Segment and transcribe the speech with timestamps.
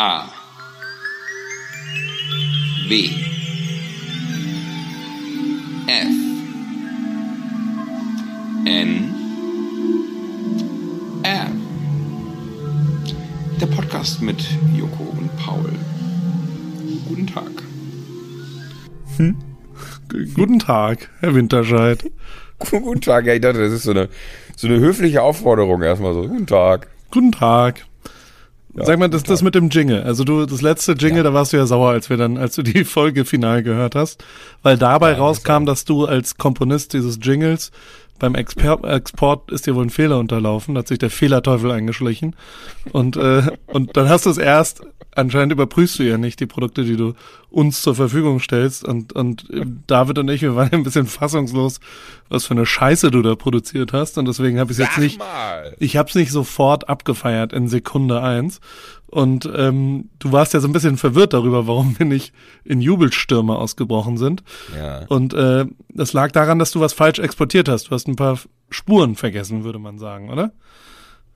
[0.00, 0.28] A
[2.86, 3.10] W
[5.88, 6.06] F
[8.64, 9.14] N
[11.24, 11.46] R
[13.60, 14.40] Der Podcast mit
[14.76, 15.72] Joko und Paul.
[17.08, 17.50] Guten Tag.
[20.36, 22.08] Guten Tag, Herr Winterscheid.
[22.60, 24.08] Guten Tag, ja, ich dachte, das ist so eine,
[24.54, 26.28] so eine höfliche Aufforderung erstmal so.
[26.28, 26.86] Guten Tag.
[27.10, 27.84] Guten Tag.
[28.78, 30.02] Ja, Sag mal, das, das mit dem Jingle.
[30.02, 31.22] Also du, das letzte Jingle, Ja.
[31.24, 34.24] da warst du ja sauer, als wir dann, als du die Folge final gehört hast,
[34.62, 37.70] weil dabei rauskam, dass du als Komponist dieses Jingles
[38.18, 42.34] beim Exper Export ist dir wohl ein Fehler unterlaufen, da hat sich der Fehlerteufel eingeschlichen.
[42.92, 44.82] Und äh, und dann hast du es erst
[45.14, 47.14] anscheinend überprüfst du ja nicht die Produkte, die du
[47.50, 48.84] uns zur Verfügung stellst.
[48.84, 51.80] Und und äh, David und ich, wir waren ja ein bisschen fassungslos,
[52.28, 55.18] was für eine Scheiße du da produziert hast und deswegen habe ich es jetzt nicht
[55.18, 55.74] mal.
[55.78, 58.60] ich habe es nicht sofort abgefeiert in Sekunde eins.
[59.10, 63.56] Und ähm, du warst ja so ein bisschen verwirrt darüber, warum wir nicht in Jubelstürme
[63.56, 64.42] ausgebrochen sind.
[64.76, 65.06] Ja.
[65.06, 67.84] Und äh, das lag daran, dass du was falsch exportiert hast.
[67.84, 70.52] Du hast ein paar Spuren vergessen, würde man sagen, oder?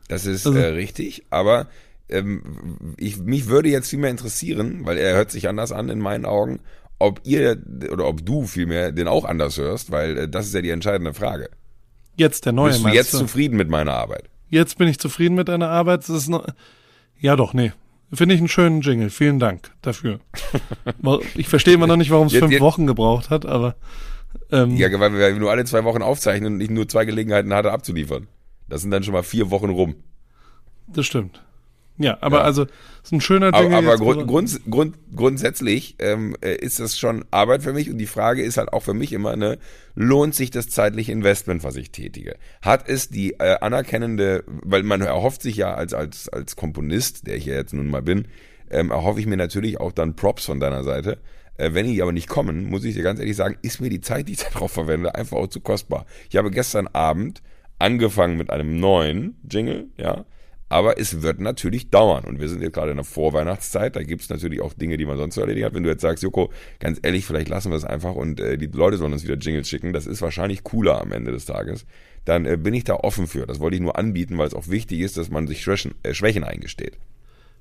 [0.09, 1.67] Das ist Also- äh, richtig, aber
[2.11, 2.43] ähm,
[2.99, 6.27] ich, mich würde jetzt viel mehr interessieren, weil er hört sich anders an in meinen
[6.27, 6.61] Augen,
[7.03, 10.63] ob ihr oder ob du vielmehr den auch anders hörst, weil äh, das ist ja
[10.63, 11.51] die entscheidende Frage.
[12.17, 13.19] Jetzt der neue Bist du jetzt du?
[13.19, 14.29] zufrieden mit meiner Arbeit?
[14.49, 16.09] Jetzt bin ich zufrieden mit deiner Arbeit.
[16.29, 16.47] Noch,
[17.19, 17.73] ja doch, nee.
[18.13, 19.09] Finde ich einen schönen Jingle.
[19.09, 20.21] Vielen Dank dafür.
[21.35, 23.77] ich verstehe immer noch nicht, warum es fünf jetzt- Wochen gebraucht hat, aber
[24.51, 27.73] ähm, Ja, weil wir nur alle zwei Wochen aufzeichnen und ich nur zwei Gelegenheiten hatte
[27.73, 28.29] abzuliefern.
[28.69, 29.97] Das sind dann schon mal vier Wochen rum.
[30.87, 31.43] das stimmt.
[32.03, 32.43] Ja, aber Ja.
[32.45, 32.67] also
[33.03, 33.79] ist ein schöner Aber, Jingle.
[33.79, 37.99] aber jetzt grund, grund, grund, grundsätzlich ähm, äh, ist das schon Arbeit für mich und
[37.99, 39.59] die Frage ist halt auch für mich immer, ne,
[39.95, 42.37] lohnt sich das zeitliche Investment, was ich tätige?
[42.63, 47.37] Hat es die äh, anerkennende, weil man erhofft sich ja als, als, als Komponist, der
[47.37, 48.29] ich ja jetzt nun mal bin,
[48.71, 51.19] ähm, erhoffe ich mir natürlich auch dann Props von deiner Seite.
[51.59, 54.01] Äh, wenn die aber nicht kommen, muss ich dir ganz ehrlich sagen, ist mir die
[54.01, 56.07] Zeit, die ich darauf verwende, einfach auch zu kostbar.
[56.31, 57.43] Ich habe gestern Abend
[57.79, 60.25] angefangen mit einem neuen Jingle, ja,
[60.73, 62.25] aber es wird natürlich dauern.
[62.25, 63.95] Und wir sind jetzt gerade in der Vorweihnachtszeit.
[63.95, 65.75] Da gibt's natürlich auch Dinge, die man sonst zu erledigen hat.
[65.75, 66.51] Wenn du jetzt sagst, Joko,
[66.81, 69.69] ganz ehrlich, vielleicht lassen wir es einfach und äh, die Leute sollen uns wieder Jingles
[69.69, 69.93] schicken.
[69.93, 71.85] Das ist wahrscheinlich cooler am Ende des Tages.
[72.25, 73.47] Dann äh, bin ich da offen für.
[73.47, 76.15] Das wollte ich nur anbieten, weil es auch wichtig ist, dass man sich Schwächen, äh,
[76.15, 76.99] Schwächen eingesteht.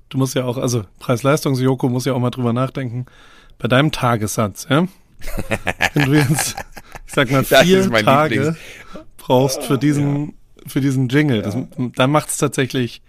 [0.08, 3.06] Du musst ja auch, also Preis-Leistungs-Joko muss ja auch mal drüber nachdenken.
[3.58, 4.88] Bei deinem Tagessatz, ja?
[5.94, 6.56] Wenn du jetzt,
[7.06, 8.56] ich sag mal, vier Tage Lieblings-
[9.22, 10.34] brauchst für diesen,
[10.66, 11.56] für diesen Jingle, das,
[11.96, 13.02] dann macht es tatsächlich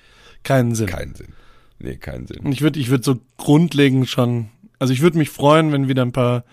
[0.44, 0.88] keinen Sinn.
[0.88, 1.34] Keinen Sinn.
[1.80, 2.40] Nee, keinen Sinn.
[2.40, 4.50] Und ich würde, ich würde so grundlegend schon,
[4.80, 6.44] also ich würde mich freuen, wenn wieder ein paar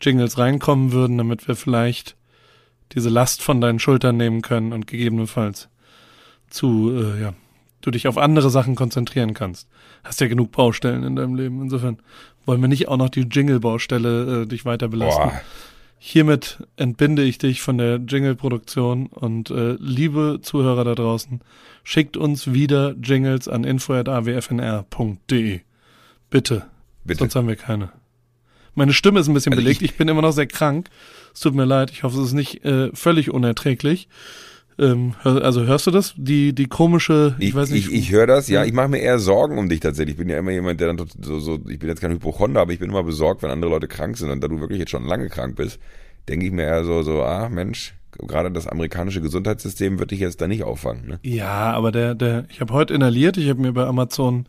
[0.00, 2.16] Jingles reinkommen würden, damit wir vielleicht
[2.92, 5.68] diese Last von deinen Schultern nehmen können und gegebenenfalls
[6.48, 7.34] zu, äh, ja,
[7.80, 9.68] du dich auf andere Sachen konzentrieren kannst.
[10.02, 11.62] Hast ja genug Baustellen in deinem Leben.
[11.62, 11.98] Insofern
[12.46, 15.22] wollen wir nicht auch noch die Jingle-Baustelle äh, dich weiter belasten.
[15.22, 15.40] Boah,
[16.02, 21.40] Hiermit entbinde ich dich von der Jingle-Produktion und äh, liebe Zuhörer da draußen,
[21.84, 25.60] schickt uns wieder Jingles an info.awfnr.de.
[26.30, 26.62] Bitte.
[27.04, 27.18] bitte.
[27.18, 27.90] Sonst haben wir keine.
[28.74, 29.82] Meine Stimme ist ein bisschen Also belegt.
[29.82, 30.88] ich- Ich, bin immer noch sehr krank.
[31.34, 31.90] Es tut mir leid.
[31.90, 34.08] Ich hoffe, es ist nicht äh, völlig unerträglich.
[34.80, 36.14] Ähm, hör, also hörst du das?
[36.16, 37.88] Die die komische, ich, Ich, weiß nicht.
[37.88, 38.64] ich, ich höre das, ja.
[38.64, 40.14] Ich mache mir eher Sorgen um dich tatsächlich.
[40.14, 42.72] Ich bin ja immer jemand, der dann so, so, ich bin jetzt kein Hypochonder, aber
[42.72, 44.30] ich bin immer besorgt, wenn andere Leute krank sind.
[44.30, 45.78] Und da du wirklich jetzt schon lange krank bist,
[46.28, 47.94] denke ich mir eher so, so, ah, Mensch,
[48.26, 51.06] gerade das amerikanische Gesundheitssystem wird dich jetzt da nicht auffangen.
[51.06, 51.18] Ne?
[51.22, 54.46] Ja, aber der, der, ich habe heute inhaliert, ich habe mir bei Amazon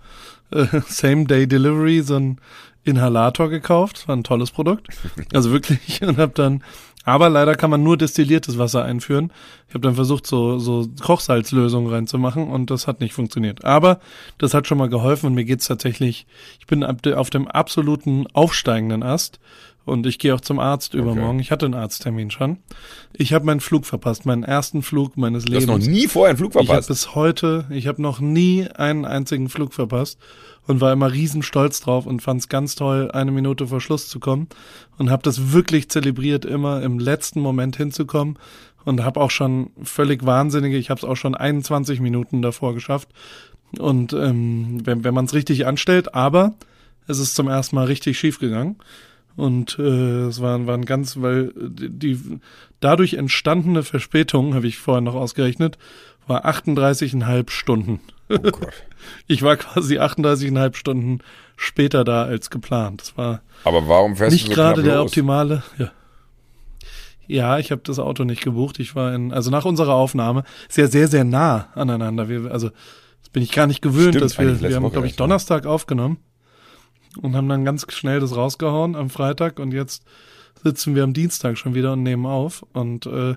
[0.52, 2.40] äh, Same Day Delivery so ein
[2.84, 4.88] Inhalator gekauft, war ein tolles Produkt.
[5.34, 6.63] Also wirklich und habe dann,
[7.03, 9.31] aber leider kann man nur destilliertes Wasser einführen.
[9.67, 13.66] Ich habe dann versucht so so Kochsalzlösungen reinzumachen und das hat nicht funktioniert.
[13.66, 14.00] Aber
[14.38, 16.25] das hat schon mal geholfen und mir geht's tatsächlich,
[16.59, 19.39] ich bin auf dem absoluten aufsteigenden Ast.
[19.84, 21.39] Und ich gehe auch zum Arzt übermorgen.
[21.39, 22.59] Ich hatte einen Arzttermin schon.
[23.13, 25.88] Ich habe meinen Flug verpasst, meinen ersten Flug meines Du hast Lebens.
[25.88, 26.88] noch nie vorher einen Flug Ich habe verpasst.
[26.89, 30.19] bis heute, ich habe noch nie einen einzigen Flug verpasst
[30.68, 34.08] und war immer riesen stolz drauf und fand es ganz toll, eine Minute vor Schluss
[34.08, 34.48] zu kommen.
[34.98, 38.38] Und habe das wirklich zelebriert, immer im letzten Moment hinzukommen.
[38.84, 43.10] Und habe auch schon völlig wahnsinnige, ich habe es auch schon 21 Minuten davor geschafft.
[43.78, 46.56] Und ähm, wenn, wenn man es richtig anstellt, aber
[47.07, 48.78] es ist zum ersten Mal richtig schief gegangen.
[49.36, 52.39] Und äh, es waren, waren ganz, weil die, die
[52.80, 55.78] dadurch entstandene Verspätung, habe ich vorher noch ausgerechnet,
[56.28, 58.00] war 38,5 Stunden.
[58.30, 58.74] oh Gott.
[59.25, 61.19] Ich war quasi 38,5 Stunden
[61.56, 63.01] später da als geplant.
[63.01, 65.07] Das war Aber warum fährst nicht du so gerade der los?
[65.07, 65.63] optimale.
[65.80, 65.92] Ja,
[67.25, 68.80] ja ich habe das Auto nicht gebucht.
[68.80, 72.30] Ich war in, also nach unserer Aufnahme, ist ja sehr, sehr nah aneinander.
[72.30, 72.69] Wir, also
[73.22, 75.18] das bin ich gar nicht gewöhnt, Stimmt, dass wir, wir haben, glaube ich, ja.
[75.18, 76.19] Donnerstag aufgenommen.
[77.22, 80.04] Und haben dann ganz schnell das rausgehauen am Freitag und jetzt
[80.63, 83.36] sitzen wir am Dienstag schon wieder und nehmen auf und äh,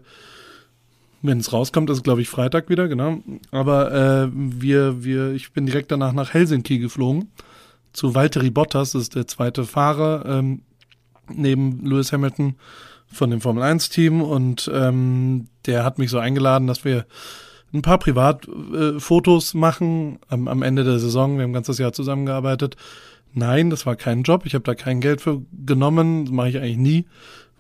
[1.22, 3.18] wenn es rauskommt, ist glaube ich Freitag wieder, genau.
[3.50, 7.30] Aber äh, wir, wir, ich bin direkt danach nach Helsinki geflogen
[7.94, 10.62] zu Valtteri Bottas, das ist der zweite Fahrer ähm,
[11.32, 12.56] neben Lewis Hamilton
[13.06, 17.06] von dem Formel 1 Team und ähm, der hat mich so eingeladen, dass wir
[17.72, 21.36] ein paar Privatfotos äh, machen am, am Ende der Saison.
[21.36, 22.76] Wir haben ganzes Jahr zusammengearbeitet.
[23.34, 24.46] Nein, das war kein Job.
[24.46, 26.24] Ich habe da kein Geld für genommen.
[26.24, 27.04] Das mache ich eigentlich nie,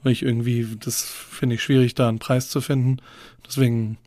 [0.02, 2.98] weil ich irgendwie, das finde ich schwierig, da einen Preis zu finden.
[3.46, 3.98] Deswegen,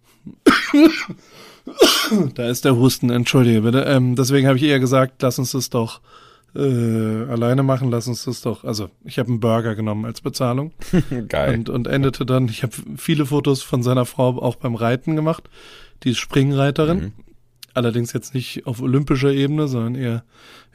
[2.36, 3.82] da ist der Husten, entschuldige bitte.
[3.82, 6.00] Ähm, deswegen habe ich eher gesagt, lass uns das doch
[6.56, 6.60] äh,
[7.30, 8.64] alleine machen, lass uns das doch.
[8.64, 10.72] Also ich habe einen Burger genommen als Bezahlung.
[11.28, 11.54] Geil.
[11.54, 15.50] Und, und endete dann, ich habe viele Fotos von seiner Frau auch beim Reiten gemacht.
[16.04, 16.98] Die ist Springreiterin.
[16.98, 17.12] Mhm.
[17.78, 20.24] Allerdings jetzt nicht auf olympischer Ebene, sondern eher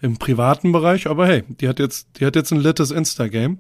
[0.02, 1.08] im privaten Bereich.
[1.08, 3.58] Aber hey, die hat jetzt, die hat jetzt ein littes Instagram,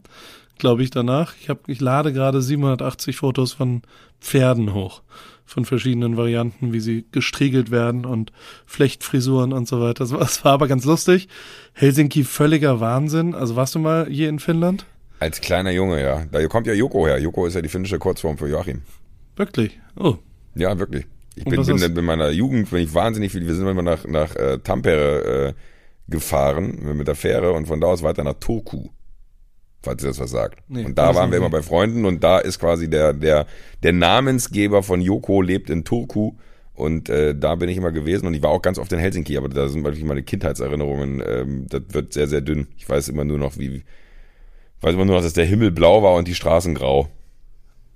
[0.58, 1.34] glaube ich, danach.
[1.40, 3.82] Ich habe, ich lade gerade 780 Fotos von
[4.20, 5.02] Pferden hoch.
[5.44, 8.30] Von verschiedenen Varianten, wie sie gestriegelt werden und
[8.64, 10.04] Flechtfrisuren und so weiter.
[10.04, 11.26] Das war, das war aber ganz lustig.
[11.72, 13.34] Helsinki völliger Wahnsinn.
[13.34, 14.86] Also warst du mal hier in Finnland?
[15.18, 16.26] Als kleiner Junge, ja.
[16.30, 17.18] Da kommt ja Joko her.
[17.18, 18.82] Joko ist ja die finnische Kurzform für Joachim.
[19.34, 19.80] Wirklich?
[19.96, 20.18] Oh.
[20.54, 21.06] Ja, wirklich.
[21.34, 24.36] Ich bin, bin in meiner Jugend, bin ich wahnsinnig viel, wir sind immer nach, nach
[24.36, 25.52] äh, Tampere äh,
[26.08, 28.88] gefahren mit der Fähre und von da aus weiter nach Turku.
[29.82, 30.60] Falls ihr das was sagt.
[30.68, 33.46] Nee, und da waren wir immer bei Freunden und da ist quasi der, der,
[33.82, 36.34] der Namensgeber von Joko lebt in Turku.
[36.74, 39.36] Und äh, da bin ich immer gewesen und ich war auch ganz oft in Helsinki,
[39.36, 42.68] aber da sind wirklich meine Kindheitserinnerungen, ähm, das wird sehr, sehr dünn.
[42.76, 43.82] Ich weiß immer nur noch, wie,
[44.80, 47.08] weiß immer nur noch, dass der Himmel blau war und die Straßen grau.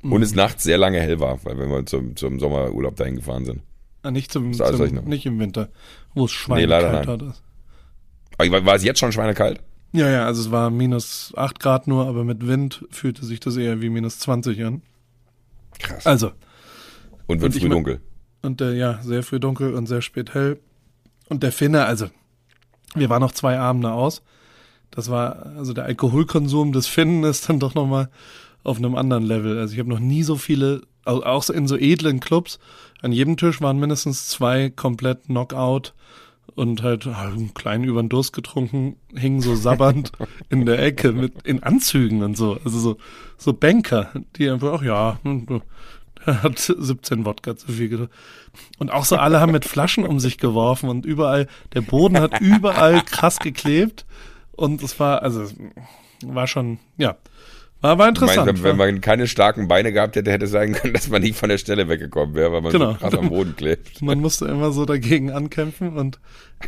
[0.02, 3.44] Und es nachts sehr lange hell war, weil wir mal zum, zum Sommerurlaub dahin gefahren
[3.44, 3.62] sind.
[4.02, 5.69] Ah, nicht zum, zum nicht im Winter,
[6.14, 7.28] wo es Nee, schweinekalt nein.
[8.38, 8.52] hat.
[8.52, 9.60] War, war es jetzt schon schweinekalt?
[9.93, 13.56] Ja, ja, also es war minus 8 Grad nur, aber mit Wind fühlte sich das
[13.56, 14.82] eher wie minus 20 an.
[15.78, 16.06] Krass.
[16.06, 16.32] Also,
[17.26, 18.00] Und wird und früh dunkel.
[18.43, 20.60] und äh, ja, sehr früh dunkel und sehr spät hell.
[21.28, 22.06] Und der Finne, also,
[22.94, 24.22] wir waren noch zwei Abende aus.
[24.90, 28.08] Das war, also der Alkoholkonsum des Finnen ist dann doch nochmal
[28.64, 29.58] auf einem anderen Level.
[29.58, 32.58] Also ich habe noch nie so viele, au- auch so in so edlen Clubs,
[33.03, 35.94] an jedem Tisch waren mindestens zwei komplett Knockout
[36.55, 40.12] und halt ah, einen kleinen über den Durst getrunken, hingen so sabbernd
[40.49, 42.58] in der Ecke mit in Anzügen und so.
[42.64, 42.97] Also so,
[43.37, 45.61] so Banker, die einfach, ach ja, hm,
[46.25, 48.12] hat 17 Wodka zu viel getrunken.
[48.79, 52.41] Und auch so alle haben mit Flaschen um sich geworfen und überall, der Boden hat
[52.41, 54.06] überall krass geklebt.
[54.53, 55.44] Und es war, also,
[56.25, 57.17] war schon, ja,
[57.81, 58.46] war, war Ich interessant.
[58.46, 61.37] meine, wenn man keine starken Beine gehabt hätte, hätte es sein können, dass man nicht
[61.37, 62.93] von der Stelle weggekommen wäre, weil man Genau.
[62.93, 64.00] so krass am Boden klebt.
[64.02, 66.19] man musste immer so dagegen ankämpfen und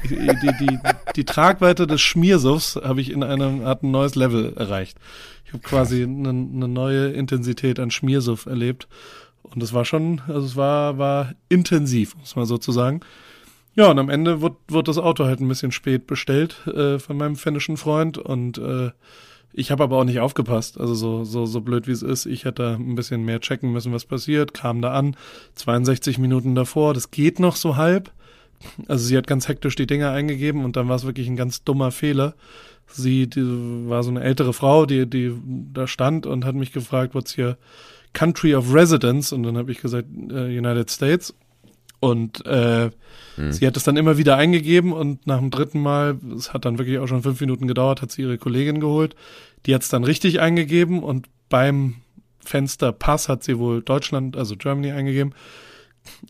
[0.08, 0.78] die, die, die,
[1.16, 4.98] die Tragweite des Schmiersuffs habe ich in einem, hat ein neues Level erreicht.
[5.46, 8.86] Ich habe quasi eine, eine neue Intensität an Schmiersuff erlebt.
[9.42, 13.00] Und es war schon, also es war, war intensiv, muss man sozusagen.
[13.74, 17.16] Ja, und am Ende wurde, wurde das Auto halt ein bisschen spät bestellt äh, von
[17.16, 18.90] meinem finnischen Freund und äh,
[19.52, 20.78] ich habe aber auch nicht aufgepasst.
[20.78, 23.92] Also so, so, so blöd wie es ist, ich hätte ein bisschen mehr checken müssen,
[23.92, 25.16] was passiert, kam da an,
[25.54, 28.12] 62 Minuten davor, das geht noch so halb.
[28.88, 31.62] Also sie hat ganz hektisch die Dinger eingegeben und dann war es wirklich ein ganz
[31.62, 32.34] dummer Fehler.
[32.86, 33.42] Sie die
[33.88, 35.32] war so eine ältere Frau, die, die
[35.72, 37.56] da stand und hat mich gefragt, what's your
[38.14, 39.32] country of residence?
[39.34, 41.34] Und dann habe ich gesagt, äh, United States.
[42.00, 42.90] Und äh,
[43.50, 46.78] sie hat es dann immer wieder eingegeben und nach dem dritten Mal, es hat dann
[46.78, 49.16] wirklich auch schon fünf Minuten gedauert, hat sie ihre Kollegin geholt.
[49.66, 51.96] Die hat es dann richtig eingegeben und beim
[52.38, 55.34] Fenster Pass hat sie wohl Deutschland, also Germany eingegeben.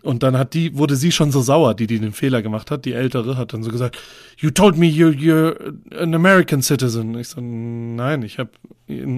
[0.03, 2.85] Und dann hat die, wurde sie schon so sauer, die, die den Fehler gemacht hat.
[2.85, 3.97] Die ältere hat dann so gesagt,
[4.39, 7.17] you told me you're, you're an American citizen.
[7.19, 8.51] Ich so, nein, ich habe,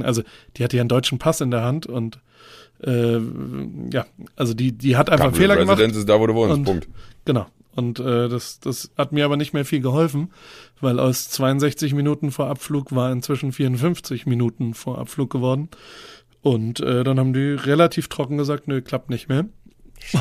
[0.03, 0.23] also
[0.57, 2.19] die hatte ja einen deutschen Pass in der Hand und
[2.83, 3.21] äh,
[3.93, 4.07] ja,
[4.37, 5.79] also die, die hat einfach Fehler gemacht.
[5.79, 6.57] Residence ist da, wo du wohnst.
[6.57, 6.89] Und- Punkt.
[7.25, 7.47] Genau.
[7.77, 10.33] Und äh, das, das hat mir aber nicht mehr viel geholfen,
[10.81, 15.69] weil aus 62 Minuten vor Abflug war inzwischen 54 Minuten vor Abflug geworden.
[16.43, 19.45] Und äh, dann haben die relativ trocken gesagt, nö, klappt nicht mehr.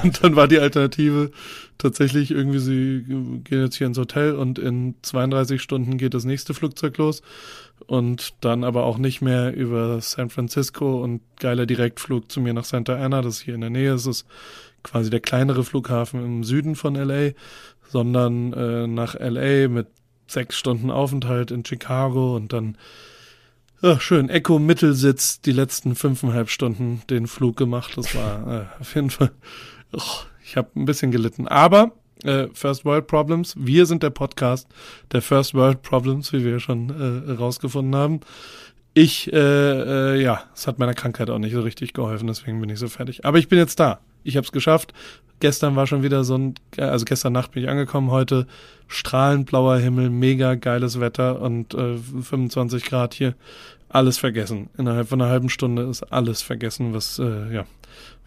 [0.03, 1.31] Und dann war die Alternative
[1.77, 3.03] tatsächlich irgendwie, sie
[3.43, 7.21] gehen jetzt hier ins Hotel und in 32 Stunden geht das nächste Flugzeug los.
[7.87, 12.65] Und dann aber auch nicht mehr über San Francisco und geiler Direktflug zu mir nach
[12.65, 14.05] Santa Ana, das hier in der Nähe ist.
[14.05, 14.25] Ist
[14.83, 17.31] quasi der kleinere Flughafen im Süden von LA,
[17.87, 19.87] sondern äh, nach LA mit
[20.27, 22.77] sechs Stunden Aufenthalt in Chicago und dann
[23.81, 27.93] ach, schön Echo Mittelsitz die letzten fünfeinhalb Stunden den Flug gemacht.
[27.95, 29.31] Das war äh, auf jeden Fall,
[29.93, 31.47] och, ich habe ein bisschen gelitten.
[31.47, 31.93] Aber
[32.23, 33.55] Äh, First World Problems.
[33.57, 34.67] Wir sind der Podcast
[35.13, 38.19] der First World Problems, wie wir schon äh, rausgefunden haben.
[38.93, 42.69] Ich, äh, äh, ja, es hat meiner Krankheit auch nicht so richtig geholfen, deswegen bin
[42.69, 43.23] ich so fertig.
[43.23, 44.01] Aber ich bin jetzt da.
[44.23, 44.93] Ich habe es geschafft.
[45.39, 48.45] Gestern war schon wieder so ein, also gestern Nacht bin ich angekommen, heute
[48.87, 53.35] strahlend blauer Himmel, mega geiles Wetter und äh, 25 Grad hier.
[53.87, 54.69] Alles vergessen.
[54.77, 57.65] Innerhalb von einer halben Stunde ist alles vergessen, was, äh, ja,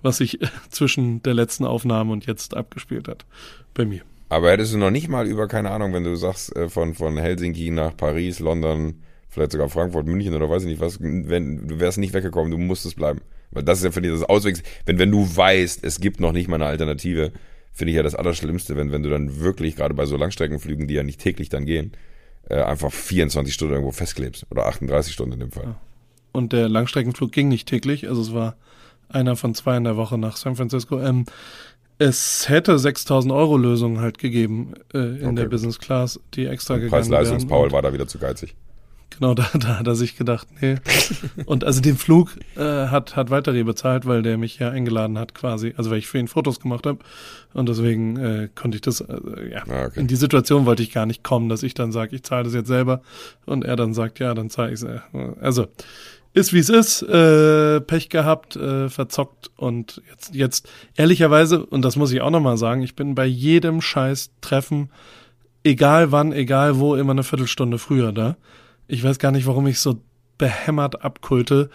[0.03, 0.39] was sich
[0.71, 3.27] zwischen der letzten Aufnahme und jetzt abgespielt hat.
[3.75, 4.03] Bei mir.
[4.29, 7.19] Aber hättest du noch nicht mal über, keine Ahnung, wenn du sagst, äh, von, von
[7.19, 8.95] Helsinki nach Paris, London,
[9.33, 12.59] vielleicht sogar Frankfurt, München oder weiß ich nicht was, wenn du wärst nicht weggekommen, du
[12.59, 13.23] musstest bleiben.
[13.51, 14.63] Weil das ist ja für dich das Auswegs.
[14.85, 17.33] Wenn, wenn du weißt, es gibt noch nicht mal eine Alternative,
[17.73, 20.95] finde ich ja das Allerschlimmste, wenn, wenn du dann wirklich, gerade bei so Langstreckenflügen, die
[20.95, 21.93] ja nicht täglich dann gehen,
[22.49, 24.47] äh, einfach 24 Stunden irgendwo festklebst.
[24.51, 25.65] Oder 38 Stunden in dem Fall.
[25.65, 25.81] Ja.
[26.33, 28.57] Und der Langstreckenflug ging nicht täglich, also es war
[29.09, 31.01] einer von zwei in der Woche nach San Francisco.
[31.01, 31.25] Ähm,
[31.99, 35.35] es hätte 6000 Euro Lösungen halt gegeben äh, in okay.
[35.37, 38.55] der Business Class, die extra gegangen Preis-Leistungs-Paul war da wieder zu geizig.
[39.19, 40.77] Genau, da, da hat er sich gedacht, nee.
[41.45, 45.35] Und also den Flug äh, hat, hat Walter bezahlt, weil der mich ja eingeladen hat
[45.35, 46.99] quasi, also weil ich für ihn Fotos gemacht habe.
[47.53, 50.01] Und deswegen äh, konnte ich das, äh, ja, ah, okay.
[50.01, 52.55] in die Situation wollte ich gar nicht kommen, dass ich dann sage, ich zahle das
[52.55, 53.03] jetzt selber.
[53.45, 54.85] Und er dann sagt, ja, dann zahle ich es.
[54.85, 55.01] Äh,
[55.41, 55.67] also,
[56.35, 61.97] ist wie es ist, äh, Pech gehabt, äh, verzockt und jetzt, jetzt ehrlicherweise, und das
[61.97, 64.91] muss ich auch nochmal sagen, ich bin bei jedem scheiß Treffen,
[65.63, 68.37] egal wann, egal wo, immer eine Viertelstunde früher da.
[68.93, 70.03] Ich weiß gar nicht, warum ich so
[70.37, 71.71] behämmert abkulte,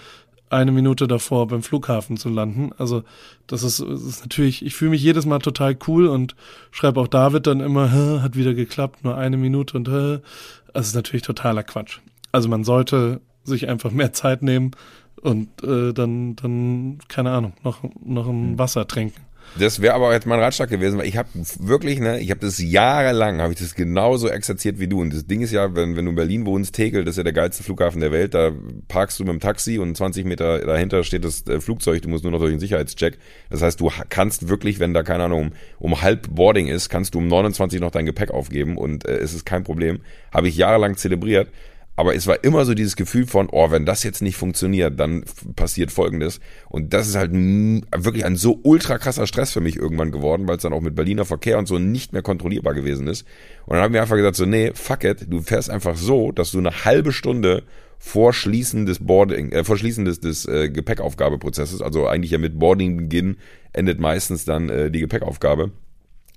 [0.51, 2.69] eine Minute davor beim Flughafen zu landen.
[2.77, 3.03] Also
[3.47, 6.35] das ist, das ist natürlich, ich fühle mich jedes Mal total cool und
[6.69, 11.23] schreibe auch David dann immer, hat wieder geklappt, nur eine Minute und das ist natürlich
[11.23, 12.01] totaler Quatsch.
[12.31, 14.71] Also man sollte sich einfach mehr Zeit nehmen
[15.19, 18.59] und äh, dann, dann, keine Ahnung, noch, noch ein hm.
[18.59, 19.21] Wasser trinken.
[19.59, 22.61] Das wäre aber jetzt mein Ratschlag gewesen, weil ich habe wirklich, ne, ich habe das
[22.61, 25.01] jahrelang, habe ich das genauso exerziert wie du.
[25.01, 27.23] Und das Ding ist ja, wenn, wenn du in Berlin wohnst, Tegel, das ist ja
[27.23, 28.51] der geilste Flughafen der Welt, da
[28.87, 32.23] parkst du mit dem Taxi und 20 Meter dahinter steht das äh, Flugzeug, du musst
[32.23, 33.17] nur noch durch den Sicherheitscheck.
[33.49, 37.15] Das heißt, du kannst wirklich, wenn da, keine Ahnung, um, um halb Boarding ist, kannst
[37.15, 39.99] du um 29 noch dein Gepäck aufgeben und äh, es ist kein Problem.
[40.31, 41.49] Habe ich jahrelang zelebriert.
[41.97, 45.25] Aber es war immer so dieses Gefühl von, oh, wenn das jetzt nicht funktioniert, dann
[45.55, 46.39] passiert Folgendes.
[46.69, 50.57] Und das ist halt wirklich ein so ultra krasser Stress für mich irgendwann geworden, weil
[50.57, 53.25] es dann auch mit Berliner Verkehr und so nicht mehr kontrollierbar gewesen ist.
[53.65, 56.51] Und dann haben wir einfach gesagt so, nee, fuck it, du fährst einfach so, dass
[56.51, 57.63] du eine halbe Stunde
[57.97, 62.59] vor Schließen des Boarding, äh, vor Schließen des, des äh, Gepäckaufgabeprozesses, also eigentlich ja mit
[62.59, 63.37] Boarding-Beginn
[63.73, 65.71] endet meistens dann äh, die Gepäckaufgabe,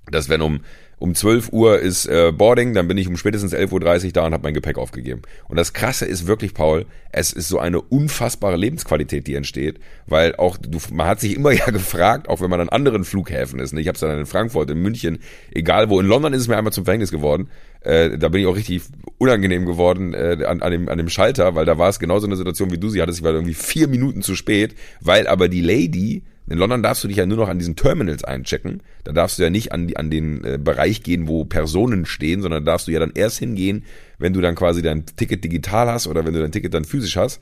[0.09, 0.61] dass wenn um
[1.01, 4.33] um 12 Uhr ist äh, Boarding, dann bin ich um spätestens 11.30 Uhr da und
[4.33, 5.23] habe mein Gepäck aufgegeben.
[5.47, 10.35] Und das Krasse ist wirklich, Paul, es ist so eine unfassbare Lebensqualität, die entsteht, weil
[10.35, 13.73] auch, du, man hat sich immer ja gefragt, auch wenn man an anderen Flughäfen ist,
[13.73, 13.81] ne?
[13.81, 15.17] ich habe es dann in Frankfurt, in München,
[15.51, 17.49] egal wo, in London ist es mir einmal zum Verhängnis geworden,
[17.81, 18.83] äh, da bin ich auch richtig
[19.17, 22.35] unangenehm geworden äh, an, an, dem, an dem Schalter, weil da war es genauso eine
[22.35, 25.61] Situation, wie du sie hattest, ich war irgendwie vier Minuten zu spät, weil aber die
[25.61, 28.81] Lady in London darfst du dich ja nur noch an diesen Terminals einchecken.
[29.03, 32.41] Da darfst du ja nicht an, die, an den äh, Bereich gehen, wo Personen stehen,
[32.41, 33.85] sondern da darfst du ja dann erst hingehen,
[34.17, 37.15] wenn du dann quasi dein Ticket digital hast oder wenn du dein Ticket dann physisch
[37.15, 37.41] hast.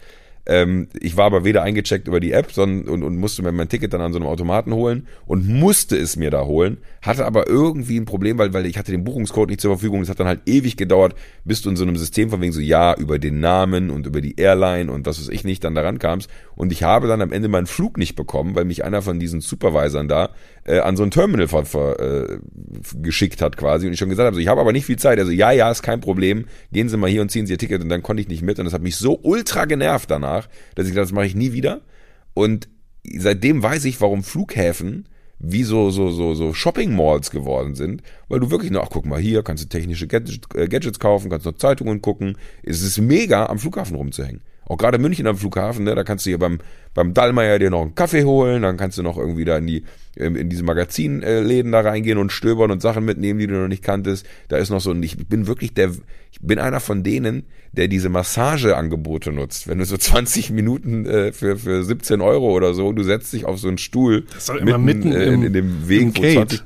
[0.50, 3.70] Ähm, ich war aber weder eingecheckt über die App sondern, und, und musste mir mein
[3.70, 7.48] Ticket dann an so einem Automaten holen und musste es mir da holen, hatte aber
[7.48, 10.02] irgendwie ein Problem, weil, weil ich hatte den Buchungscode nicht zur Verfügung.
[10.02, 11.14] Es hat dann halt ewig gedauert,
[11.46, 14.22] bis du in so einem System von wegen so, ja, über den Namen und über
[14.22, 16.32] die Airline und was weiß ich nicht, dann daran kamst.
[16.56, 19.42] Und ich habe dann am Ende meinen Flug nicht bekommen, weil mich einer von diesen
[19.42, 20.32] Supervisern da
[20.70, 22.40] äh, an so ein Terminal ver, ver, äh,
[23.02, 23.88] geschickt hat quasi.
[23.88, 25.20] Und ich schon gesagt habe, so, ich habe aber nicht viel Zeit.
[25.20, 26.46] Also ja, ja, ist kein Problem.
[26.72, 27.82] Gehen Sie mal hier und ziehen Sie Ihr Ticket.
[27.82, 28.60] Und dann konnte ich nicht mit.
[28.60, 31.54] Und das hat mich so ultra genervt danach, dass ich gesagt das mache ich nie
[31.54, 31.82] wieder.
[32.36, 32.70] Und
[33.18, 35.08] seitdem weiß ich, warum Flughäfen
[35.40, 39.06] wie so, so, so, so Shopping Malls geworden sind, weil du wirklich nur, ach guck
[39.06, 42.38] mal hier, kannst du technische äh, Gadgets kaufen, kannst noch Zeitungen gucken.
[42.62, 44.42] Es ist mega, am Flughafen rumzuhängen.
[44.70, 46.60] Auch gerade München am Flughafen, ne, da kannst du hier beim,
[46.94, 49.84] beim Dallmayr dir noch einen Kaffee holen, dann kannst du noch irgendwie da in die,
[50.16, 54.28] in diese Magazinläden da reingehen und stöbern und Sachen mitnehmen, die du noch nicht kanntest.
[54.48, 55.90] Da ist noch so, und ich bin wirklich der,
[56.32, 59.68] ich bin einer von denen, der diese Massageangebote nutzt.
[59.68, 63.46] Wenn du so 20 Minuten äh, für, für 17 Euro oder so, du setzt dich
[63.46, 66.62] auf so einen Stuhl das mitten, immer mitten äh, in, in, dem Weg, wo 20,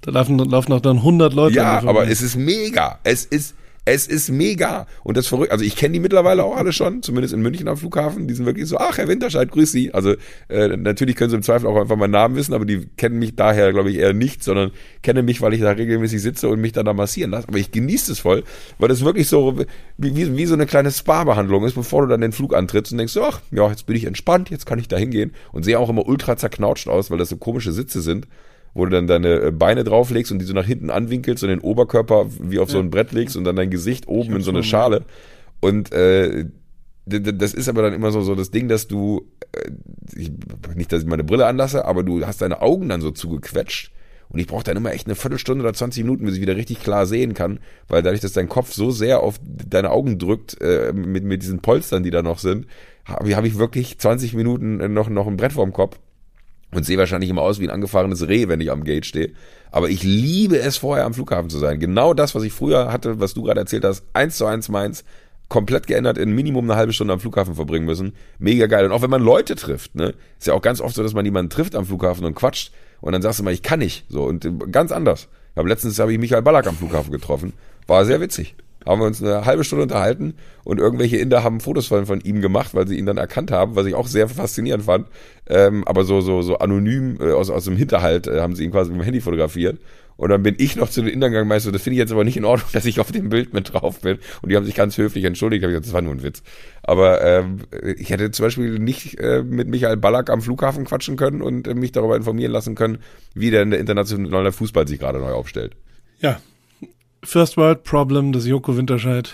[0.00, 1.56] da laufen, laufen noch dann 100 Leute.
[1.56, 2.98] Ja, aber es ist mega.
[3.04, 3.54] Es ist
[3.84, 4.86] es ist mega.
[5.02, 5.50] Und das verrückt.
[5.50, 8.28] Also ich kenne die mittlerweile auch alle schon, zumindest in München am Flughafen.
[8.28, 9.92] Die sind wirklich so, ach, Herr Winterscheid, grüß Sie.
[9.92, 10.14] Also
[10.48, 13.34] äh, natürlich können sie im Zweifel auch einfach meinen Namen wissen, aber die kennen mich
[13.34, 14.70] daher, glaube ich, eher nicht, sondern
[15.02, 17.48] kennen mich, weil ich da regelmäßig sitze und mich dann da massieren lasse.
[17.48, 18.44] Aber ich genieße es voll,
[18.78, 19.58] weil das wirklich so
[19.98, 22.98] wie, wie, wie so eine kleine Spa-Behandlung ist, bevor du dann den Flug antrittst und
[22.98, 25.32] denkst, ach, ja, jetzt bin ich entspannt, jetzt kann ich da hingehen.
[25.50, 28.28] Und sehe auch immer ultra zerknautscht aus, weil das so komische Sitze sind.
[28.74, 31.60] Wo du dann deine äh, Beine drauflegst und die so nach hinten anwinkelst und den
[31.60, 34.62] Oberkörper wie auf so ein Brett legst und dann dein Gesicht oben in so eine
[34.62, 35.04] Schale.
[35.60, 36.46] Und äh,
[37.04, 39.70] das ist aber dann immer so, so das Ding, dass du, äh,
[40.14, 40.30] ich,
[40.74, 43.92] nicht, dass ich meine Brille anlasse, aber du hast deine Augen dann so zugequetscht.
[44.28, 46.80] Und ich brauche dann immer echt eine Viertelstunde oder 20 Minuten, bis ich wieder richtig
[46.80, 50.92] klar sehen kann, weil dadurch, dass dein Kopf so sehr auf deine Augen drückt, äh,
[50.94, 52.66] mit, mit diesen Polstern, die da noch sind,
[53.04, 55.98] habe hab ich wirklich 20 Minuten noch, noch ein Brett vorm Kopf
[56.74, 59.32] und sehe wahrscheinlich immer aus wie ein angefahrenes Reh, wenn ich am Gate stehe.
[59.70, 61.78] Aber ich liebe es, vorher am Flughafen zu sein.
[61.78, 65.04] Genau das, was ich früher hatte, was du gerade erzählt hast, eins zu eins meins,
[65.48, 68.14] komplett geändert, in Minimum eine halbe Stunde am Flughafen verbringen müssen.
[68.38, 68.86] Mega geil.
[68.86, 71.24] Und auch wenn man Leute trifft, ne, ist ja auch ganz oft so, dass man
[71.24, 74.06] jemanden trifft am Flughafen und quatscht und dann sagst du mal, ich kann nicht.
[74.08, 75.28] So und äh, ganz anders.
[75.54, 77.52] Aber letztens habe ich Michael Ballack am Flughafen getroffen.
[77.86, 78.54] War sehr witzig
[78.86, 80.34] haben wir uns eine halbe Stunde unterhalten
[80.64, 83.76] und irgendwelche Inder haben Fotos von, von ihm gemacht, weil sie ihn dann erkannt haben,
[83.76, 85.08] was ich auch sehr faszinierend fand.
[85.48, 88.70] Ähm, aber so, so, so anonym äh, aus, aus dem Hinterhalt äh, haben sie ihn
[88.70, 89.78] quasi mit dem Handy fotografiert.
[90.16, 92.12] Und dann bin ich noch zu den Indern gegangen, meinst du, das finde ich jetzt
[92.12, 94.18] aber nicht in Ordnung, dass ich auf dem Bild mit drauf bin.
[94.40, 95.64] Und die haben sich ganz höflich entschuldigt.
[95.64, 96.42] Hab ich gesagt, das war nur ein Witz.
[96.82, 97.58] Aber ähm,
[97.96, 101.74] ich hätte zum Beispiel nicht äh, mit Michael Ballack am Flughafen quatschen können und äh,
[101.74, 102.98] mich darüber informieren lassen können,
[103.34, 105.74] wie denn der internationale Fußball sich gerade neu aufstellt.
[106.20, 106.40] Ja,
[107.24, 109.32] First World Problem des Joko Winterscheid.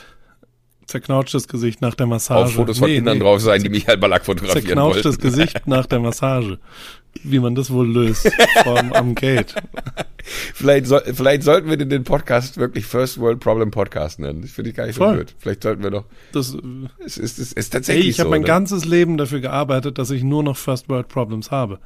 [0.87, 2.45] Zerknautschtes Gesicht nach der Massage.
[2.45, 3.25] Auf Fotos von nee, Kindern nee.
[3.25, 5.23] drauf sein, die Michael Ballack fotografieren Zerknautschtes wollten.
[5.23, 6.59] Gesicht nach der Massage.
[7.23, 8.30] Wie man das wohl löst.
[8.62, 9.54] vom, am Gate.
[10.54, 14.42] Vielleicht, soll, vielleicht sollten wir den Podcast wirklich First World Problem Podcast nennen.
[14.42, 15.09] Das finde ich gar nicht Voll.
[15.09, 15.35] so blöd.
[15.38, 16.04] Vielleicht sollten wir doch.
[16.33, 16.57] Das
[17.04, 18.21] es ist, es ist tatsächlich ey, ich so.
[18.21, 18.47] Ich habe mein ne?
[18.47, 21.78] ganzes Leben dafür gearbeitet, dass ich nur noch First World Problems habe.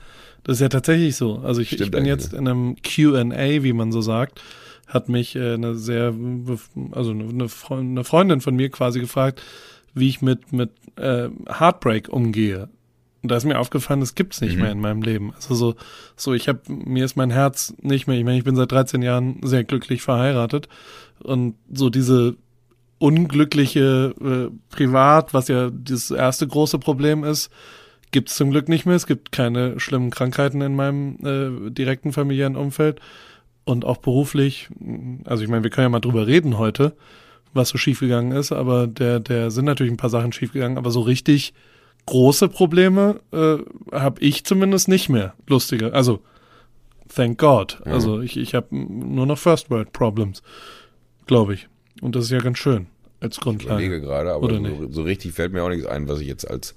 [0.43, 1.39] Das ist ja tatsächlich so.
[1.39, 2.39] Also ich, ich bin jetzt ne?
[2.39, 4.41] in einem Q&A, wie man so sagt
[4.93, 6.15] hat mich äh, eine sehr,
[6.91, 9.43] also eine, eine Freundin von mir quasi gefragt,
[9.95, 12.69] wie ich mit, mit äh, Heartbreak umgehe.
[13.23, 14.63] Und da ist mir aufgefallen, das gibt's nicht mhm.
[14.63, 15.33] mehr in meinem Leben.
[15.35, 15.75] Also so,
[16.17, 18.19] so ich habe mir ist mein Herz nicht mehr.
[18.19, 20.69] Ich meine, ich bin seit 13 Jahren sehr glücklich verheiratet
[21.23, 22.37] und so diese
[22.99, 27.51] unglückliche äh, Privat, was ja das erste große Problem ist,
[28.11, 28.97] gibt's zum Glück nicht mehr.
[28.97, 33.01] Es gibt keine schlimmen Krankheiten in meinem äh, direkten familiären Umfeld
[33.65, 34.69] und auch beruflich,
[35.25, 36.95] also ich meine, wir können ja mal drüber reden heute,
[37.55, 41.01] was so schiefgegangen ist, aber der, der sind natürlich ein paar Sachen schiefgegangen, aber so
[41.01, 41.53] richtig
[42.07, 43.59] große Probleme äh,
[43.93, 45.35] habe ich zumindest nicht mehr.
[45.47, 46.21] Lustige, also
[47.15, 47.81] thank God.
[47.85, 47.93] Mhm.
[47.93, 50.43] Also ich, ich habe nur noch First World Problems,
[51.27, 51.69] glaube ich.
[52.01, 52.87] Und das ist ja ganz schön
[53.21, 53.81] als Grundlage.
[53.81, 56.51] Ich überlege gerade, aber so, so, richtig fällt mir auch nichts ein, was ich jetzt
[56.51, 56.75] als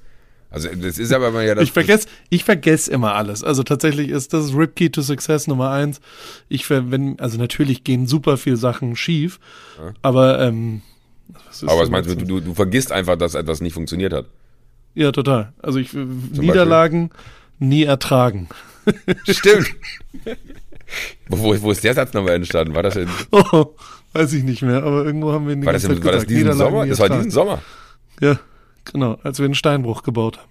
[0.55, 1.65] also das ist aber ja das.
[1.65, 3.43] Ich vergesse, ich vergesse immer alles.
[3.43, 5.99] Also tatsächlich ist das Rip Key to Success Nummer eins.
[6.47, 9.41] Ich wenn, also natürlich gehen super viele Sachen schief,
[9.77, 9.93] ja.
[10.01, 10.81] aber ähm,
[11.27, 14.27] was aber was meinst du, du, du vergisst einfach, dass etwas nicht funktioniert hat?
[14.93, 15.51] Ja, total.
[15.61, 17.67] Also ich Zum Niederlagen Beispiel?
[17.67, 18.47] nie ertragen.
[19.27, 19.75] Stimmt.
[21.27, 22.75] wo, wo ist der Satz nochmal entstanden?
[22.75, 23.09] War das in?
[23.31, 23.73] Oh,
[24.13, 26.53] weiß ich nicht mehr, aber irgendwo haben wir ihn war das, in, war das diesen
[26.53, 26.85] Sommer?
[26.85, 27.61] Das war diesen Sommer.
[28.21, 28.39] Ja.
[28.85, 30.49] Genau, als wir einen Steinbruch gebaut haben.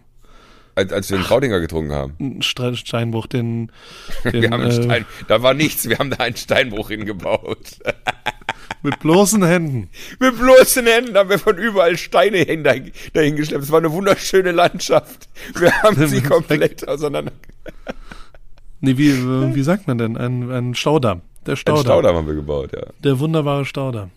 [0.76, 2.16] Als, als wir den Kraudinger getrunken haben.
[2.18, 3.70] Ein Steinbruch, den.
[4.24, 7.78] den wir haben äh, Stein, da war nichts, wir haben da einen Steinbruch hingebaut.
[8.82, 9.88] Mit bloßen Händen.
[10.18, 13.64] Mit bloßen Händen haben wir von überall Steine dahin, dahin geschleppt.
[13.64, 15.28] Es war eine wunderschöne Landschaft.
[15.56, 17.32] Wir haben sie komplett auseinander.
[18.80, 19.14] Nee, wie,
[19.54, 20.16] wie sagt man denn?
[20.18, 21.22] Ein, ein Staudamm.
[21.46, 21.80] Der Staudamm.
[21.80, 22.82] Ein Staudamm haben wir gebaut, ja.
[23.02, 24.10] Der wunderbare Staudamm.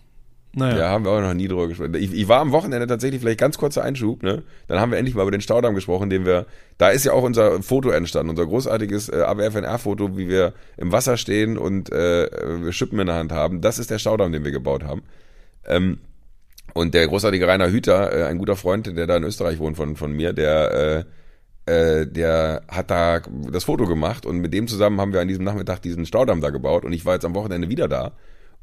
[0.58, 0.78] Naja.
[0.78, 1.94] Ja, haben wir auch noch nie drüber gesprochen.
[1.94, 4.42] Ich, ich, war am Wochenende tatsächlich, vielleicht ganz kurzer Einschub, ne?
[4.66, 6.46] Dann haben wir endlich mal über den Staudamm gesprochen, den wir,
[6.78, 11.16] da ist ja auch unser Foto entstanden, unser großartiges äh, AWFNR-Foto, wie wir im Wasser
[11.16, 13.60] stehen und äh, Schippen in der Hand haben.
[13.60, 15.02] Das ist der Staudamm, den wir gebaut haben.
[15.64, 15.98] Ähm,
[16.74, 19.94] und der großartige Rainer Hüter, äh, ein guter Freund, der da in Österreich wohnt von,
[19.94, 21.04] von mir, der,
[21.66, 25.28] äh, äh, der hat da das Foto gemacht und mit dem zusammen haben wir an
[25.28, 28.12] diesem Nachmittag diesen Staudamm da gebaut und ich war jetzt am Wochenende wieder da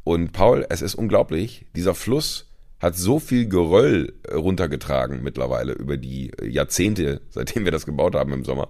[0.06, 2.46] und Paul, es ist unglaublich, dieser Fluss
[2.80, 8.13] hat so viel Geröll äh, runtergetragen mittlerweile über die äh, Jahrzehnte, seitdem wir das gebaut
[8.15, 8.70] haben im Sommer,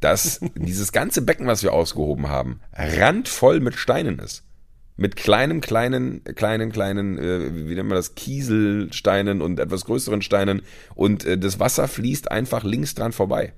[0.00, 4.42] dass dieses ganze Becken, was wir ausgehoben haben, randvoll mit Steinen ist.
[4.96, 10.62] Mit kleinen, kleinen, kleinen, kleinen, äh, wie nennt man das, Kieselsteinen und etwas größeren Steinen
[10.96, 13.52] und äh, das Wasser fließt einfach links dran vorbei.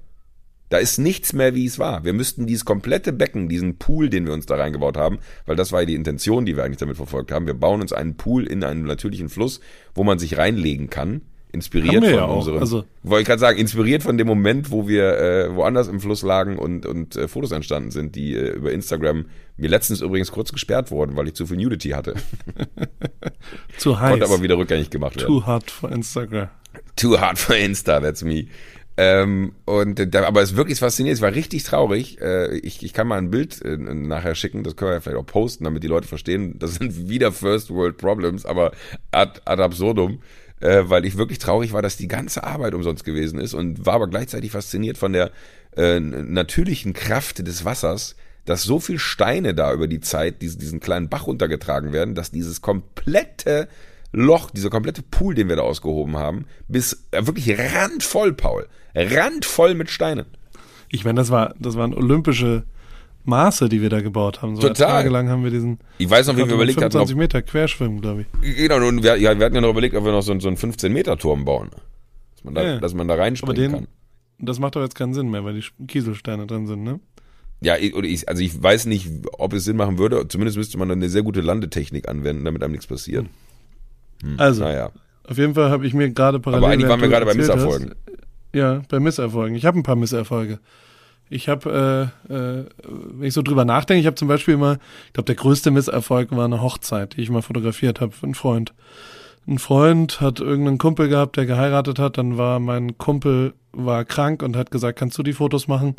[0.71, 2.05] Da ist nichts mehr, wie es war.
[2.05, 5.73] Wir müssten dieses komplette Becken, diesen Pool, den wir uns da reingebaut haben, weil das
[5.73, 7.47] war ja die Intention, die wir eigentlich damit verfolgt haben.
[7.47, 9.61] Wir bauen uns einen Pool in einen natürlichen Fluss,
[9.95, 11.23] wo man sich reinlegen kann.
[11.53, 12.59] Inspiriert von ja unserem.
[12.59, 16.23] Also wollte ich gerade sagen, inspiriert von dem Moment, wo wir äh, woanders im Fluss
[16.23, 20.51] lagen und, und äh, Fotos entstanden sind, die äh, über Instagram mir letztens übrigens kurz
[20.51, 22.15] gesperrt wurden, weil ich zu viel Nudity hatte.
[23.79, 24.11] zu heiß.
[24.11, 25.29] Konnte aber wieder rückgängig gemacht werden.
[25.29, 26.49] Too hard for Instagram.
[26.97, 28.47] Too hard for Insta, that's me.
[28.97, 32.21] Ähm, und da, aber es ist wirklich faszinierend, es war richtig traurig.
[32.21, 35.19] Äh, ich, ich kann mal ein Bild äh, nachher schicken, das können wir ja vielleicht
[35.19, 38.71] auch posten, damit die Leute verstehen, das sind wieder First World Problems, aber
[39.11, 40.21] ad, ad absurdum,
[40.61, 43.95] äh, weil ich wirklich traurig war, dass die ganze Arbeit umsonst gewesen ist und war
[43.95, 45.33] aber gleichzeitig fasziniert von der
[45.77, 50.79] äh, natürlichen Kraft des Wassers, dass so viel Steine da über die Zeit diesen, diesen
[50.79, 53.69] kleinen Bach runtergetragen werden, dass dieses komplette
[54.17, 59.75] Loch, dieser komplette Pool, den wir da ausgehoben haben, bis äh, wirklich randvoll, Paul, randvoll
[59.75, 60.27] mit Steinen.
[60.89, 62.65] Ich meine, das war, das waren olympische
[63.25, 64.55] Maße, die wir da gebaut haben.
[64.57, 65.03] So Total.
[65.03, 65.79] Tagelang haben wir diesen.
[65.99, 68.57] Ich weiß noch, wie wir überlegt hatten, 25 ob, Meter Querschwimmen, glaube ich.
[68.57, 70.57] genau, und wir, ja, wir hatten ja noch überlegt, ob wir noch so, so einen
[70.57, 71.71] 15 Meter Turm bauen,
[72.35, 72.79] dass man da, Ja.
[72.79, 73.89] dass man da reinspringen den- kann.
[74.39, 77.01] Das macht doch jetzt keinen Sinn mehr, weil die Kieselsteine drin sind, ne?
[77.63, 80.29] Ja, ich- also ich weiß nicht, ob es Sinn machen würde.
[80.29, 83.27] Zumindest müsste man dann eine sehr gute Landetechnik anwenden, damit einem nichts passiert.
[84.39, 84.91] Also, Naja.
[85.29, 86.65] auf jeden Fall habe ich mir gerade parallel.
[86.65, 87.91] Aber eigentlich waren wir gerade bei Misserfolgen.
[87.91, 89.57] hast- Ja, bei Misserfolgen.
[89.57, 90.59] Ich habe ein paar Misserfolge.
[91.31, 95.13] Ich habe, äh, äh, wenn ich so drüber nachdenke, ich habe zum Beispiel immer, ich
[95.15, 98.75] glaube, der größte Misserfolg war eine Hochzeit, die ich mal fotografiert habe für einen Freund.
[99.47, 104.43] Ein Freund hat irgendeinen Kumpel gehabt, der geheiratet hat, dann war mein Kumpel war krank
[104.43, 105.97] und hat gesagt, kannst du die Fotos machen?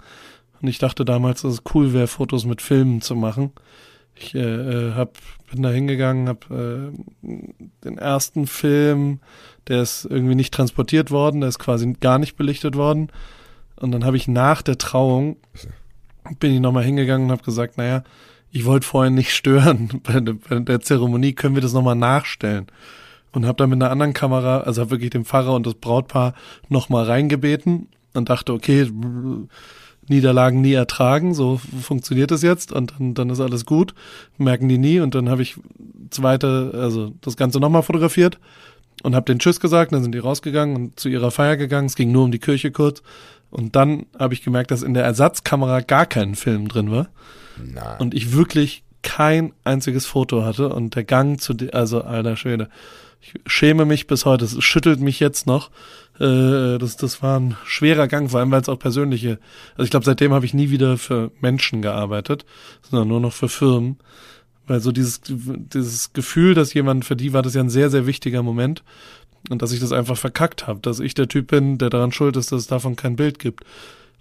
[0.61, 3.51] Und ich dachte damals, dass es cool wäre, Fotos mit Filmen zu machen.
[4.15, 5.17] Ich äh, äh, hab,
[5.51, 7.37] bin da hingegangen, habe äh,
[7.83, 9.19] den ersten Film,
[9.67, 13.09] der ist irgendwie nicht transportiert worden, der ist quasi gar nicht belichtet worden.
[13.75, 15.37] Und dann habe ich nach der Trauung,
[16.39, 18.03] bin ich nochmal hingegangen und habe gesagt, naja,
[18.51, 22.67] ich wollte vorhin nicht stören bei, bei der Zeremonie, können wir das nochmal nachstellen?
[23.33, 26.33] Und habe dann mit einer anderen Kamera, also habe wirklich den Pfarrer und das Brautpaar
[26.69, 28.89] nochmal reingebeten und dachte, okay,
[30.07, 33.93] Niederlagen nie ertragen, so funktioniert es jetzt und dann, dann ist alles gut,
[34.37, 35.55] merken die nie und dann habe ich
[36.09, 38.39] zweite, also das Ganze nochmal fotografiert
[39.03, 41.95] und habe den Tschüss gesagt, dann sind die rausgegangen und zu ihrer Feier gegangen, es
[41.95, 43.01] ging nur um die Kirche kurz
[43.49, 47.07] und dann habe ich gemerkt, dass in der Ersatzkamera gar kein Film drin war
[47.57, 52.69] Na, und ich wirklich kein einziges Foto hatte und der Gang zu, also alter Schwede,
[53.21, 55.71] ich schäme mich bis heute, es schüttelt mich jetzt noch.
[56.19, 59.39] Äh, das, das war ein schwerer Gang, vor allem weil es auch persönliche,
[59.73, 62.45] also ich glaube, seitdem habe ich nie wieder für Menschen gearbeitet,
[62.89, 63.97] sondern nur noch für Firmen.
[64.67, 68.07] Weil so dieses, dieses Gefühl, dass jemand, für die war das ja ein sehr, sehr
[68.07, 68.83] wichtiger Moment.
[69.49, 72.35] Und dass ich das einfach verkackt habe, dass ich der Typ bin, der daran schuld
[72.35, 73.63] ist, dass es davon kein Bild gibt.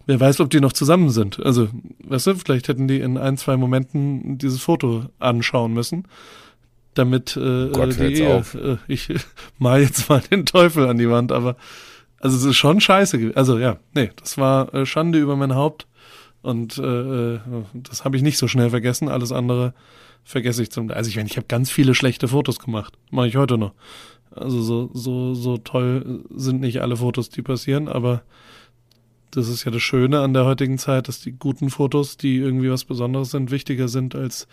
[0.07, 1.41] Wer weiß, ob die noch zusammen sind.
[1.41, 1.69] Also,
[2.05, 6.05] weißt du, vielleicht hätten die in ein, zwei Momenten dieses Foto anschauen müssen,
[6.95, 8.55] damit äh, Gott, die hört's Ehe, auf.
[8.55, 9.09] äh, ich
[9.59, 11.57] mal jetzt mal den Teufel an die Wand, aber
[12.19, 13.33] also es ist schon scheiße.
[13.35, 15.87] Also ja, nee, das war äh, Schande über mein Haupt
[16.43, 17.41] und äh, äh,
[17.75, 19.09] das habe ich nicht so schnell vergessen.
[19.09, 19.75] Alles andere
[20.25, 20.91] vergesse ich zum.
[20.91, 23.75] Also ich meine, ich habe ganz viele schlechte Fotos gemacht, mache ich heute noch.
[24.31, 28.23] Also so so so toll sind nicht alle Fotos, die passieren, aber
[29.31, 32.71] das ist ja das Schöne an der heutigen Zeit, dass die guten Fotos, die irgendwie
[32.71, 34.47] was Besonderes sind, wichtiger sind als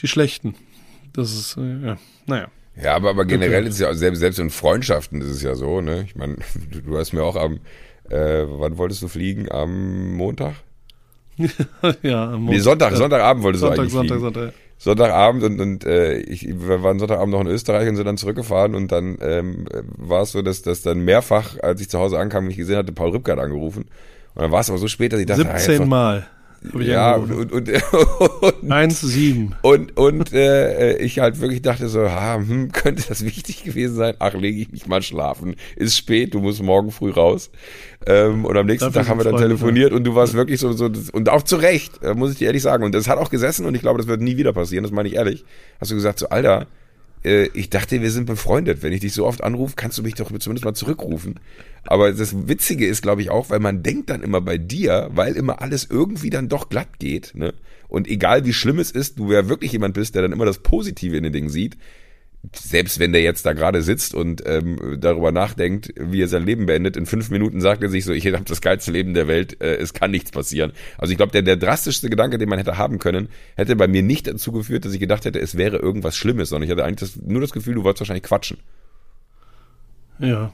[0.00, 0.54] die schlechten.
[1.14, 1.96] Das ist, äh, ja,
[2.26, 2.48] naja.
[2.82, 3.68] Ja, aber, aber generell Okay.
[3.68, 6.04] ist es ja selbst, selbst in Freundschaften ist es ja so, ne?
[6.06, 6.36] Ich meine,
[6.70, 7.60] du, du hast mir auch am,
[8.08, 9.50] äh, wann wolltest du fliegen?
[9.52, 10.54] Am Montag?
[12.02, 12.96] ja, am Nee, Montag- Sonntag, ja.
[12.96, 14.34] Sonntagabend wolltest Sonntag, du eigentlich Sonntag, fliegen.
[14.34, 14.54] Sonntag.
[14.78, 18.74] Sonntagabend und, und äh, ich, wir waren Sonntagabend noch in Österreich und sind dann zurückgefahren
[18.74, 22.44] und dann ähm, war es so, dass, dass dann mehrfach, als ich zu Hause ankam
[22.44, 23.84] und ich gesehen hatte, Paul Rübke hat angerufen.
[24.34, 26.18] Und dann war es aber so spät, dass ich dachte, ah, jetzt 17 noch- Mal
[26.18, 26.24] ich
[26.78, 29.54] ja, und, und, und, 1, 7.
[29.62, 34.14] und, und äh, ich halt wirklich dachte so, ha, hm, könnte das wichtig gewesen sein?
[34.18, 35.56] Ach, lege ich mich mal schlafen.
[35.76, 37.50] Ist spät, du musst morgen früh raus.
[38.06, 40.60] Ähm, und am nächsten Dafür Tag haben wir dann Freunde telefoniert und du warst wirklich
[40.60, 42.84] so, so und auch zu Recht, äh, muss ich dir ehrlich sagen.
[42.84, 45.08] Und das hat auch gesessen und ich glaube, das wird nie wieder passieren, das meine
[45.08, 45.44] ich ehrlich.
[45.80, 46.66] Hast du gesagt, so, Alter,
[47.24, 48.82] äh, ich dachte, wir sind befreundet.
[48.82, 51.40] Wenn ich dich so oft anrufe, kannst du mich doch zumindest mal zurückrufen.
[51.84, 55.34] Aber das Witzige ist, glaube ich, auch, weil man denkt dann immer bei dir, weil
[55.34, 57.54] immer alles irgendwie dann doch glatt geht, ne?
[57.88, 60.60] Und egal wie schlimm es ist, du ja wirklich jemand bist, der dann immer das
[60.60, 61.76] Positive in den Dingen sieht,
[62.54, 66.66] selbst wenn der jetzt da gerade sitzt und ähm, darüber nachdenkt, wie er sein Leben
[66.66, 69.60] beendet, in fünf Minuten sagt er sich so, ich habe das geilste Leben der Welt,
[69.60, 70.72] äh, es kann nichts passieren.
[70.98, 74.02] Also ich glaube, der, der drastischste Gedanke, den man hätte haben können, hätte bei mir
[74.02, 77.12] nicht dazu geführt, dass ich gedacht hätte, es wäre irgendwas Schlimmes, sondern ich hatte eigentlich
[77.12, 78.58] das, nur das Gefühl, du wolltest wahrscheinlich quatschen.
[80.18, 80.52] Ja.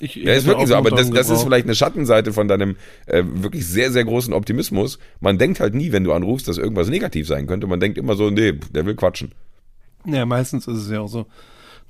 [0.00, 3.22] Ich, Ja, ist wirklich so, aber das, das ist vielleicht eine Schattenseite von deinem äh,
[3.24, 4.98] wirklich sehr, sehr großen Optimismus.
[5.20, 7.66] Man denkt halt nie, wenn du anrufst, dass irgendwas negativ sein könnte.
[7.66, 9.32] Man denkt immer so, nee, der will quatschen.
[10.06, 11.26] Ja, meistens ist es ja auch so.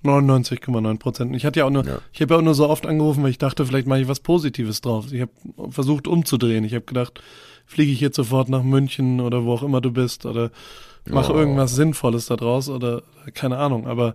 [0.05, 1.35] 99,9 Prozent.
[1.35, 1.99] Ich hatte ja auch nur, Ja.
[2.13, 4.21] ich habe ja auch nur so oft angerufen, weil ich dachte, vielleicht mache ich was
[4.21, 5.11] Positives drauf.
[5.13, 5.31] Ich habe
[5.71, 6.63] versucht umzudrehen.
[6.65, 7.23] Ich habe gedacht,
[7.65, 10.51] fliege ich jetzt sofort nach München oder wo auch immer du bist oder
[11.09, 11.37] mache Oh.
[11.39, 13.87] irgendwas Sinnvolles da draus oder keine Ahnung.
[13.87, 14.15] Aber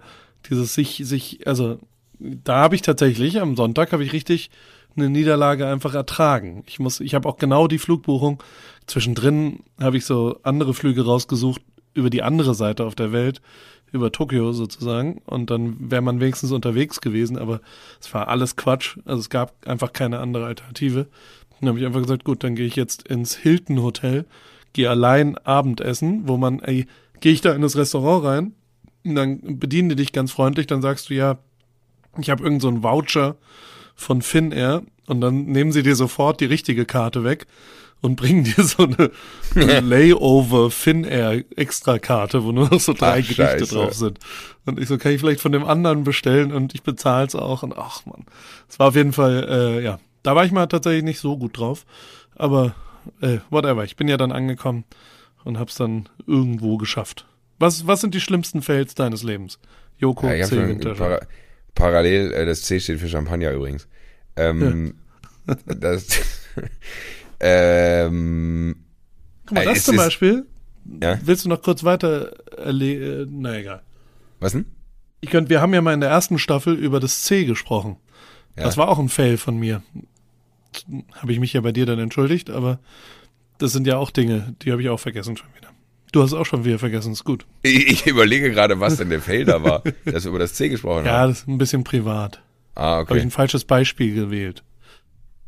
[0.49, 1.79] dieses sich, sich, also
[2.19, 4.51] da habe ich tatsächlich, am Sonntag habe ich richtig
[4.95, 6.63] eine Niederlage einfach ertragen.
[6.67, 8.43] Ich muss, ich habe auch genau die Flugbuchung.
[8.85, 11.61] Zwischendrin habe ich so andere Flüge rausgesucht
[11.95, 13.41] über die andere Seite auf der Welt,
[13.91, 15.21] über Tokio sozusagen.
[15.25, 17.61] Und dann wäre man wenigstens unterwegs gewesen, aber
[17.99, 18.97] es war alles Quatsch.
[19.05, 21.07] Also es gab einfach keine andere Alternative.
[21.59, 24.25] Dann habe ich einfach gesagt, gut, dann gehe ich jetzt ins Hilton Hotel,
[24.73, 26.87] gehe allein Abendessen, wo man, ey,
[27.19, 28.53] gehe ich da in das Restaurant rein,
[29.05, 31.37] und dann bedienen die dich ganz freundlich, dann sagst du, ja,
[32.17, 33.37] ich habe irgend so einen Voucher
[33.95, 37.45] von Finnair und dann nehmen sie dir sofort die richtige Karte weg
[38.01, 39.11] und bringen dir so eine,
[39.81, 43.75] Layover Finnair Extra Karte, wo nur noch so drei Ach, Gerichte Scheiße.
[43.75, 44.19] drauf sind.
[44.65, 47.63] Und ich so, kann ich vielleicht von dem anderen bestellen und ich bezahle es auch
[47.63, 48.25] und ach man,
[48.69, 51.57] es war auf jeden Fall, äh, ja, da war ich mal tatsächlich nicht so gut
[51.57, 51.85] drauf,
[52.35, 52.75] aber
[53.21, 54.83] äh, whatever, ich bin ja dann angekommen
[55.43, 57.25] und hab's dann irgendwo geschafft.
[57.57, 59.59] Was, was sind die schlimmsten Fails deines Lebens?
[59.97, 60.57] Joko Ja, C.
[60.67, 60.97] Winterscheid.
[60.97, 61.19] para
[61.75, 63.87] parallel, äh, das C steht für Champagner übrigens.
[64.37, 64.95] Ähm,
[65.65, 66.07] das,
[67.39, 68.75] ähm,
[69.45, 70.45] Guck mal, Äh, das zum ist- Beispiel.
[71.01, 71.19] Ja?
[71.23, 73.81] Willst du noch kurz weiter erle äh, na egal.
[74.39, 74.65] was denn?
[75.21, 77.97] Ich könnte, wir haben ja mal in der ersten Staffel über das C gesprochen.
[78.57, 78.63] Ja.
[78.63, 79.83] Das war auch ein Fail von mir.
[81.13, 82.79] Habe ich mich ja bei dir dann entschuldigt, aber
[83.57, 85.67] das sind ja auch Dinge, die habe ich auch vergessen schon wieder.
[86.11, 87.45] Du hast es auch schon wieder vergessen, ist gut.
[87.61, 90.69] Ich, ich überlege gerade, was denn der Fail da war, dass wir über das C
[90.69, 91.29] gesprochen Ja, haben.
[91.31, 92.41] das ist ein bisschen privat.
[92.75, 93.21] Ah, Habe ich okay.
[93.21, 94.63] ein falsches Beispiel gewählt.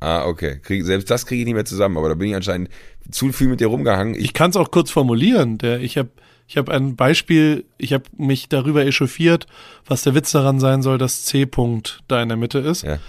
[0.02, 0.60] Ah, okay.
[0.62, 2.70] Krieg, selbst das kriege ich nicht mehr zusammen, aber da bin ich anscheinend
[3.12, 4.16] zu viel mit dir rumgehangen.
[4.16, 5.58] Ich, Ich kann es auch kurz formulieren.
[5.60, 6.10] Der, ich habe
[6.48, 9.46] ich hab ein Beispiel, ich habe mich darüber echauffiert,
[9.86, 12.84] was der Witz daran sein soll, dass C-Punkt da in der Mitte ist.
[12.84, 13.00] ja.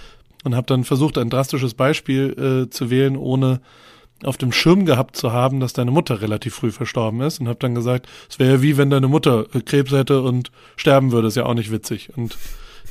[0.44, 3.60] und habe dann versucht, ein drastisches Beispiel äh, zu wählen, ohne
[4.22, 7.58] auf dem Schirm gehabt zu haben, dass deine Mutter relativ früh verstorben ist und habe
[7.58, 11.28] dann gesagt, es wäre ja wie wenn deine Mutter äh, Krebs hätte und sterben würde,
[11.28, 12.10] ist ja auch nicht witzig.
[12.16, 12.36] Und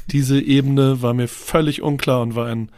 [0.08, 2.70] diese Ebene war mir völlig unklar und war ein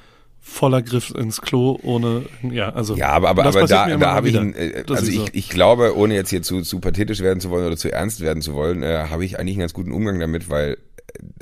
[0.45, 2.95] voller Griff ins Klo, ohne, ja, also.
[2.95, 5.27] Ja, aber, aber, das aber da, da habe ich, ein, äh, also ich ich, so-
[5.31, 8.41] ich glaube, ohne jetzt hier zu, zu pathetisch werden zu wollen oder zu ernst werden
[8.43, 10.77] zu wollen, äh, habe ich eigentlich einen ganz guten Umgang damit, weil äh,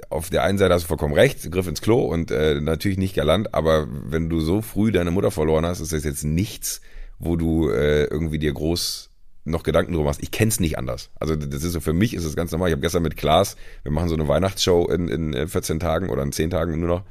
[0.09, 3.15] auf der einen Seite hast du vollkommen recht, Griff ins Klo und äh, natürlich nicht
[3.15, 6.81] galant, aber wenn du so früh deine Mutter verloren hast, ist das jetzt nichts,
[7.17, 9.09] wo du äh, irgendwie dir groß
[9.45, 10.21] noch Gedanken drüber machst.
[10.21, 11.09] Ich kenn's nicht anders.
[11.19, 12.69] Also das ist so, für mich ist es ganz normal.
[12.69, 16.09] Ich habe gestern mit Klaas, wir machen so eine Weihnachtsshow in, in äh, 14 Tagen
[16.09, 17.03] oder in 10 Tagen nur noch,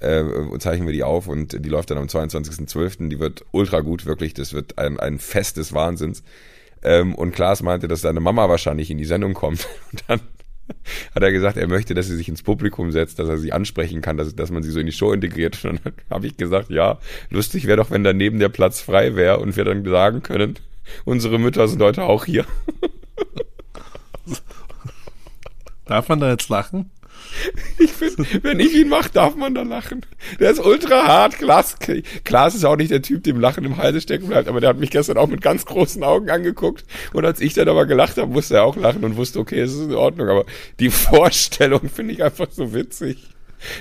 [0.00, 3.08] äh, und zeichnen wir die auf und die läuft dann am 22.12.
[3.08, 4.34] Die wird ultra gut, wirklich.
[4.34, 6.22] Das wird ein, ein Fest des Wahnsinns.
[6.82, 9.66] Ähm, und Klaas meinte, dass seine Mama wahrscheinlich in die Sendung kommt.
[9.92, 10.20] Und dann
[11.14, 14.02] hat er gesagt, er möchte, dass sie sich ins Publikum setzt, dass er sie ansprechen
[14.02, 15.64] kann, dass, dass man sie so in die Show integriert.
[15.64, 16.98] Und dann habe ich gesagt, ja,
[17.30, 20.54] lustig wäre doch, wenn daneben der Platz frei wäre und wir dann sagen können,
[21.04, 22.44] unsere Mütter sind heute auch hier.
[25.86, 26.90] Darf man da jetzt lachen?
[27.78, 30.04] Ich find, wenn ich ihn mache, darf man da lachen.
[30.40, 31.38] Der ist ultra hart.
[31.38, 31.76] Klaas,
[32.24, 34.78] Klaas ist auch nicht der Typ, dem Lachen im Halse stecken bleibt, aber der hat
[34.78, 36.84] mich gestern auch mit ganz großen Augen angeguckt.
[37.12, 39.72] Und als ich dann aber gelacht habe, musste er auch lachen und wusste, okay, es
[39.72, 40.28] ist in Ordnung.
[40.28, 40.44] Aber
[40.80, 43.18] die Vorstellung finde ich einfach so witzig.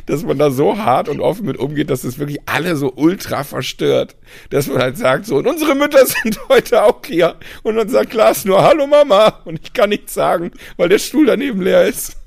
[0.07, 3.43] Dass man da so hart und offen mit umgeht, dass es wirklich alle so ultra
[3.43, 4.15] verstört.
[4.49, 7.35] Dass man halt sagt so, und unsere Mütter sind heute auch hier.
[7.63, 9.41] Und dann sagt Klaas nur, hallo Mama.
[9.45, 12.17] Und ich kann nichts sagen, weil der Stuhl daneben leer ist.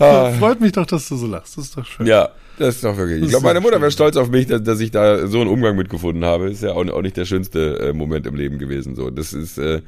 [0.00, 0.32] Ah.
[0.32, 1.56] Freut mich doch, dass du so lachst.
[1.58, 2.06] Das ist doch schön.
[2.06, 3.22] Ja, das ist doch wirklich.
[3.22, 5.76] Ich glaube, meine Mutter wäre stolz auf mich, dass, dass ich da so einen Umgang
[5.76, 6.50] mitgefunden habe.
[6.50, 8.96] Ist ja auch, auch nicht der schönste äh, Moment im Leben gewesen.
[8.96, 9.58] So, das ist.
[9.58, 9.82] Äh,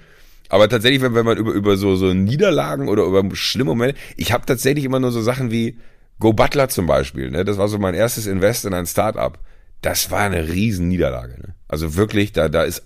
[0.51, 4.33] aber tatsächlich, wenn, wenn man über über so so Niederlagen oder über schlimme Momente, ich
[4.33, 5.79] habe tatsächlich immer nur so Sachen wie
[6.19, 7.31] Go Butler zum Beispiel.
[7.31, 9.39] Ne, das war so mein erstes Invest in ein Startup.
[9.81, 11.41] Das war eine riesen Niederlage.
[11.41, 11.55] Ne?
[11.69, 12.85] Also wirklich, da da ist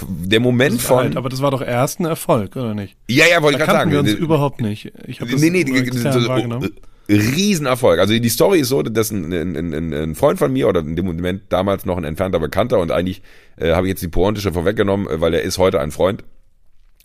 [0.00, 0.98] der Moment von.
[0.98, 2.96] Halt, aber das war doch erst ein Erfolg, oder nicht?
[3.08, 4.10] ja, ja, wollte ich gerade kannten wir sagen.
[4.10, 4.92] uns überhaupt nicht.
[5.06, 6.70] Ich habe das Nee, nee, so, wahrgenommen.
[7.08, 8.00] Riesenerfolg.
[8.00, 10.96] Also die Story ist so, dass ein, ein, ein, ein Freund von mir oder in
[10.96, 13.20] dem Moment damals noch ein entfernter Bekannter und eigentlich
[13.56, 16.24] äh, habe ich jetzt die Pointe schon vorweggenommen, äh, weil er ist heute ein Freund,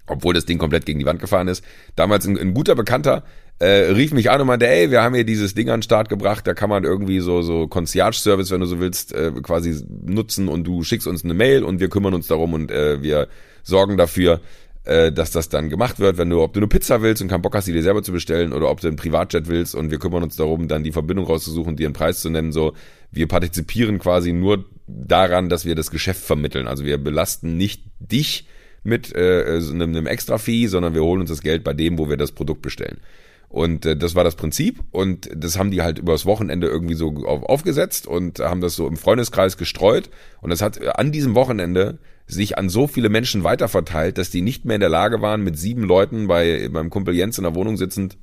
[0.08, 1.64] obwohl das Ding komplett gegen die Wand gefahren ist.
[1.98, 3.24] Damals ein, ein guter Bekannter
[3.60, 6.10] äh, rief mich an und meinte, ey, wir haben hier dieses Ding an den Start
[6.10, 10.48] gebracht, da kann man irgendwie so so Concierge-Service, wenn du so willst, äh, quasi nutzen
[10.48, 13.28] und du schickst uns eine Mail und wir kümmern uns darum und äh, wir
[13.64, 14.40] sorgen dafür,
[14.86, 17.42] äh, dass das dann gemacht wird, wenn du, ob du eine Pizza willst und keinen
[17.42, 20.00] Bock hast, die dir selber zu bestellen oder ob du einen Privatjet willst und wir
[20.00, 22.74] kümmern uns darum, dann die Verbindung rauszusuchen, dir einen Preis zu nennen, so.
[23.12, 26.68] Wir partizipieren quasi nur daran, dass wir das Geschäft vermitteln.
[26.68, 28.48] Also wir belasten nicht dich
[28.84, 32.18] mit äh, einem, einem Extra-Fee, sondern wir holen uns das Geld bei dem, wo wir
[32.18, 33.00] das Produkt bestellen.
[33.50, 37.10] Und äh, das war das Prinzip und das haben die halt übers Wochenende irgendwie so
[37.26, 41.98] auf, aufgesetzt und haben das so im Freundeskreis gestreut und das hat an diesem Wochenende
[42.28, 45.58] sich an so viele Menschen weiterverteilt, dass die nicht mehr in der Lage waren, mit
[45.58, 48.18] sieben Leuten bei beim Kumpel Jens in der Wohnung sitzend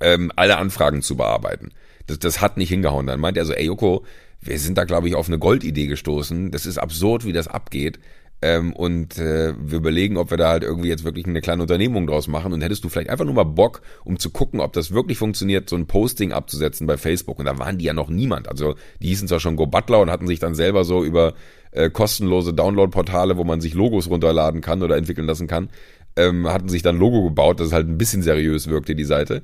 [0.00, 1.72] ähm, alle Anfragen zu bearbeiten.
[2.06, 3.08] Das, das hat nicht hingehauen.
[3.08, 4.04] Dann meint er so, ey Joko,
[4.40, 6.52] wir sind da, glaube ich, auf eine Goldidee gestoßen.
[6.52, 7.98] Das ist absurd, wie das abgeht.
[8.46, 12.06] Ähm, und äh, wir überlegen, ob wir da halt irgendwie jetzt wirklich eine kleine Unternehmung
[12.06, 12.52] draus machen.
[12.52, 15.68] Und hättest du vielleicht einfach nur mal Bock, um zu gucken, ob das wirklich funktioniert,
[15.68, 17.40] so ein Posting abzusetzen bei Facebook.
[17.40, 18.48] Und da waren die ja noch niemand.
[18.48, 21.34] Also die hießen zwar schon Go Butler und hatten sich dann selber so über
[21.72, 25.70] äh, kostenlose Download-Portale, wo man sich Logos runterladen kann oder entwickeln lassen kann,
[26.14, 29.42] ähm, hatten sich dann Logo gebaut, das halt ein bisschen seriös wirkte, die Seite.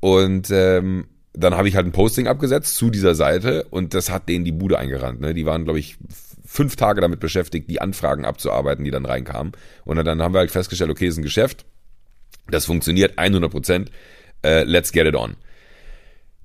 [0.00, 4.28] Und ähm, dann habe ich halt ein Posting abgesetzt zu dieser Seite und das hat
[4.28, 5.20] denen die Bude eingerannt.
[5.20, 5.32] Ne?
[5.32, 5.96] Die waren, glaube ich,
[6.52, 9.52] fünf Tage damit beschäftigt, die Anfragen abzuarbeiten, die dann reinkamen.
[9.84, 11.64] Und dann haben wir halt festgestellt, okay, ist ein Geschäft,
[12.48, 13.90] das funktioniert 100 Prozent,
[14.44, 15.36] äh, let's get it on.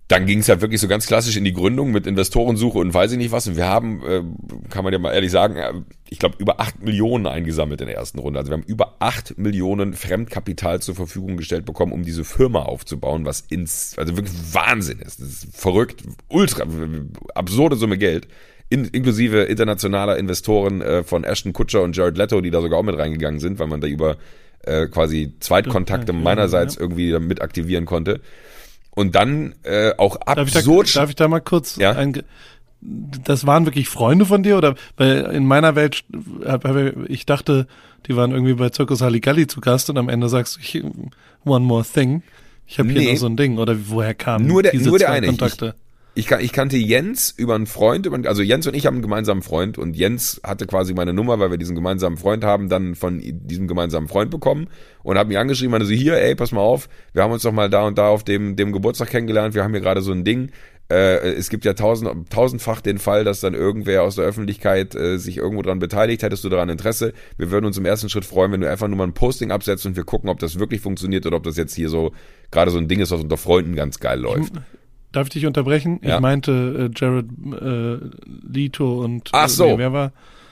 [0.07, 3.11] Dann ging es halt wirklich so ganz klassisch in die Gründung mit Investorensuche und weiß
[3.11, 3.47] ich nicht was.
[3.47, 4.23] Und wir haben, äh,
[4.69, 5.73] kann man ja mal ehrlich sagen, äh,
[6.09, 8.39] ich glaube, über acht Millionen eingesammelt in der ersten Runde.
[8.39, 13.25] Also wir haben über acht Millionen Fremdkapital zur Verfügung gestellt bekommen, um diese Firma aufzubauen,
[13.25, 15.19] was ins, also wirklich Wahnsinn ist.
[15.19, 16.63] Das ist verrückt, ultra,
[17.35, 18.29] absurde Summe Geld
[18.69, 22.83] in, inklusive internationaler Investoren äh, von Ashton Kutcher und Jared Leto, die da sogar auch
[22.83, 24.17] mit reingegangen sind, weil man da über
[24.63, 26.81] äh, quasi Zweitkontakte meinerseits ja.
[26.81, 28.19] irgendwie mit aktivieren konnte.
[28.91, 30.55] Und dann äh, auch absurd.
[30.55, 31.91] Darf ich da, darf ich da mal kurz ja?
[31.91, 32.23] ein,
[32.81, 36.03] das waren wirklich Freunde von dir oder weil in meiner Welt
[37.07, 37.67] ich dachte,
[38.07, 40.83] die waren irgendwie bei Circus Halligalli zu Gast und am Ende sagst du ich,
[41.45, 42.23] one more thing.
[42.65, 44.99] Ich habe hier nee, noch so ein Ding oder woher kam nur der, diese nur
[44.99, 45.27] der eine.
[45.27, 45.75] Kontakte?
[45.77, 45.86] Ich,
[46.17, 49.77] ich, ich kannte Jens über einen Freund, also Jens und ich haben einen gemeinsamen Freund
[49.77, 53.67] und Jens hatte quasi meine Nummer, weil wir diesen gemeinsamen Freund haben, dann von diesem
[53.67, 54.67] gemeinsamen Freund bekommen
[55.03, 57.51] und hat mich angeschrieben, meinte so, hier, ey, pass mal auf, wir haben uns doch
[57.51, 60.23] mal da und da auf dem, dem Geburtstag kennengelernt, wir haben hier gerade so ein
[60.23, 60.49] Ding,
[60.89, 65.17] äh, es gibt ja tausend, tausendfach den Fall, dass dann irgendwer aus der Öffentlichkeit äh,
[65.17, 66.23] sich irgendwo dran beteiligt.
[66.23, 67.13] Hättest du daran Interesse?
[67.37, 69.85] Wir würden uns im ersten Schritt freuen, wenn du einfach nur mal ein Posting absetzt
[69.85, 72.13] und wir gucken, ob das wirklich funktioniert oder ob das jetzt hier so
[72.51, 74.53] gerade so ein Ding ist, was unter Freunden ganz geil läuft.
[75.11, 75.99] Darf ich dich unterbrechen?
[76.03, 76.15] Ja.
[76.15, 77.25] Ich meinte äh, Jared
[77.61, 77.97] äh,
[78.51, 79.65] Leto und Ach so.
[79.65, 80.11] Äh, wer war?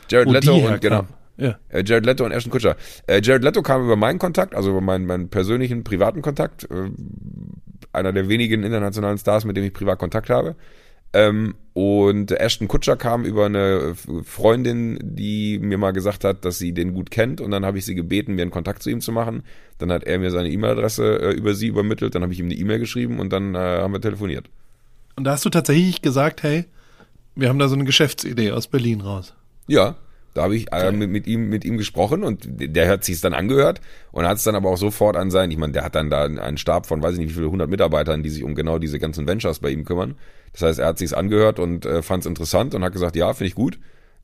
[0.09, 1.05] Jared Leto und genau.
[1.37, 1.57] Ja.
[1.69, 2.77] Äh, Jared Leto und Ashton Kutscher.
[3.07, 6.63] Äh, Jared Leto kam über meinen Kontakt, also über meinen, meinen persönlichen privaten Kontakt.
[6.71, 6.89] Äh,
[7.91, 10.55] einer der wenigen internationalen Stars, mit dem ich privat Kontakt habe.
[11.15, 16.73] Ähm, und Ashton Kutscher kam über eine Freundin, die mir mal gesagt hat, dass sie
[16.73, 17.39] den gut kennt.
[17.39, 19.43] Und dann habe ich sie gebeten, mir einen Kontakt zu ihm zu machen.
[19.77, 22.15] Dann hat er mir seine E-Mail-Adresse äh, über sie übermittelt.
[22.15, 24.49] Dann habe ich ihm eine E-Mail geschrieben und dann äh, haben wir telefoniert.
[25.15, 26.65] Und da hast du tatsächlich gesagt, hey,
[27.35, 29.33] wir haben da so eine Geschäftsidee aus Berlin raus.
[29.67, 29.95] Ja,
[30.33, 33.33] da habe ich äh, mit, mit, ihm mit ihm gesprochen und der hat sich dann
[33.33, 33.79] angehört
[34.11, 36.25] und hat es dann aber auch sofort an sein, ich meine, der hat dann da
[36.25, 38.99] einen Stab von weiß ich nicht wie viele hundert Mitarbeitern, die sich um genau diese
[38.99, 40.15] ganzen Ventures bei ihm kümmern.
[40.55, 43.33] Das heißt, er hat sich's angehört und äh, fand es interessant und hat gesagt, ja,
[43.33, 43.77] finde ich gut.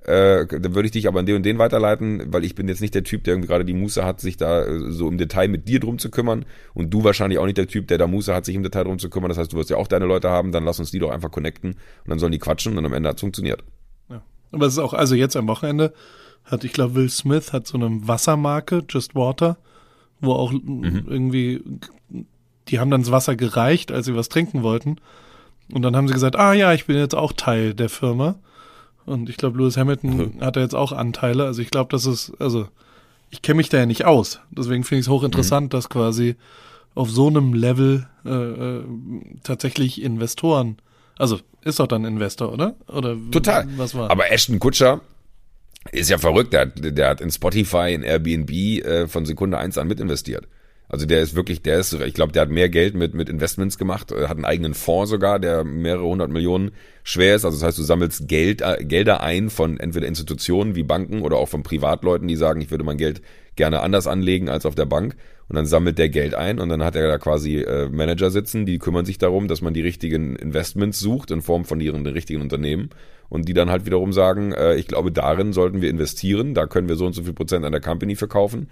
[0.04, 2.82] Äh, dann würde ich dich aber an den und den weiterleiten, weil ich bin jetzt
[2.82, 5.48] nicht der Typ, der irgendwie gerade die Muße hat, sich da äh, so im Detail
[5.48, 6.46] mit dir drum zu kümmern.
[6.74, 8.98] Und du wahrscheinlich auch nicht der Typ, der da Muße hat, sich im Detail drum
[8.98, 9.30] zu kümmern.
[9.30, 11.30] Das heißt, du wirst ja auch deine Leute haben, dann lass uns die doch einfach
[11.30, 13.64] connecten und dann sollen die quatschen und am Ende hat's funktioniert.
[14.10, 14.24] Ja.
[14.52, 15.94] Aber es ist auch, also jetzt am Wochenende
[16.46, 19.58] hat, ich glaube, Will Smith hat so eine Wassermarke, Just Water,
[20.20, 21.06] wo auch mhm.
[21.08, 21.62] irgendwie,
[22.70, 24.98] die haben dann das Wasser gereicht, als sie was trinken wollten.
[25.74, 28.36] Und dann haben sie gesagt, ah ja, ich bin jetzt auch Teil der Firma.
[29.06, 30.42] Und ich glaube, Lewis Hamilton mhm.
[30.42, 31.46] hat da jetzt auch Anteile.
[31.46, 32.68] Also ich glaube, das ist, also
[33.30, 34.40] ich kenne mich da ja nicht aus.
[34.52, 35.70] Deswegen finde ich es hochinteressant, mhm.
[35.70, 36.36] dass quasi
[36.94, 38.84] auf so einem Level äh, äh,
[39.44, 40.78] tatsächlich Investoren,
[41.18, 42.76] also ist doch dann Investor, oder?
[42.88, 43.68] Oder total.
[43.78, 44.10] Was war?
[44.12, 45.02] Aber Ashton Kutscher
[45.92, 46.54] ist ja verrückt.
[46.54, 50.48] Der hat, der hat in Spotify, in Airbnb äh, von Sekunde eins an mitinvestiert.
[50.92, 53.78] Also der ist wirklich, der ist, ich glaube, der hat mehr Geld mit, mit Investments
[53.78, 56.72] gemacht, äh, hat einen eigenen Fonds sogar, der mehrere hundert Millionen
[57.06, 57.46] schwer ist.
[57.46, 61.38] Also das heißt, du sammelst Geld, äh, Gelder ein von entweder Institutionen wie Banken oder
[61.38, 63.22] auch von Privatleuten, die sagen, ich würde mein Geld
[63.56, 65.16] gerne anders anlegen als auf der Bank.
[65.48, 68.66] Und dann sammelt der Geld ein und dann hat er da quasi äh, Manager sitzen,
[68.66, 72.42] die kümmern sich darum, dass man die richtigen Investments sucht in Form von ihren richtigen
[72.42, 72.90] Unternehmen
[73.30, 76.90] und die dann halt wiederum sagen, äh, ich glaube, darin sollten wir investieren, da können
[76.90, 78.68] wir so und so viel Prozent an der Company verkaufen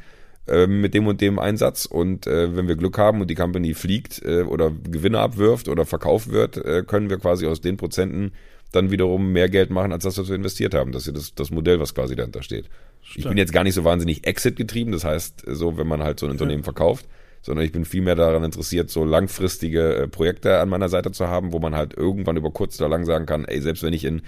[0.50, 3.74] äh, mit dem und dem Einsatz und äh, wenn wir Glück haben und die Company
[3.74, 8.34] fliegt äh, oder Gewinne abwirft oder verkauft wird, äh, können wir quasi aus den Prozenten
[8.72, 10.92] dann wiederum mehr Geld machen, als das, was wir investiert haben.
[10.92, 12.66] Das ist das, das Modell, was quasi dahinter steht.
[13.02, 13.18] Stimmt.
[13.18, 16.20] Ich bin jetzt gar nicht so wahnsinnig Exit getrieben, das heißt, so wenn man halt
[16.20, 16.66] so ein Unternehmen ja.
[16.66, 17.06] verkauft,
[17.42, 21.54] sondern ich bin vielmehr daran interessiert, so langfristige äh, Projekte an meiner Seite zu haben,
[21.54, 24.22] wo man halt irgendwann über kurz oder lang sagen kann, ey, selbst wenn ich in,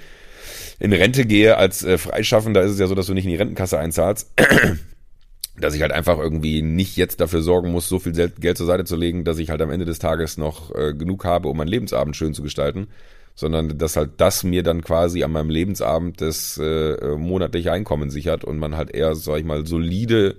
[0.80, 3.38] in Rente gehe als äh, Freischaffender, ist es ja so, dass du nicht in die
[3.38, 4.32] Rentenkasse einzahlst
[5.62, 8.86] dass ich halt einfach irgendwie nicht jetzt dafür sorgen muss, so viel Geld zur Seite
[8.86, 11.68] zu legen, dass ich halt am Ende des Tages noch äh, genug habe, um meinen
[11.68, 12.88] Lebensabend schön zu gestalten,
[13.36, 18.44] sondern dass halt das mir dann quasi an meinem Lebensabend das äh, monatliche Einkommen sichert
[18.44, 20.38] und man halt eher, sag ich mal, solide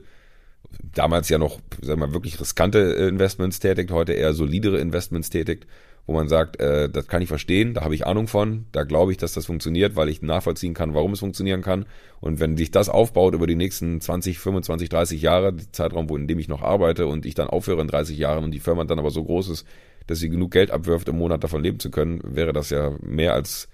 [0.95, 5.67] damals ja noch, sag mal, wirklich riskante Investments tätigt, heute eher solidere Investments tätigt,
[6.07, 9.13] wo man sagt, äh, das kann ich verstehen, da habe ich Ahnung von, da glaube
[9.13, 11.87] ich, dass das funktioniert, weil ich nachvollziehen kann, warum es funktionieren kann.
[12.21, 16.17] Und wenn sich das aufbaut über die nächsten 20, 25, 30 Jahre, die Zeitraum, wo
[16.17, 18.85] in dem ich noch arbeite und ich dann aufhöre in 30 Jahren und die Firma
[18.85, 19.67] dann aber so groß ist,
[20.09, 23.35] dass sie genug Geld abwirft, im Monat davon leben zu können, wäre das ja mehr
[23.35, 23.69] als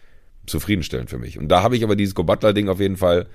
[0.46, 1.38] zufriedenstellend für mich.
[1.38, 3.26] Und da habe ich aber dieses Go Butler-Ding auf jeden Fall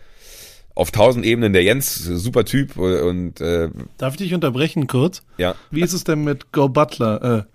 [0.75, 1.53] auf tausend Ebenen.
[1.53, 5.23] Der Jens, super Typ und äh, Darf ich dich unterbrechen kurz?
[5.37, 5.55] ja.
[5.71, 7.52] Wie ist es denn mit Go Butler äh,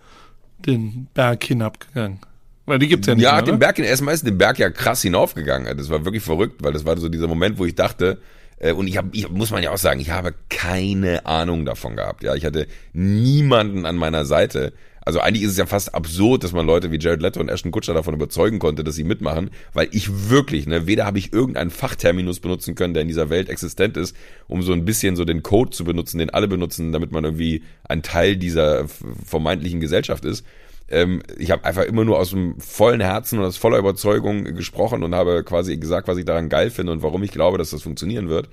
[0.66, 2.20] den Berg hinabgegangen?
[2.66, 3.58] Weil die gibt's ja nicht Ja, mehr, den?
[3.58, 5.76] Berg, erstmal ist den Berg ja krass hinaufgegangen.
[5.78, 8.18] Das war wirklich verrückt, weil das war so dieser Moment, wo ich dachte,
[8.58, 11.96] äh, und ich habe, ich muss man ja auch sagen, ich habe keine Ahnung davon
[11.96, 12.22] gehabt.
[12.22, 14.72] Ja, ich hatte niemanden an meiner Seite.
[15.08, 17.70] Also eigentlich ist es ja fast absurd, dass man Leute wie Jared Leto und Ashton
[17.70, 21.70] Kutcher davon überzeugen konnte, dass sie mitmachen, weil ich wirklich, ne, weder habe ich irgendeinen
[21.70, 24.14] Fachterminus benutzen können, der in dieser Welt existent ist,
[24.48, 27.62] um so ein bisschen so den Code zu benutzen, den alle benutzen, damit man irgendwie
[27.84, 28.86] ein Teil dieser
[29.24, 30.44] vermeintlichen Gesellschaft ist.
[30.90, 35.02] Ähm, ich habe einfach immer nur aus dem vollen Herzen und aus voller Überzeugung gesprochen
[35.02, 37.80] und habe quasi gesagt, was ich daran geil finde und warum ich glaube, dass das
[37.80, 38.50] funktionieren wird.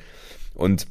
[0.54, 0.88] Und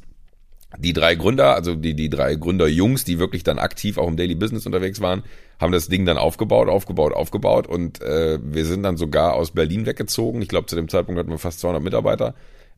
[0.77, 4.35] die drei Gründer, also die, die drei Gründer-Jungs, die wirklich dann aktiv auch im Daily
[4.35, 5.23] Business unterwegs waren,
[5.59, 9.85] haben das Ding dann aufgebaut, aufgebaut, aufgebaut und äh, wir sind dann sogar aus Berlin
[9.85, 10.41] weggezogen.
[10.41, 12.35] Ich glaube, zu dem Zeitpunkt hatten wir fast 200 Mitarbeiter,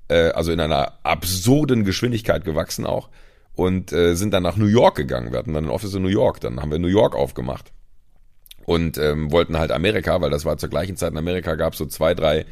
[0.10, 3.10] äh, also in einer absurden Geschwindigkeit gewachsen auch
[3.56, 5.32] und äh, sind dann nach New York gegangen.
[5.32, 7.72] Wir hatten dann ein Office in New York, dann haben wir New York aufgemacht
[8.66, 11.80] und ähm, wollten halt Amerika, weil das war zur gleichen Zeit in Amerika, gab es
[11.80, 12.46] so zwei, drei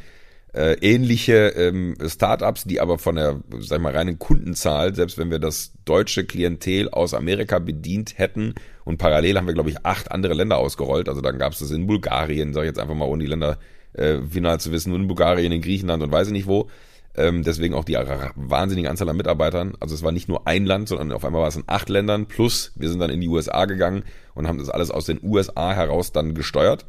[0.56, 5.30] äh, ähnliche ähm, Startups, die aber von der, sag ich mal, reinen Kundenzahl, selbst wenn
[5.30, 8.54] wir das deutsche Klientel aus Amerika bedient hätten
[8.84, 11.10] und parallel haben wir, glaube ich, acht andere Länder ausgerollt.
[11.10, 13.58] Also dann gab es das in Bulgarien, sage ich jetzt einfach mal, ohne die Länder
[13.92, 16.70] äh, final zu wissen, nur in Bulgarien, in Griechenland und weiß ich nicht wo.
[17.14, 19.74] Ähm, deswegen auch die wahnsinnige Anzahl an Mitarbeitern.
[19.80, 22.26] Also es war nicht nur ein Land, sondern auf einmal war es in acht Ländern.
[22.26, 24.04] Plus wir sind dann in die USA gegangen
[24.34, 26.86] und haben das alles aus den USA heraus dann gesteuert.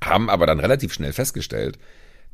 [0.00, 1.78] Haben aber dann relativ schnell festgestellt,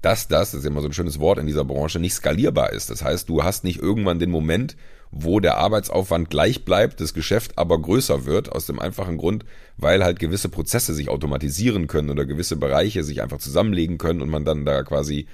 [0.02, 2.90] dass das, das ist immer so ein schönes Wort in dieser Branche, nicht skalierbar ist.
[2.90, 4.76] Das heißt, du hast nicht irgendwann den Moment,
[5.10, 9.44] wo der Arbeitsaufwand gleich bleibt, das Geschäft aber größer wird, aus dem einfachen Grund,
[9.76, 14.28] weil halt gewisse Prozesse sich automatisieren können oder gewisse Bereiche sich einfach zusammenlegen können und
[14.28, 15.26] man dann da quasi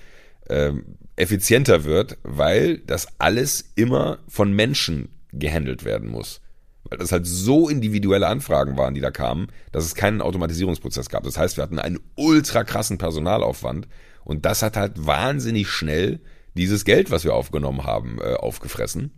[0.49, 6.41] ähm, effizienter wird, weil das alles immer von Menschen gehandelt werden muss.
[6.85, 11.25] Weil das halt so individuelle Anfragen waren, die da kamen, dass es keinen Automatisierungsprozess gab.
[11.25, 13.89] Das heißt, wir hatten einen ultra krassen Personalaufwand
[14.25, 16.21] und das hat halt wahnsinnig schnell
[16.55, 19.13] dieses Geld, was wir aufgenommen haben, äh, aufgefressen.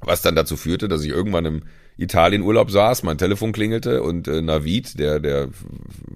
[0.00, 1.62] Was dann dazu führte, dass ich irgendwann im
[1.96, 5.48] Italien-Urlaub saß, mein Telefon klingelte und äh, Navid, der, der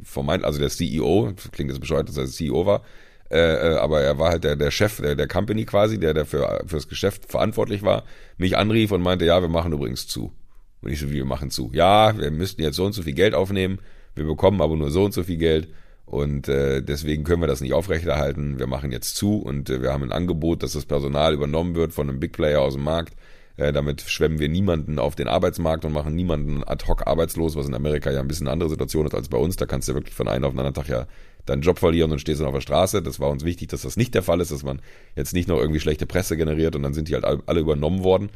[0.02, 2.82] vermeint, also der CEO, klingt jetzt bescheuert, dass er CEO war,
[3.30, 6.24] äh, äh, aber er war halt der, der Chef der, der Company quasi, der, der
[6.26, 8.04] für, fürs Geschäft verantwortlich war,
[8.38, 10.32] mich anrief und meinte, ja, wir machen übrigens zu.
[10.80, 11.70] Und ich so, wie, wir machen zu?
[11.72, 13.80] Ja, wir müssten jetzt so und so viel Geld aufnehmen,
[14.14, 15.68] wir bekommen aber nur so und so viel Geld
[16.10, 18.58] und äh, deswegen können wir das nicht aufrechterhalten.
[18.58, 21.92] Wir machen jetzt zu und äh, wir haben ein Angebot, dass das Personal übernommen wird
[21.92, 23.14] von einem Big Player aus dem Markt.
[23.58, 27.68] Äh, damit schwemmen wir niemanden auf den Arbeitsmarkt und machen niemanden ad hoc arbeitslos, was
[27.68, 29.56] in Amerika ja ein bisschen eine andere Situation ist als bei uns.
[29.56, 31.06] Da kannst du wirklich von einem auf den anderen Tag ja
[31.44, 33.02] deinen Job verlieren und stehst dann auf der Straße.
[33.02, 34.80] Das war uns wichtig, dass das nicht der Fall ist, dass man
[35.14, 38.30] jetzt nicht noch irgendwie schlechte Presse generiert und dann sind die halt alle übernommen worden,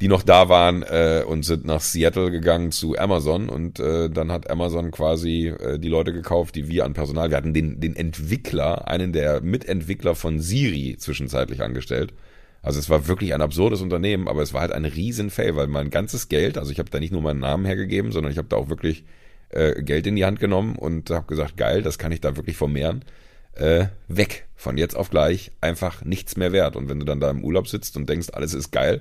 [0.00, 4.30] die noch da waren äh, und sind nach Seattle gegangen zu Amazon und äh, dann
[4.30, 7.96] hat Amazon quasi äh, die Leute gekauft, die wir an Personal, wir hatten den, den
[7.96, 12.12] Entwickler, einen der Mitentwickler von Siri zwischenzeitlich angestellt.
[12.62, 15.90] Also es war wirklich ein absurdes Unternehmen, aber es war halt ein Riesen-Fail, weil mein
[15.90, 18.56] ganzes Geld, also ich habe da nicht nur meinen Namen hergegeben, sondern ich habe da
[18.56, 19.04] auch wirklich
[19.50, 22.56] äh, Geld in die Hand genommen und habe gesagt, geil, das kann ich da wirklich
[22.56, 23.04] vermehren.
[23.54, 26.76] Äh, weg, von jetzt auf gleich, einfach nichts mehr wert.
[26.76, 29.00] Und wenn du dann da im Urlaub sitzt und denkst, alles ist geil,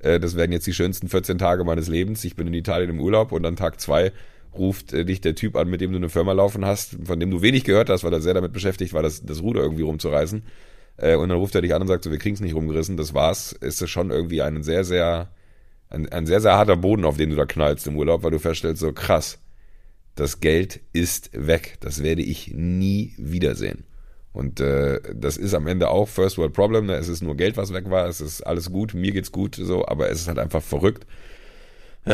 [0.00, 3.00] äh, das werden jetzt die schönsten 14 Tage meines Lebens, ich bin in Italien im
[3.00, 4.12] Urlaub und dann Tag zwei
[4.54, 7.30] ruft äh, dich der Typ an, mit dem du eine Firma laufen hast, von dem
[7.30, 10.42] du wenig gehört hast, weil er sehr damit beschäftigt war, das, das Ruder irgendwie rumzureißen.
[10.96, 12.96] Äh, und dann ruft er dich an und sagt so, wir kriegen es nicht rumgerissen,
[12.96, 13.52] das war's.
[13.52, 15.30] Ist es schon irgendwie ein sehr, sehr,
[15.88, 18.38] ein, ein sehr, sehr harter Boden, auf den du da knallst im Urlaub, weil du
[18.38, 19.38] feststellst, so krass,
[20.14, 21.78] das Geld ist weg.
[21.80, 23.84] Das werde ich nie wiedersehen.
[24.32, 26.86] Und äh, das ist am Ende auch First World Problem.
[26.86, 26.94] Ne?
[26.94, 28.06] Es ist nur Geld, was weg war.
[28.06, 28.94] Es ist alles gut.
[28.94, 29.86] Mir geht's gut, so.
[29.86, 31.06] Aber es ist halt einfach verrückt,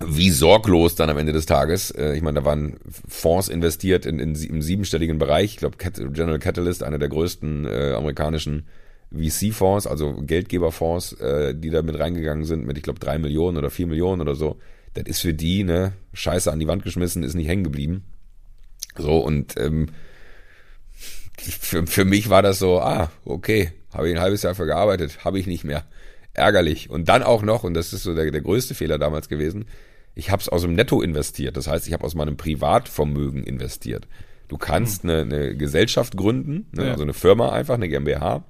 [0.00, 1.90] wie sorglos dann am Ende des Tages.
[1.90, 5.52] Äh, ich meine, da waren Fonds investiert in, in, im siebenstelligen Bereich.
[5.52, 8.66] Ich glaube, General Catalyst, einer der größten äh, amerikanischen
[9.12, 13.70] VC-Fonds, also Geldgeberfonds, äh, die da mit reingegangen sind, mit, ich glaube, drei Millionen oder
[13.70, 14.58] vier Millionen oder so.
[14.94, 18.04] Das ist für die, ne, Scheiße an die Wand geschmissen, ist nicht hängen geblieben.
[18.96, 19.88] So, und ähm,
[21.44, 25.24] für, für mich war das so, ah, okay, habe ich ein halbes Jahr für gearbeitet,
[25.24, 25.84] habe ich nicht mehr.
[26.34, 26.88] ärgerlich.
[26.88, 29.66] Und dann auch noch, und das ist so der, der größte Fehler damals gewesen,
[30.14, 31.56] ich habe es aus dem Netto investiert.
[31.56, 34.06] Das heißt, ich habe aus meinem Privatvermögen investiert.
[34.48, 36.90] Du kannst eine, eine Gesellschaft gründen, ne, Ja.
[36.92, 38.44] also eine Firma einfach, eine GmbH,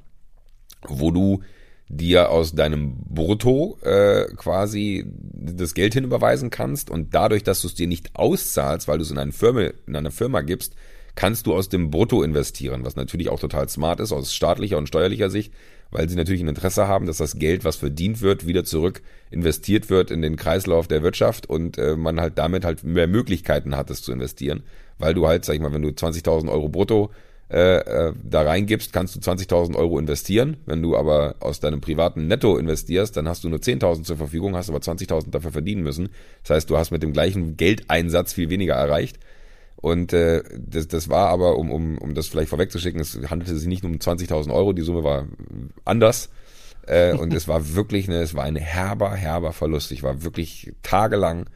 [0.86, 1.42] wo du
[1.88, 7.74] dir aus deinem Brutto äh, quasi das Geld hinüberweisen kannst und dadurch, dass du es
[7.74, 10.74] dir nicht auszahlst, weil du es in eine Firma, in eine Firma gibst,
[11.14, 14.88] kannst du aus dem Brutto investieren, was natürlich auch total smart ist aus staatlicher und
[14.88, 15.52] steuerlicher Sicht,
[15.90, 19.90] weil sie natürlich ein Interesse haben, dass das Geld, was verdient wird, wieder zurück investiert
[19.90, 23.90] wird in den Kreislauf der Wirtschaft und äh, man halt damit halt mehr Möglichkeiten hat,
[23.90, 24.62] es zu investieren,
[24.98, 27.10] weil du halt, sag ich mal, wenn du 20.000 Euro brutto
[27.52, 30.56] äh, äh, da reingibst, kannst du 20.000 Euro investieren.
[30.64, 34.56] Wenn du aber aus deinem privaten Netto investierst, dann hast du nur 10.000 zur Verfügung,
[34.56, 36.08] hast aber 20.000 dafür verdienen müssen.
[36.42, 39.18] Das heißt, du hast mit dem gleichen Geldeinsatz viel weniger erreicht.
[39.82, 43.66] Und äh, das, das war aber, um, um, um das vielleicht vorwegzuschicken, es handelte sich
[43.66, 45.26] nicht nur um 20.000 Euro, die Summe war
[45.84, 46.30] anders.
[46.86, 49.90] Äh, und es war wirklich, ne, es war ein herber, herber Verlust.
[49.90, 51.50] Ich war wirklich tagelang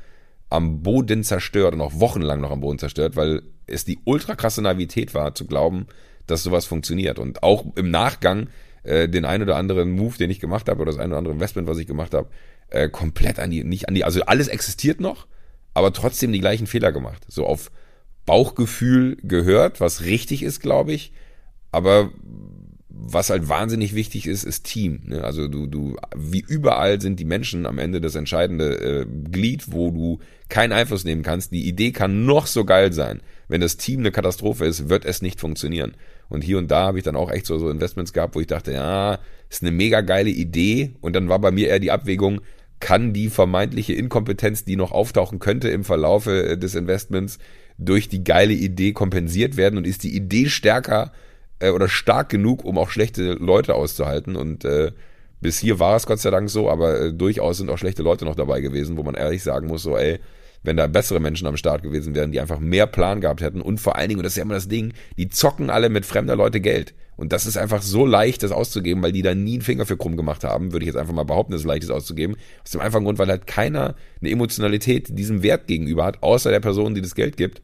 [0.50, 4.60] am Boden zerstört und auch wochenlang noch am Boden zerstört, weil es die ultra krasse
[4.60, 5.86] Naivität war, zu glauben,
[6.26, 7.20] dass sowas funktioniert.
[7.20, 8.48] Und auch im Nachgang
[8.82, 11.34] äh, den ein oder anderen Move, den ich gemacht habe, oder das ein oder andere
[11.34, 12.28] Investment, was ich gemacht habe,
[12.70, 15.28] äh, komplett an die, nicht an die, also alles existiert noch,
[15.74, 17.24] aber trotzdem die gleichen Fehler gemacht.
[17.28, 17.70] So auf
[18.26, 21.12] Bauchgefühl gehört, was richtig ist, glaube ich,
[21.70, 22.10] aber
[22.98, 25.02] was halt wahnsinnig wichtig ist, ist Team.
[25.04, 25.22] Ne?
[25.22, 29.90] Also du, du, wie überall sind die Menschen am Ende das entscheidende äh, Glied, wo
[29.90, 30.18] du
[30.48, 31.52] keinen Einfluss nehmen kannst.
[31.52, 33.20] Die Idee kann noch so geil sein.
[33.48, 35.94] Wenn das Team eine Katastrophe ist, wird es nicht funktionieren.
[36.28, 38.48] Und hier und da habe ich dann auch echt so, so Investments gehabt, wo ich
[38.48, 39.18] dachte, ja,
[39.48, 40.94] ist eine mega geile Idee.
[41.00, 42.40] Und dann war bei mir eher die Abwägung,
[42.80, 47.38] kann die vermeintliche Inkompetenz, die noch auftauchen könnte im Verlaufe äh, des Investments,
[47.78, 51.12] durch die geile Idee kompensiert werden und ist die Idee stärker
[51.58, 54.36] äh, oder stark genug, um auch schlechte Leute auszuhalten.
[54.36, 54.92] Und äh,
[55.40, 58.24] bis hier war es Gott sei Dank so, aber äh, durchaus sind auch schlechte Leute
[58.24, 60.18] noch dabei gewesen, wo man ehrlich sagen muss, so ey,
[60.62, 63.78] wenn da bessere Menschen am Start gewesen wären, die einfach mehr Plan gehabt hätten und
[63.78, 66.36] vor allen Dingen, und das ist ja immer das Ding, die zocken alle mit fremder
[66.36, 66.94] Leute Geld.
[67.16, 69.96] Und das ist einfach so leicht, das auszugeben, weil die da nie einen Finger für
[69.96, 72.36] krumm gemacht haben, würde ich jetzt einfach mal behaupten, dass es leicht ist auszugeben.
[72.62, 76.60] Aus dem einfachen Grund, weil halt keiner eine Emotionalität diesem Wert gegenüber hat, außer der
[76.60, 77.62] Person, die das Geld gibt.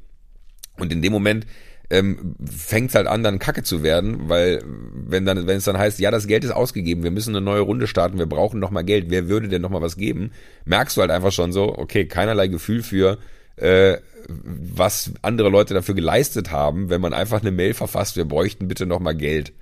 [0.78, 1.46] Und in dem Moment
[1.90, 5.76] ähm, fängt es halt an, dann Kacke zu werden, weil wenn dann, wenn es dann
[5.76, 8.70] heißt, ja, das Geld ist ausgegeben, wir müssen eine neue Runde starten, wir brauchen noch
[8.70, 10.30] mal Geld, wer würde denn noch mal was geben?
[10.64, 13.18] Merkst du halt einfach schon so, okay, keinerlei Gefühl für
[13.56, 13.98] äh,
[14.28, 18.86] was andere Leute dafür geleistet haben, wenn man einfach eine Mail verfasst, wir bräuchten bitte
[18.86, 19.52] noch mal Geld.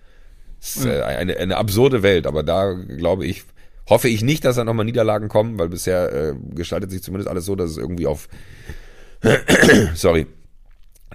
[0.61, 3.45] Das ist äh, eine, eine absurde Welt, aber da glaube ich,
[3.89, 7.47] hoffe ich nicht, dass da nochmal Niederlagen kommen, weil bisher äh, gestaltet sich zumindest alles
[7.47, 8.29] so, dass es irgendwie auf
[9.95, 10.27] sorry,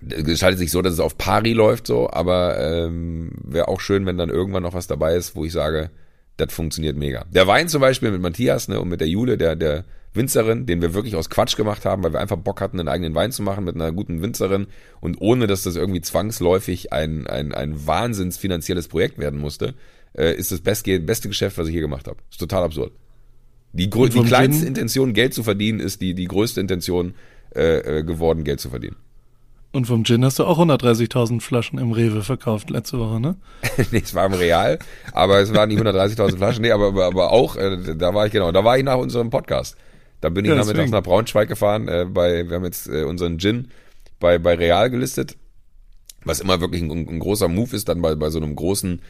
[0.02, 4.18] gestaltet sich so, dass es auf Pari läuft so, aber ähm, wäre auch schön, wenn
[4.18, 5.90] dann irgendwann noch was dabei ist, wo ich sage,
[6.38, 7.26] das funktioniert mega.
[7.32, 10.82] Der Wein zum Beispiel mit Matthias ne, und mit der Jule, der, der Winzerin, den
[10.82, 13.44] wir wirklich aus Quatsch gemacht haben, weil wir einfach Bock hatten, einen eigenen Wein zu
[13.44, 14.68] machen mit einer guten Winzerin
[15.02, 19.74] und ohne, dass das irgendwie zwangsläufig ein, ein, ein wahnsinns finanzielles Projekt werden musste,
[20.14, 22.18] äh, ist das beste, beste Geschäft, was ich hier gemacht habe.
[22.30, 22.94] Ist total absurd.
[23.74, 24.66] Die, die kleinste?
[24.66, 27.14] Intention, Geld zu verdienen, ist die, die größte Intention
[27.54, 28.96] äh, äh, geworden, Geld zu verdienen.
[29.76, 33.36] Und vom Gin hast du auch 130.000 Flaschen im Rewe verkauft letzte Woche, ne?
[33.92, 34.80] nee, es war im Real,
[35.12, 36.62] aber es waren die 130.000 Flaschen.
[36.62, 39.30] Nee, aber, aber, aber auch, äh, da war ich genau, da war ich nach unserem
[39.30, 39.76] Podcast.
[40.22, 41.90] Da bin ich Ja, nachmittags nach Braunschweig gefahren.
[41.90, 43.68] Äh, bei, wir haben jetzt äh, unseren Gin
[44.22, 45.36] bei, bei Real gelistet,
[46.24, 49.02] was immer wirklich ein, ein großer Move ist, dann bei, bei so einem großen,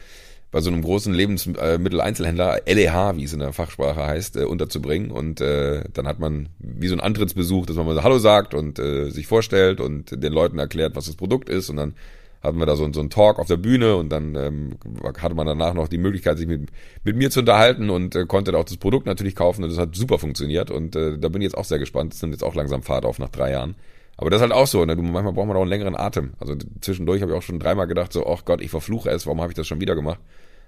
[0.56, 5.10] bei so einem großen Lebensmitteleinzelhändler, LEH, wie es in der Fachsprache heißt, äh, unterzubringen.
[5.10, 8.54] Und äh, dann hat man wie so ein Antrittsbesuch, dass man mal so Hallo sagt
[8.54, 11.68] und äh, sich vorstellt und den Leuten erklärt, was das Produkt ist.
[11.68, 11.94] Und dann
[12.42, 14.78] hatten wir da so, so einen Talk auf der Bühne und dann ähm,
[15.20, 16.70] hatte man danach noch die Möglichkeit, sich mit,
[17.04, 19.78] mit mir zu unterhalten und äh, konnte da auch das Produkt natürlich kaufen und das
[19.78, 22.14] hat super funktioniert und äh, da bin ich jetzt auch sehr gespannt.
[22.14, 23.74] Das nimmt jetzt auch langsam Fahrt auf nach drei Jahren.
[24.16, 24.96] Aber das ist halt auch so, ne?
[24.96, 26.32] du, manchmal braucht man auch einen längeren Atem.
[26.40, 29.42] Also zwischendurch habe ich auch schon dreimal gedacht, so, ach Gott, ich verfluche es, warum
[29.42, 30.20] habe ich das schon wieder gemacht?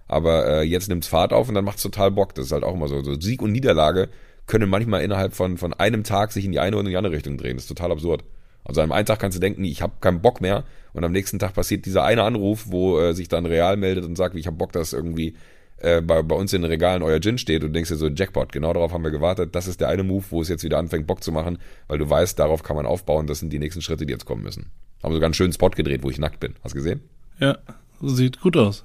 [0.09, 2.35] Aber äh, jetzt nimmt's Fahrt auf und dann macht's total Bock.
[2.35, 3.03] Das ist halt auch immer so.
[3.03, 4.09] so Sieg und Niederlage
[4.47, 7.13] können manchmal innerhalb von, von einem Tag sich in die eine oder in die andere
[7.13, 7.57] Richtung drehen.
[7.57, 8.25] Das ist total absurd.
[8.65, 11.39] Also an einem Tag kannst du denken, ich habe keinen Bock mehr und am nächsten
[11.39, 14.57] Tag passiert dieser eine Anruf, wo äh, sich dann Real meldet und sagt, ich habe
[14.57, 15.37] Bock, dass irgendwie
[15.79, 18.53] äh, bei, bei uns in den Regalen euer Gin steht und denkst dir so, Jackpot,
[18.53, 19.55] genau darauf haben wir gewartet.
[19.55, 22.09] Das ist der eine Move, wo es jetzt wieder anfängt, Bock zu machen, weil du
[22.09, 24.71] weißt, darauf kann man aufbauen, das sind die nächsten Schritte, die jetzt kommen müssen.
[25.03, 26.55] Haben sogar einen schönen Spot gedreht, wo ich nackt bin.
[26.65, 27.01] Hast du gesehen?
[27.39, 27.59] Ja,
[28.03, 28.85] sieht gut aus.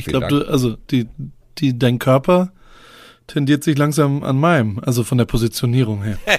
[0.00, 1.08] Ich glaube, also die,
[1.58, 2.52] die, dein Körper
[3.26, 6.18] tendiert sich langsam an meinem, also von der Positionierung her.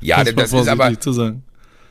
[0.00, 1.42] Ja, mal das ist aber, zu sagen.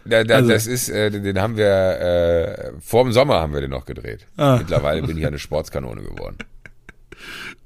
[0.06, 3.62] Da, da, Also- das ist, äh, den haben wir, äh, vor dem Sommer haben wir
[3.62, 4.28] den noch gedreht.
[4.38, 4.58] Ah.
[4.58, 6.38] Mittlerweile bin ich eine Sportskanone geworden.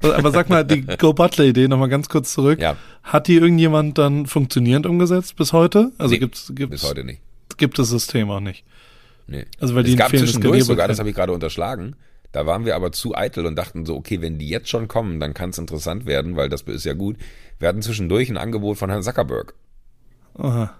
[0.01, 2.59] Aber sag mal, die Go Butler-Idee nochmal ganz kurz zurück.
[2.61, 2.77] Ja.
[3.03, 5.91] Hat die irgendjemand dann funktionierend umgesetzt bis heute?
[5.97, 7.21] Also Nee, gibt's, gibt's, Bis heute nicht.
[7.57, 8.63] gibt das System auch nicht.
[9.27, 9.45] Nee.
[9.59, 11.95] Also weil die es ein gab zwischendurch sogar, das habe ich gerade unterschlagen.
[12.31, 15.19] Da waren wir aber zu eitel und dachten so, okay, wenn die jetzt schon kommen,
[15.19, 17.17] dann kann es interessant werden, weil das ist ja gut.
[17.57, 19.55] Wir hatten zwischendurch ein Angebot von Herrn Zuckerberg.
[20.35, 20.75] Aha.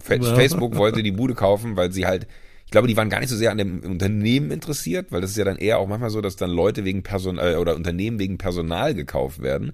[0.00, 2.28] Facebook wollte die Bude kaufen, weil sie halt,
[2.64, 5.36] ich glaube, die waren gar nicht so sehr an dem Unternehmen interessiert, weil das ist
[5.36, 8.94] ja dann eher auch manchmal so, dass dann Leute wegen Personal oder Unternehmen wegen Personal
[8.94, 9.72] gekauft werden.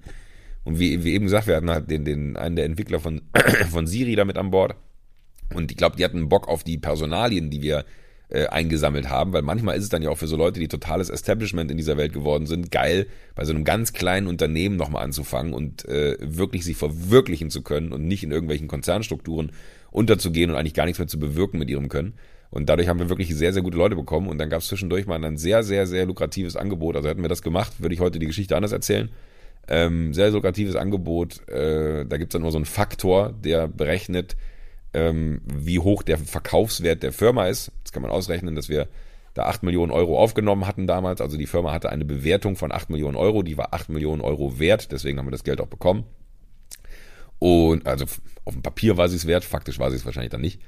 [0.63, 3.21] Und wie, wie eben gesagt, wir hatten halt den, den, einen der Entwickler von,
[3.69, 4.75] von Siri damit an Bord.
[5.53, 7.85] Und ich glaube, die hatten Bock auf die Personalien, die wir
[8.29, 11.09] äh, eingesammelt haben, weil manchmal ist es dann ja auch für so Leute, die totales
[11.09, 15.53] Establishment in dieser Welt geworden sind, geil, bei so einem ganz kleinen Unternehmen nochmal anzufangen
[15.53, 19.51] und äh, wirklich sich verwirklichen zu können und nicht in irgendwelchen Konzernstrukturen
[19.91, 22.15] unterzugehen und eigentlich gar nichts mehr zu bewirken mit ihrem Können.
[22.51, 24.29] Und dadurch haben wir wirklich sehr, sehr gute Leute bekommen.
[24.29, 26.95] Und dann gab es zwischendurch mal ein sehr, sehr, sehr lukratives Angebot.
[26.95, 29.09] Also hätten wir das gemacht, würde ich heute die Geschichte anders erzählen.
[29.67, 31.47] Ähm, sehr lukratives Angebot.
[31.49, 34.37] Äh, da gibt es dann nur so einen Faktor, der berechnet,
[34.95, 37.71] ähm, wie hoch der Verkaufswert der Firma ist.
[37.83, 38.87] Das kann man ausrechnen, dass wir
[39.33, 41.19] da 8 Millionen Euro aufgenommen hatten damals.
[41.19, 43.43] Also die Firma hatte eine Bewertung von 8 Millionen Euro.
[43.43, 44.91] Die war 8 Millionen Euro wert.
[44.91, 46.05] Deswegen haben wir das Geld auch bekommen.
[47.39, 48.05] Und also
[48.45, 50.61] auf dem Papier war sie es wert, faktisch war sie es wahrscheinlich dann nicht.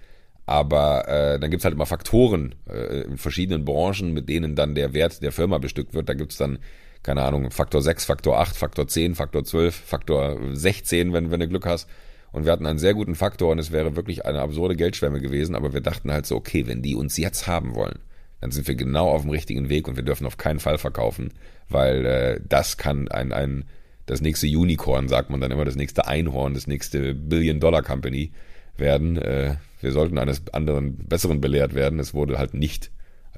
[0.46, 4.94] Aber äh, dann gibt's halt immer Faktoren äh, in verschiedenen Branchen, mit denen dann der
[4.94, 6.10] Wert der Firma bestückt wird.
[6.10, 6.60] Da gibt's dann,
[7.04, 11.48] keine Ahnung, Faktor 6, Faktor 8, Faktor 10, Faktor 12, Faktor 16, wenn, wenn du
[11.48, 11.90] Glück hast.
[12.32, 15.56] Und wir hatten einen sehr guten Faktor und es wäre wirklich eine absurde Geldschwemme gewesen,
[15.56, 18.00] aber wir dachten halt so, okay, wenn die uns jetzt haben wollen,
[18.42, 21.34] dann sind wir genau auf dem richtigen Weg und wir dürfen auf keinen Fall verkaufen,
[21.70, 23.66] weil äh, das kann ein, ein
[24.06, 28.32] das nächste Unicorn, sagt man dann immer, das nächste Einhorn, das nächste Billion-Dollar-Company
[28.78, 29.18] werden.
[29.18, 32.00] Äh, wir sollten eines anderen Besseren belehrt werden.
[32.00, 32.90] Es wurde halt nicht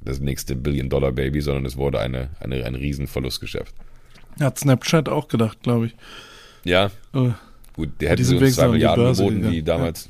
[0.02, 3.74] das nächste Billion-Dollar-Baby, sondern es wurde eine, eine, ein Riesenverlustgeschäft.
[4.40, 5.96] Hat Snapchat auch gedacht, glaube ich.
[6.64, 7.32] Ja, Äh,
[7.80, 9.66] gut, der hätte sie sind uns zwei Milliarden Börse geboten, wie gegangen.
[9.66, 10.10] damals,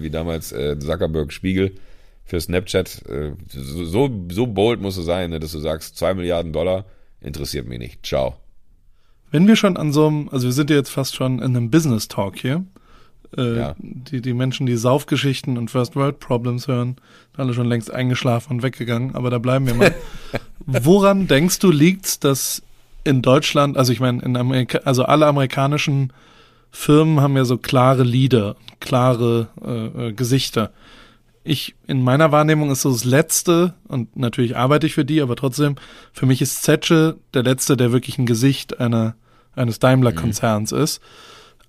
[0.00, 1.72] wie damals äh, Zuckerberg Spiegel
[2.24, 3.02] für Snapchat.
[3.08, 6.84] Äh, so, so, so bold musst du sein, ne, dass du sagst, zwei Milliarden Dollar
[7.20, 8.04] interessiert mich nicht.
[8.04, 8.36] Ciao.
[9.30, 11.70] Wenn wir schon an so einem, also wir sind ja jetzt fast schon in einem
[11.70, 12.64] Business Talk hier.
[13.36, 13.74] Äh, Ja.
[13.78, 16.96] die, die Menschen, die Saufgeschichten und First World Problems hören,
[17.32, 19.94] sind alle schon längst eingeschlafen und weggegangen, aber da bleiben wir mal.
[20.66, 22.62] Woran denkst du liegt's, dass
[23.02, 26.12] in Deutschland, also ich meine, in Amerika, also alle amerikanischen
[26.74, 30.72] Firmen haben ja so klare Leader, klare äh, äh, Gesichter.
[31.44, 35.36] Ich, in meiner Wahrnehmung ist so das Letzte, und natürlich arbeite ich für die, aber
[35.36, 35.76] trotzdem,
[36.12, 39.14] für mich ist Zetsche der Letzte, der wirklich ein Gesicht einer,
[39.54, 41.00] eines Daimler-Konzerns ist.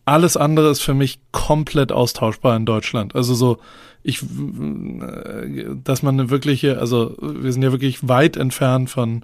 [0.06, 3.14] Alles andere ist für mich komplett austauschbar in Deutschland.
[3.16, 3.60] Also so,
[4.02, 4.22] ich,
[5.84, 9.24] dass man eine wirkliche, also wir sind ja wirklich weit entfernt von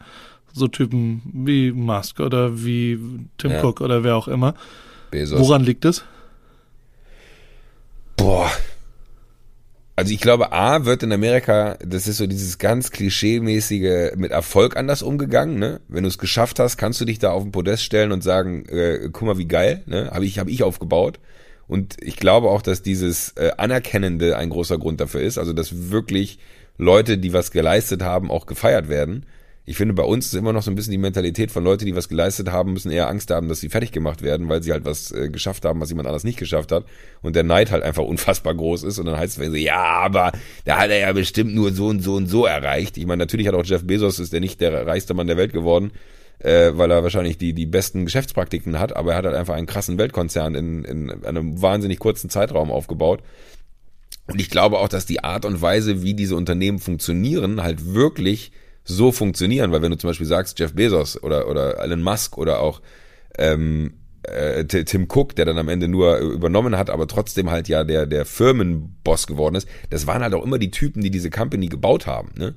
[0.53, 2.99] so Typen wie Musk oder wie
[3.37, 3.63] Tim Ja.
[3.63, 4.53] Cook oder wer auch immer.
[5.11, 5.39] Bezos.
[5.39, 6.03] Woran liegt es?
[8.17, 8.49] Boah.
[9.95, 14.75] Also ich glaube, A wird in Amerika, das ist so dieses ganz klischeemäßige, mit Erfolg
[14.75, 15.81] anders umgegangen, ne?
[15.89, 18.65] Wenn du es geschafft hast, kannst du dich da auf den Podest stellen und sagen,
[18.67, 20.09] äh, guck mal, wie geil, ne?
[20.11, 21.19] Habe ich, hab ich aufgebaut.
[21.67, 25.37] Und ich glaube auch, dass dieses äh, Anerkennende ein großer Grund dafür ist.
[25.37, 26.39] Also, dass wirklich
[26.77, 29.25] Leute, die was geleistet haben, auch gefeiert werden.
[29.71, 31.95] Ich finde, bei uns ist immer noch so ein bisschen die Mentalität von Leute, die
[31.95, 34.83] was geleistet haben, müssen eher Angst haben, dass sie fertig gemacht werden, weil sie halt
[34.83, 36.83] was äh, geschafft haben, was jemand anders nicht geschafft hat.
[37.21, 38.99] Und der Neid halt einfach unfassbar groß ist.
[38.99, 40.33] Und dann heißt es so, ja, aber
[40.65, 42.97] da hat er ja bestimmt nur so und so und so erreicht.
[42.97, 45.53] Ich meine, natürlich hat auch Jeff Bezos, ist der nicht der reichste Mann der Welt
[45.53, 45.91] geworden,
[46.39, 49.67] äh, weil er wahrscheinlich die, die besten Geschäftspraktiken hat, aber er hat halt einfach einen
[49.67, 53.21] krassen Weltkonzern in, in einem wahnsinnig kurzen Zeitraum aufgebaut.
[54.27, 58.51] Und ich glaube auch, dass die Art und Weise, wie diese Unternehmen funktionieren, halt wirklich
[58.83, 59.71] so funktionieren.
[59.71, 62.81] Weil wenn du zum Beispiel sagst, Jeff Bezos oder, oder Elon Musk oder auch
[63.37, 67.83] ähm, äh, Tim Cook, der dann am Ende nur übernommen hat, aber trotzdem halt ja
[67.83, 71.67] der, der Firmenboss geworden ist, das waren halt auch immer die Typen, die diese Company
[71.67, 72.31] gebaut haben.
[72.37, 72.55] Ne?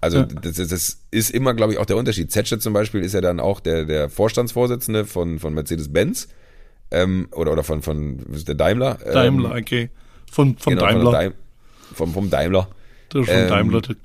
[0.00, 0.24] Also Ja.
[0.24, 2.30] das, das, ist immer, glaube ich, auch der Unterschied.
[2.30, 6.28] Zetsche zum Beispiel ist ja dann auch der, der Vorstandsvorsitzende von, von Mercedes-Benz
[6.90, 8.98] ähm, oder, oder von, von der Daimler.
[9.04, 9.90] Ähm, Daimler, okay.
[10.30, 11.04] Von, von genau, Daimler.
[11.04, 11.32] Von Daim
[11.94, 12.68] vom, vom Daimler.
[13.12, 13.96] Der von Ähm, Daimler, der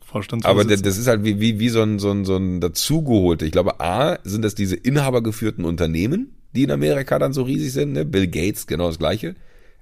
[0.44, 3.46] Aber das, das ist halt wie, wie, wie so ein, so ein, so ein dazugeholte.
[3.46, 7.94] Ich glaube, A, sind das diese inhabergeführten Unternehmen, die in Amerika dann so riesig sind.
[7.94, 8.06] Ne?
[8.06, 9.36] Bill Gates, genau das Gleiche.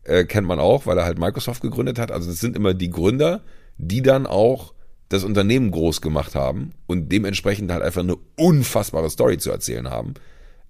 [0.03, 2.11] Äh, kennt man auch, weil er halt Microsoft gegründet hat.
[2.11, 3.41] Also das sind immer die Gründer,
[3.77, 4.73] die dann auch
[5.09, 10.13] das Unternehmen groß gemacht haben und dementsprechend halt einfach eine unfassbare Story zu erzählen haben.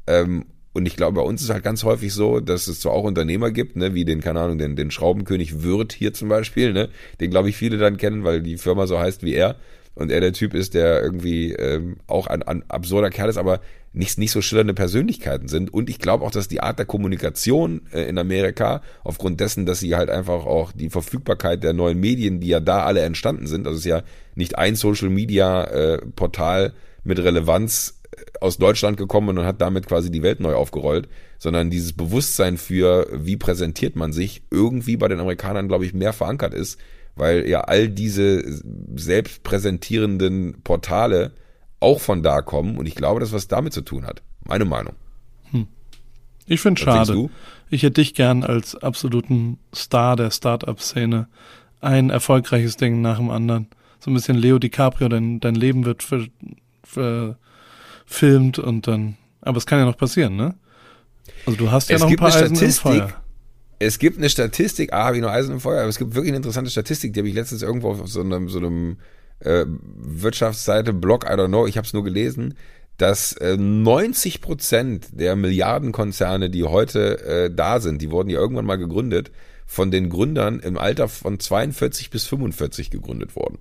[0.08, 3.04] Ähm, und ich glaube, bei uns ist halt ganz häufig so, dass es zwar auch
[3.04, 6.90] Unternehmer gibt, ne, wie den, keine Ahnung, den, den Schraubenkönig Wirth hier zum Beispiel, ne,
[7.20, 9.56] den glaube ich viele dann kennen, weil die Firma so heißt wie er
[9.96, 13.62] und er der Typ ist, der irgendwie ähm, auch ein, ein absurder Kerl ist, aber
[13.92, 15.74] nicht, nicht so schillernde Persönlichkeiten sind.
[15.74, 19.80] Und ich glaube auch, dass die Art der Kommunikation äh, in Amerika, aufgrund dessen, dass
[19.80, 23.68] sie halt einfach auch die Verfügbarkeit der neuen Medien, die ja da alle entstanden sind,
[23.68, 24.04] also es ist ja
[24.36, 27.99] nicht ein Social Media äh, Portal mit Relevanz
[28.42, 31.08] aus Deutschland gekommen und hat damit quasi die Welt neu aufgerollt,
[31.38, 36.14] sondern dieses Bewusstsein für, wie präsentiert man sich, irgendwie bei den Amerikanern, glaube ich, mehr
[36.14, 36.80] verankert ist,
[37.16, 38.44] weil ja all diese
[38.96, 41.32] selbst präsentierenden Portale
[41.80, 44.22] auch von da kommen und ich glaube, dass was damit zu tun hat.
[44.44, 44.96] Meine Meinung.
[45.52, 45.68] Hm.
[46.46, 47.30] Ich finde schade.
[47.70, 51.28] Ich hätte dich gern als absoluten Star der Startup-Szene.
[51.82, 53.68] Ein erfolgreiches Ding nach dem anderen.
[54.00, 56.04] So ein bisschen Leo DiCaprio, dein, dein Leben wird
[58.10, 60.56] verfilmt und dann, aber es kann ja noch passieren, ne?
[61.46, 63.22] Also du hast ja es noch ein paar Eisen Statistik, im Feuer.
[63.78, 66.32] Es gibt eine Statistik, ah, habe ich noch Eisen im Feuer, aber es gibt wirklich
[66.32, 68.98] eine interessante Statistik, die habe ich letztens irgendwo auf so einem, so einem
[69.40, 72.56] äh, Wirtschaftsseite, Blog, I don't know, ich habe es nur gelesen,
[72.98, 78.66] dass äh, 90 Prozent der Milliardenkonzerne, die heute äh, da sind, die wurden ja irgendwann
[78.66, 79.32] mal gegründet,
[79.66, 83.60] von den Gründern im Alter von 42 bis 45 gegründet worden.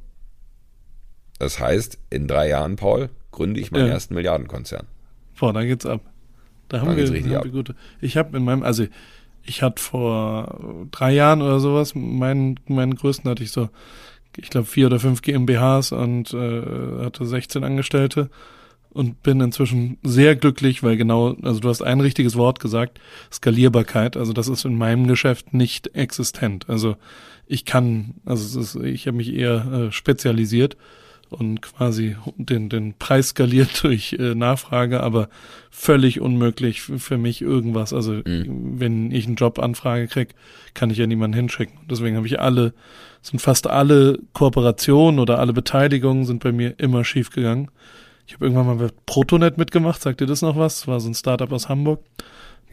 [1.38, 3.92] Das heißt, in drei Jahren, Paul, gründe ich meinen ja.
[3.92, 4.86] ersten Milliardenkonzern.
[5.38, 6.00] Boah, da geht's ab.
[6.68, 7.74] Da haben, wir, haben wir gute.
[8.00, 8.84] Ich habe in meinem, also
[9.42, 13.70] ich hatte vor drei Jahren oder sowas, meinen, meinen größten hatte ich so
[14.36, 16.62] ich glaube, vier oder fünf GmbHs und äh,
[17.04, 18.30] hatte 16 Angestellte
[18.90, 23.00] und bin inzwischen sehr glücklich, weil genau, also du hast ein richtiges Wort gesagt,
[23.32, 24.16] Skalierbarkeit.
[24.16, 26.68] Also das ist in meinem Geschäft nicht existent.
[26.68, 26.96] Also
[27.46, 30.76] ich kann, also ist, ich habe mich eher äh, spezialisiert
[31.30, 35.28] und quasi den, den Preis skaliert durch äh, Nachfrage, aber
[35.70, 37.92] völlig unmöglich für mich irgendwas.
[37.92, 38.80] Also mhm.
[38.80, 40.34] wenn ich einen Job anfrage krieg,
[40.74, 41.78] kann ich ja niemanden hinschicken.
[41.90, 42.72] Deswegen habe ich alle,
[43.22, 47.70] sind fast alle Kooperationen oder alle Beteiligungen sind bei mir immer schief gegangen.
[48.26, 50.86] Ich habe irgendwann mal mit Protonet mitgemacht, sagt ihr das noch was?
[50.86, 52.00] War so ein Startup aus Hamburg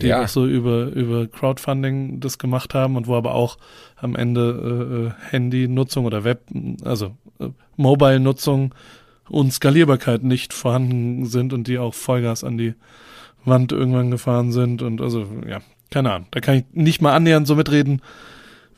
[0.01, 0.23] die ja.
[0.23, 3.57] auch so über, über Crowdfunding das gemacht haben und wo aber auch
[3.95, 6.41] am Ende äh, Handy-Nutzung oder Web,
[6.83, 8.73] also äh, Mobile-Nutzung
[9.29, 12.73] und Skalierbarkeit nicht vorhanden sind und die auch Vollgas an die
[13.45, 15.59] Wand irgendwann gefahren sind und also, ja,
[15.91, 16.27] keine Ahnung.
[16.31, 18.01] Da kann ich nicht mal annähernd so mitreden,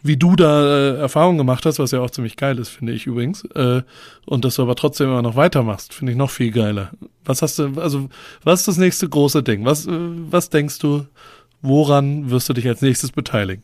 [0.07, 3.05] wie du da äh, Erfahrung gemacht hast, was ja auch ziemlich geil ist, finde ich
[3.05, 3.43] übrigens.
[3.55, 3.83] Äh,
[4.25, 6.91] und dass du aber trotzdem immer noch weitermachst, finde ich noch viel geiler.
[7.25, 8.09] Was hast du, also,
[8.43, 9.65] was ist das nächste große Ding?
[9.65, 11.05] Was, äh, was denkst du,
[11.61, 13.63] woran wirst du dich als nächstes beteiligen?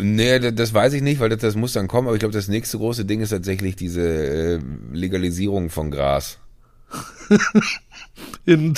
[0.00, 2.46] Nee, das weiß ich nicht, weil das, das muss dann kommen, aber ich glaube, das
[2.46, 4.60] nächste große Ding ist tatsächlich diese äh,
[4.92, 6.38] Legalisierung von Gras.
[8.46, 8.74] In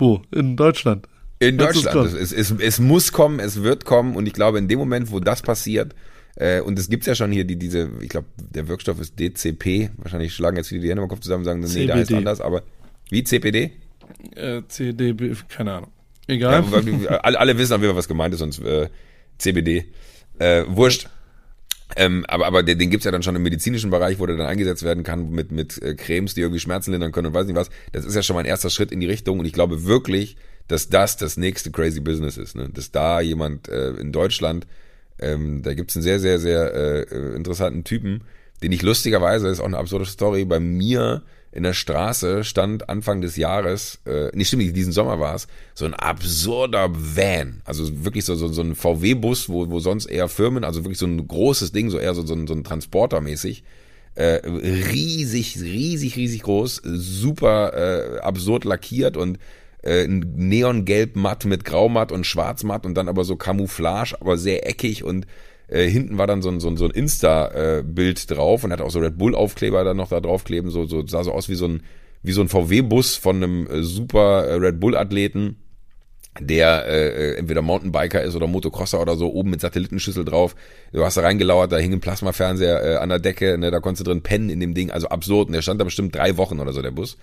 [0.00, 0.22] wo?
[0.30, 1.06] In Deutschland.
[1.38, 2.12] In Deutschland.
[2.14, 5.20] Es, es, es, muss kommen, es wird kommen und ich glaube, in dem Moment, wo
[5.20, 5.94] das passiert,
[6.40, 9.90] äh, und es gibt's ja schon hier, die, diese, ich glaube, der Wirkstoff ist DCP.
[9.98, 11.86] Wahrscheinlich schlagen jetzt viele die Hände im Kopf zusammen und sagen, nee, CBD.
[11.86, 12.62] der heißt anders, aber
[13.10, 13.72] wie CPD?
[14.36, 15.90] Äh, CDB, keine Ahnung.
[16.26, 16.64] Egal.
[17.02, 18.88] Ja, alle, alle wissen auf jeden Fall, was gemeint ist, sonst äh,
[19.36, 19.84] CBD.
[20.38, 21.10] Äh, wurscht.
[21.96, 24.46] Ähm, aber aber den, den gibt's ja dann schon im medizinischen Bereich, wo der dann
[24.46, 27.56] eingesetzt werden kann mit, mit äh, Cremes, die irgendwie Schmerzen lindern können und weiß nicht
[27.56, 27.68] was.
[27.92, 30.36] Das ist ja schon mal ein erster Schritt in die Richtung und ich glaube wirklich,
[30.68, 32.54] dass das das nächste crazy Business ist.
[32.54, 32.70] Ne?
[32.72, 34.66] Dass da jemand äh, in Deutschland
[35.20, 38.22] ähm, da gibt's einen sehr, sehr, sehr äh, interessanten Typen,
[38.62, 43.20] den ich lustigerweise, ist auch eine absurde Story, bei mir in der Straße stand Anfang
[43.20, 47.60] des Jahres, äh, nicht stimmt, diesen Sommer war es, so ein absurder Van.
[47.64, 51.06] Also wirklich so, so, so ein VW-Bus, wo, wo sonst eher Firmen, also wirklich so
[51.06, 53.64] ein großes Ding, so eher so, so, ein, so ein Transporter mäßig.
[54.14, 59.38] Äh, riesig, riesig, riesig groß, super äh, absurd lackiert und
[59.82, 65.04] äh, neongelb matt mit graumatt und schwarzmatt und dann aber so Camouflage, aber sehr eckig
[65.04, 65.26] und
[65.68, 68.90] äh, hinten war dann so ein, so ein, so ein Insta-Bild drauf und hat auch
[68.90, 71.82] so Red Bull-Aufkleber dann noch da draufkleben, so, so sah so aus wie so ein,
[72.22, 75.56] wie so ein VW-Bus von einem äh, super äh, Red Bull-Athleten,
[76.38, 80.54] der äh, entweder Mountainbiker ist oder Motocrosser oder so, oben mit Satellitenschüssel drauf.
[80.92, 84.06] Du hast da reingelauert, da hing ein Plasmafernseher äh, an der Decke, ne, da konntest
[84.06, 85.48] du drin pennen in dem Ding, also absurd.
[85.48, 87.16] Und der stand da bestimmt drei Wochen oder so, der Bus.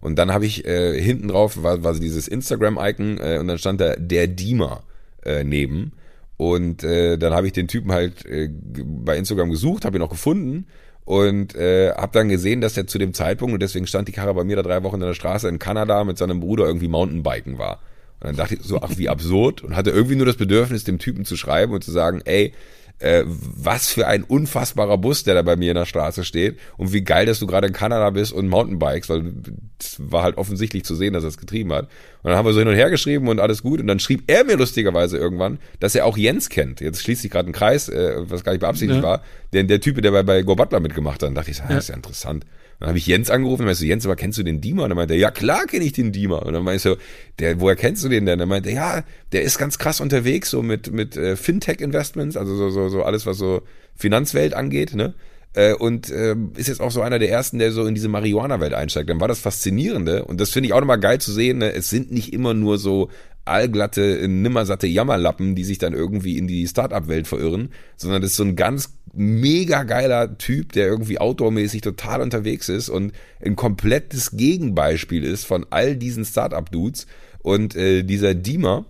[0.00, 3.80] Und dann habe ich äh, hinten drauf war, war dieses Instagram-Icon äh, und dann stand
[3.80, 4.82] da der Dima
[5.24, 5.92] äh, neben.
[6.36, 10.10] Und äh, dann habe ich den Typen halt äh, bei Instagram gesucht, habe ihn auch
[10.10, 10.66] gefunden
[11.04, 14.32] und äh, habe dann gesehen, dass er zu dem Zeitpunkt, und deswegen stand die Karre
[14.32, 17.58] bei mir da drei Wochen in der Straße in Kanada mit seinem Bruder irgendwie Mountainbiken
[17.58, 17.80] war.
[18.20, 20.98] Und dann dachte ich so, ach wie absurd und hatte irgendwie nur das Bedürfnis, dem
[20.98, 22.52] Typen zu schreiben und zu sagen, ey,
[23.00, 26.92] äh, was für ein unfassbarer Bus, der da bei mir in der Straße steht und
[26.92, 29.32] wie geil, dass du gerade in Kanada bist und Mountainbikes, weil
[29.78, 31.88] es war halt offensichtlich zu sehen, dass er es getrieben hat.
[32.22, 34.24] Und dann haben wir so hin und her geschrieben und alles gut und dann schrieb
[34.26, 36.80] er mir lustigerweise irgendwann, dass er auch Jens kennt.
[36.80, 39.02] Jetzt schließt sich gerade ein Kreis, äh, was gar nicht beabsichtigt ja.
[39.02, 39.22] war,
[39.52, 41.28] der, der Typ, der bei, bei Go Butler mitgemacht hat.
[41.28, 41.76] Dann dachte ich, ah, ja.
[41.76, 42.44] das ist ja interessant.
[42.80, 44.84] Dann habe ich Jens angerufen und meinte so, Jens, aber kennst du den Dima?
[44.84, 46.38] Und dann meinte er, ja klar kenne ich den Dima.
[46.38, 46.96] Und dann meinte so,
[47.38, 48.34] der, woher kennst du den denn?
[48.34, 52.38] Und dann meinte er, ja, der ist ganz krass unterwegs, so mit, mit äh, Fintech-Investments,
[52.38, 53.62] also so, so, so alles, was so
[53.94, 55.14] Finanzwelt angeht, ne?
[55.52, 58.72] Äh, und äh, ist jetzt auch so einer der ersten, der so in diese Marihuana-Welt
[58.72, 59.10] einsteigt.
[59.10, 61.58] Dann war das Faszinierende und das finde ich auch nochmal geil zu sehen.
[61.58, 61.72] Ne?
[61.72, 63.10] Es sind nicht immer nur so
[63.44, 68.44] allglatte, nimmersatte Jammerlappen, die sich dann irgendwie in die Startup-Welt verirren, sondern das ist so
[68.44, 73.12] ein ganz mega geiler Typ, der irgendwie outdoormäßig total unterwegs ist und
[73.44, 77.06] ein komplettes Gegenbeispiel ist von all diesen Startup-Dudes.
[77.42, 78.84] Und äh, dieser Diemer,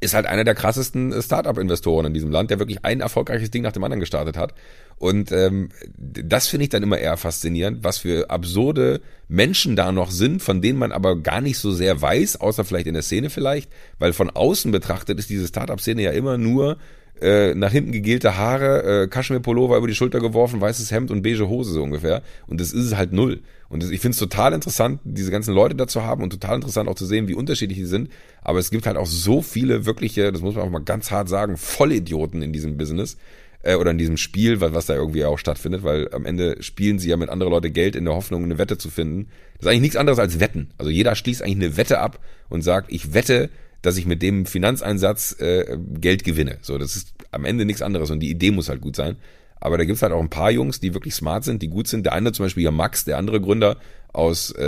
[0.00, 3.62] ist halt einer der krassesten äh, Startup-Investoren in diesem Land, der wirklich ein erfolgreiches Ding
[3.62, 4.54] nach dem anderen gestartet hat.
[4.98, 10.10] Und ähm, das finde ich dann immer eher faszinierend, was für absurde Menschen da noch
[10.10, 13.30] sind, von denen man aber gar nicht so sehr weiß, außer vielleicht in der Szene
[13.30, 16.78] vielleicht, weil von außen betrachtet ist diese Startup-Szene ja immer nur
[17.20, 21.48] äh, nach hinten gegelte Haare, äh, Kaschmir-Pullover über die Schulter geworfen, weißes Hemd und beige
[21.48, 22.22] Hose so ungefähr.
[22.46, 23.40] Und das ist es halt null.
[23.68, 26.88] Und das, ich finde es total interessant, diese ganzen Leute dazu haben und total interessant
[26.88, 28.10] auch zu sehen, wie unterschiedlich die sind.
[28.42, 31.28] Aber es gibt halt auch so viele wirkliche, das muss man auch mal ganz hart
[31.28, 33.16] sagen, Vollidioten in diesem Business
[33.62, 36.98] äh, oder in diesem Spiel, was, was da irgendwie auch stattfindet, weil am Ende spielen
[36.98, 39.28] sie ja mit anderen Leuten Geld in der Hoffnung, eine Wette zu finden.
[39.54, 40.68] Das ist eigentlich nichts anderes als Wetten.
[40.78, 43.50] Also jeder schließt eigentlich eine Wette ab und sagt, ich wette,
[43.86, 46.58] dass ich mit dem Finanzeinsatz äh, Geld gewinne.
[46.60, 49.16] So, das ist am Ende nichts anderes und die Idee muss halt gut sein.
[49.60, 52.04] Aber da gibt's halt auch ein paar Jungs, die wirklich smart sind, die gut sind.
[52.04, 53.76] Der eine zum Beispiel ja Max, der andere Gründer
[54.12, 54.64] aus äh,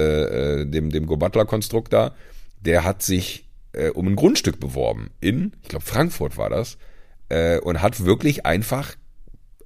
[0.62, 2.14] äh dem, dem Go Butler-Konstrukt da,
[2.61, 6.79] der hat sich äh, um ein Grundstück beworben in, ich glaube Frankfurt war das,
[7.29, 8.95] äh, und hat wirklich einfach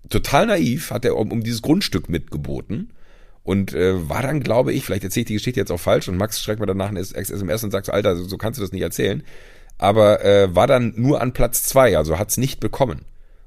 [0.08, 2.92] total naiv, hat er um, um dieses Grundstück mitgeboten
[3.44, 6.16] und äh, war dann, glaube ich, vielleicht erzähle ich die Geschichte jetzt auch falsch und
[6.16, 8.82] Max schreibt mir danach ein SMS und sagt so, Alter, so kannst du das nicht
[8.82, 9.22] erzählen.
[9.78, 13.04] Aber äh, war dann nur an Platz zwei, also hat's nicht bekommen.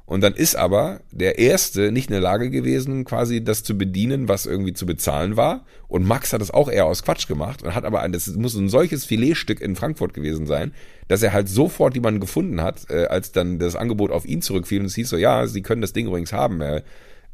[0.07, 4.27] Und dann ist aber der Erste nicht in der Lage gewesen, quasi das zu bedienen,
[4.27, 5.65] was irgendwie zu bezahlen war.
[5.87, 8.53] Und Max hat es auch eher aus Quatsch gemacht und hat aber, ein, das muss
[8.53, 10.73] ein solches Filetstück in Frankfurt gewesen sein,
[11.07, 14.81] dass er halt sofort jemanden gefunden hat, äh, als dann das Angebot auf ihn zurückfiel
[14.81, 16.61] und es hieß so, ja, Sie können das Ding übrigens haben.
[16.61, 16.83] Äh,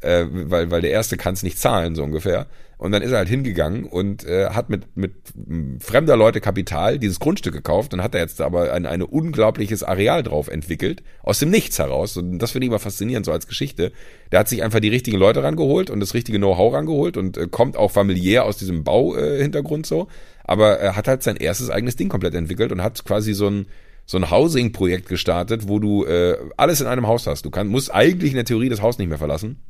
[0.01, 2.47] äh, weil, weil der Erste kann es nicht zahlen, so ungefähr.
[2.81, 5.13] Und dann ist er halt hingegangen und äh, hat mit, mit
[5.79, 10.23] fremder Leute Kapital dieses Grundstück gekauft und hat da jetzt aber ein, ein unglaubliches Areal
[10.23, 12.17] drauf entwickelt, aus dem Nichts heraus.
[12.17, 13.91] Und das finde ich immer faszinierend, so als Geschichte.
[14.31, 17.47] Der hat sich einfach die richtigen Leute rangeholt und das richtige Know-how rangeholt und äh,
[17.47, 20.07] kommt auch familiär aus diesem Bauhintergrund äh, so.
[20.43, 23.67] Aber er hat halt sein erstes eigenes Ding komplett entwickelt und hat quasi so ein
[24.07, 27.45] so ein Housing-Projekt gestartet, wo du äh, alles in einem Haus hast.
[27.45, 29.61] Du kann, musst eigentlich in der Theorie das Haus nicht mehr verlassen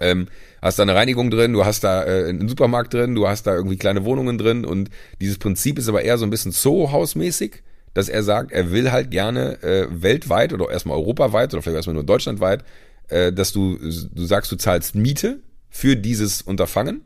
[0.00, 0.28] ähm,
[0.60, 3.54] hast da eine Reinigung drin, du hast da äh, einen Supermarkt drin, du hast da
[3.54, 4.90] irgendwie kleine Wohnungen drin und
[5.20, 7.62] dieses Prinzip ist aber eher so ein bisschen Soho-Haus-mäßig,
[7.94, 11.94] dass er sagt, er will halt gerne äh, weltweit oder erstmal europaweit oder vielleicht erstmal
[11.94, 12.64] nur deutschlandweit,
[13.08, 17.02] äh, dass du, du sagst, du zahlst Miete für dieses Unterfangen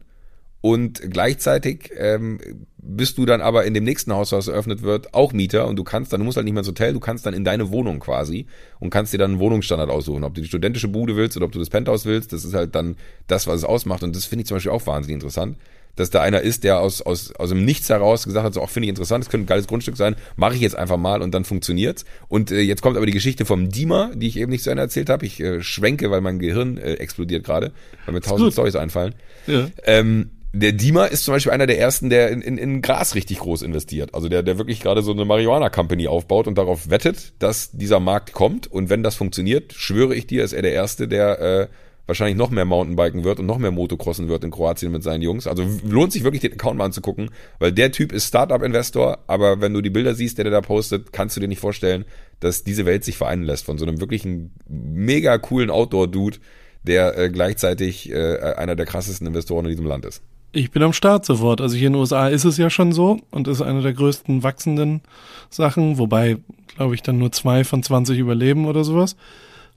[0.65, 2.41] und gleichzeitig ähm,
[2.79, 5.85] bist du dann aber in dem nächsten Haus, was eröffnet wird, auch Mieter und du
[5.85, 8.01] kannst dann, du musst halt nicht mehr ins Hotel, du kannst dann in deine Wohnung
[8.01, 8.47] quasi
[8.81, 10.25] und kannst dir dann einen Wohnungsstandard aussuchen.
[10.25, 12.75] Ob du die studentische Bude willst oder ob du das Penthouse willst, das ist halt
[12.75, 12.97] dann
[13.27, 15.59] das, was es ausmacht und das finde ich zum Beispiel auch wahnsinnig interessant
[15.97, 18.71] dass da einer ist, der aus, aus, aus dem Nichts heraus gesagt hat, so, auch
[18.71, 21.33] finde ich interessant, das könnte ein geiles Grundstück sein, mache ich jetzt einfach mal und
[21.33, 22.05] dann funktioniert's.
[22.27, 24.83] Und äh, jetzt kommt aber die Geschichte vom Dima, die ich eben nicht zu Ende
[24.83, 25.25] erzählt habe.
[25.25, 27.73] Ich äh, schwenke, weil mein Gehirn äh, explodiert gerade,
[28.07, 29.15] weil mir tausend Storys einfallen.
[29.47, 29.69] Ja.
[29.85, 33.41] Ähm, der Dima ist zum Beispiel einer der ersten, der in, in, in Gras richtig
[33.41, 34.15] groß investiert.
[34.15, 38.33] Also der, der wirklich gerade so eine Marihuana-Company aufbaut und darauf wettet, dass dieser Markt
[38.33, 38.69] kommt.
[38.69, 41.69] Und wenn das funktioniert, schwöre ich dir, ist er der Erste, der äh,
[42.07, 45.49] wahrscheinlich noch mehr Mountainbiken wird und noch mehr Motocrossen wird in Kroatien mit seinen Jungs.
[45.49, 49.75] Also lohnt sich wirklich den Account mal anzugucken, weil der Typ ist Startup-Investor, aber wenn
[49.75, 52.05] du die Bilder siehst, der der da postet, kannst du dir nicht vorstellen,
[52.39, 56.39] dass diese Welt sich vereinen lässt von so einem wirklichen mega coolen Outdoor-Dude,
[56.85, 60.23] der äh, gleichzeitig äh, einer der krassesten Investoren in diesem Land ist.
[60.55, 61.61] Ich bin am Start sofort.
[61.61, 64.45] Also hier in den USA ist es ja schon so und ist eine der größten
[64.45, 65.03] wachsenden
[65.51, 66.39] Sachen, wobei,
[66.77, 69.17] glaube ich, dann nur zwei von 20 überleben oder sowas.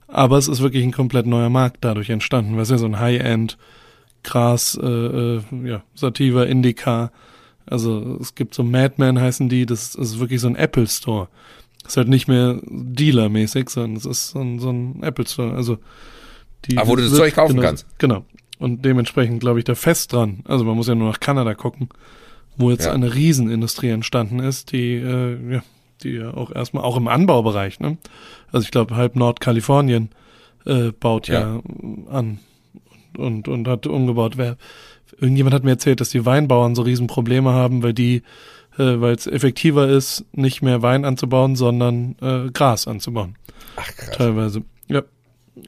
[0.06, 3.00] Aber es ist wirklich ein komplett neuer Markt dadurch entstanden, weil es ja so ein
[3.00, 3.58] High-End
[4.22, 7.10] Gras, äh, äh, ja, Sativa, Indica.
[7.66, 11.28] Also es gibt so Madman heißen die, das ist wirklich so ein Apple Store.
[11.84, 15.54] ist halt nicht mehr Dealer-mäßig, sondern es ist so ein, so ein Apple Store.
[15.54, 15.78] Also
[16.66, 17.86] die, ah, wo du das Zeug kaufen genau, kannst.
[17.98, 18.24] Genau.
[18.58, 20.40] Und dementsprechend glaube ich da fest dran.
[20.44, 21.88] Also man muss ja nur nach Kanada gucken,
[22.56, 22.92] wo jetzt ja.
[22.92, 25.62] eine Riesenindustrie entstanden ist, die äh, ja,
[26.02, 27.98] die ja auch erstmal auch im Anbaubereich, ne?
[28.52, 30.10] Also ich glaube halb Nordkalifornien
[30.64, 31.62] äh, baut ja, ja
[32.10, 32.40] an
[33.16, 34.36] und, und hat umgebaut.
[34.36, 34.56] Wer,
[35.18, 38.22] irgendjemand hat mir erzählt, dass die Weinbauern so riesen Probleme haben, weil die,
[38.78, 43.36] äh, weil es effektiver ist, nicht mehr Wein anzubauen, sondern äh, Gras anzubauen.
[43.76, 44.16] Ach krass.
[44.16, 44.62] Teilweise.
[44.88, 45.02] Ja.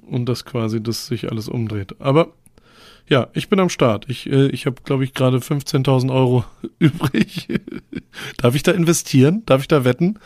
[0.09, 1.97] Und das quasi, dass sich alles umdreht.
[1.99, 2.28] Aber
[3.11, 4.06] ja, ich bin am Start.
[4.08, 6.44] Ich, äh, ich habe, glaube ich, gerade 15.000 Euro
[6.78, 7.48] übrig.
[8.38, 9.42] Darf ich da investieren?
[9.46, 10.18] Darf ich da wetten?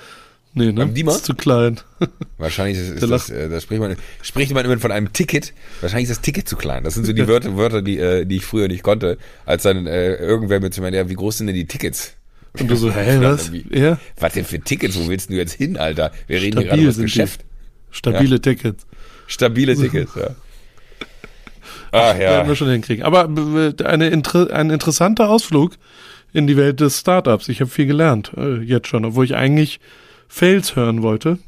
[0.53, 0.87] Nee, ne?
[0.87, 1.81] Beim Das ist zu klein.
[2.39, 5.55] Wahrscheinlich ist, ist das, äh, da spricht man, spricht man immer von einem Ticket.
[5.81, 6.85] Wahrscheinlich ist das Ticket zu klein.
[6.85, 9.87] Das sind so die Wörter, Wörter die, äh, die ich früher nicht konnte, als dann
[9.87, 12.15] äh, irgendwer mit zu meinen, ja, wie groß sind denn die Tickets?
[12.61, 13.51] Und du so, hä, was?
[13.71, 13.99] Ja?
[14.21, 14.97] Was denn für Tickets?
[14.97, 16.13] Wo willst du jetzt hin, Alter?
[16.29, 17.41] Wir reden Stabil hier gerade über das Geschäft.
[17.41, 17.97] Die.
[17.97, 18.39] Stabile ja?
[18.39, 18.87] Tickets.
[19.27, 20.37] Stabile Tickets, ja.
[21.95, 22.31] Ach, ja.
[22.31, 23.05] Werden wir schon hinkriegen.
[23.05, 25.77] Aber äh, eine, ein interessanter Ausflug
[26.33, 27.49] in die Welt des Startups.
[27.49, 29.81] Ich habe viel gelernt, äh, jetzt schon, obwohl ich eigentlich
[30.29, 31.39] Fails hören wollte.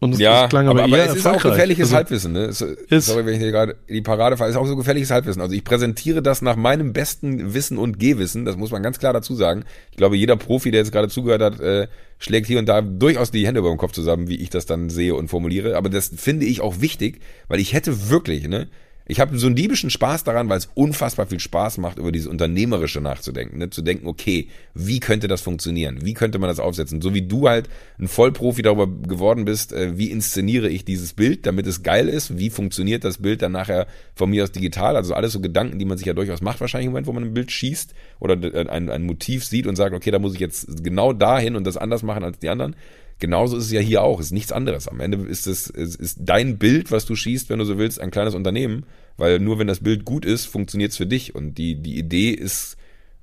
[0.00, 2.32] Und es, ja, klang aber, aber, aber es ist auch gefährliches also, Halbwissen.
[2.32, 2.44] Ne?
[2.44, 5.42] Es, ist, sorry, wenn ich hier gerade die Parade fahre, ist auch so gefährliches Halbwissen.
[5.42, 8.44] Also ich präsentiere das nach meinem besten Wissen und Gehwissen.
[8.44, 9.64] Das muss man ganz klar dazu sagen.
[9.90, 13.32] Ich glaube, jeder Profi, der jetzt gerade zugehört hat, äh, schlägt hier und da durchaus
[13.32, 15.76] die Hände über den Kopf zusammen, wie ich das dann sehe und formuliere.
[15.76, 18.68] Aber das finde ich auch wichtig, weil ich hätte wirklich, ne,
[19.10, 22.26] ich habe so einen diebischen Spaß daran, weil es unfassbar viel Spaß macht, über dieses
[22.26, 23.56] Unternehmerische nachzudenken.
[23.56, 23.70] Ne?
[23.70, 26.04] Zu denken, okay, wie könnte das funktionieren?
[26.04, 27.00] Wie könnte man das aufsetzen?
[27.00, 31.46] So wie du halt ein Vollprofi darüber geworden bist, äh, wie inszeniere ich dieses Bild,
[31.46, 32.36] damit es geil ist?
[32.36, 34.94] Wie funktioniert das Bild dann nachher von mir aus digital?
[34.94, 37.24] Also alles so Gedanken, die man sich ja durchaus macht wahrscheinlich im Moment, wo man
[37.24, 38.34] ein Bild schießt oder
[38.70, 41.78] ein, ein Motiv sieht und sagt, okay, da muss ich jetzt genau dahin und das
[41.78, 42.76] anders machen als die anderen.
[43.18, 44.86] Genauso ist es ja hier auch, ist nichts anderes.
[44.86, 48.00] Am Ende ist es ist, ist dein Bild, was du schießt, wenn du so willst,
[48.00, 51.34] ein kleines Unternehmen, weil nur wenn das Bild gut ist, funktioniert es für dich.
[51.34, 52.76] Und die, die Idee ist,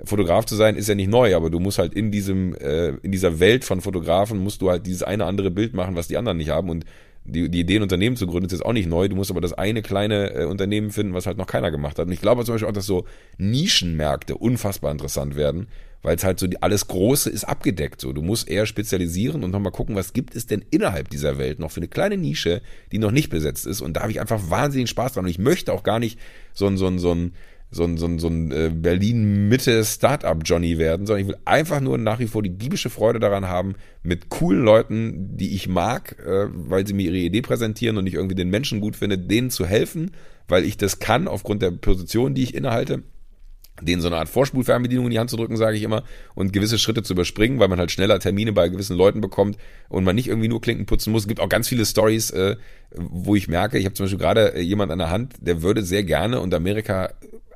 [0.03, 3.13] Fotograf zu sein, ist ja nicht neu, aber du musst halt in diesem, äh, in
[3.13, 6.37] dieser Welt von Fotografen musst du halt dieses eine andere Bild machen, was die anderen
[6.37, 6.69] nicht haben.
[6.69, 6.85] Und
[7.25, 9.07] die, die Idee, ein Unternehmen zu gründen, ist jetzt auch nicht neu.
[9.07, 12.05] Du musst aber das eine kleine äh, Unternehmen finden, was halt noch keiner gemacht hat.
[12.05, 13.05] Und ich glaube zum Beispiel auch, dass so
[13.37, 15.67] Nischenmärkte unfassbar interessant werden,
[16.03, 17.99] weil es halt so die, alles Große ist abgedeckt.
[17.99, 21.59] So, du musst eher spezialisieren und nochmal gucken, was gibt es denn innerhalb dieser Welt
[21.59, 22.61] noch für eine kleine Nische,
[22.91, 23.81] die noch nicht besetzt ist.
[23.81, 25.25] Und da habe ich einfach wahnsinnig Spaß dran.
[25.25, 26.19] Und ich möchte auch gar nicht
[26.53, 27.33] so ein, so ein, so ein
[27.75, 32.19] so ein, so ein, so ein äh, Berlin-Mitte-Startup-Johnny werden, sondern ich will einfach nur nach
[32.19, 36.87] wie vor die diebische Freude daran haben, mit coolen Leuten, die ich mag, äh, weil
[36.87, 40.11] sie mir ihre Idee präsentieren und ich irgendwie den Menschen gut finde, denen zu helfen,
[40.47, 43.03] weil ich das kann aufgrund der Position, die ich innehalte
[43.81, 46.03] denen so eine Art Vorspulfernbedienung in die Hand zu drücken, sage ich immer,
[46.33, 49.57] und gewisse Schritte zu überspringen, weil man halt schneller Termine bei gewissen Leuten bekommt
[49.89, 51.23] und man nicht irgendwie nur Klinken putzen muss.
[51.23, 52.55] Es gibt auch ganz viele Stories, äh,
[52.95, 55.83] wo ich merke, ich habe zum Beispiel gerade äh, jemand an der Hand, der würde
[55.83, 57.09] sehr gerne und Amerika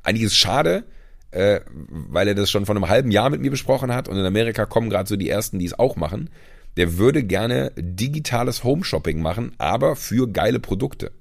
[0.04, 0.84] einiges schade,
[1.32, 4.26] äh, weil er das schon vor einem halben Jahr mit mir besprochen hat und in
[4.26, 6.30] Amerika kommen gerade so die ersten, die es auch machen.
[6.78, 11.12] Der würde gerne digitales Home-Shopping machen, aber für geile Produkte.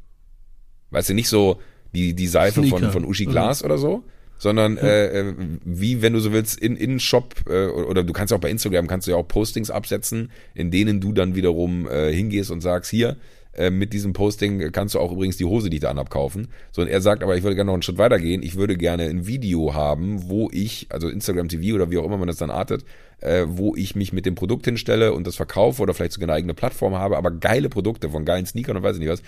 [0.91, 1.61] Weißt du, nicht so
[1.95, 3.66] die, die Seife von, von Uschi Glas mhm.
[3.66, 4.05] oder so,
[4.39, 8.33] sondern äh, äh, wie wenn du so willst in in Shop äh, oder du kannst
[8.33, 12.12] auch bei Instagram kannst du ja auch Postings absetzen, in denen du dann wiederum äh,
[12.12, 13.16] hingehst und sagst hier
[13.55, 16.49] äh, mit diesem Posting kannst du auch übrigens die Hose, die ich da anhab, kaufen.
[16.73, 18.43] So, und er sagt, aber ich würde gerne noch einen Schritt weiter gehen.
[18.43, 22.19] Ich würde gerne ein Video haben, wo ich, also Instagram TV oder wie auch immer
[22.19, 22.85] man das dann artet,
[23.21, 26.35] äh, wo ich mich mit dem Produkt hinstelle und das verkaufe oder vielleicht sogar eine
[26.35, 29.23] eigene Plattform habe, aber geile Produkte von geilen Sneakern und weiß ich nicht was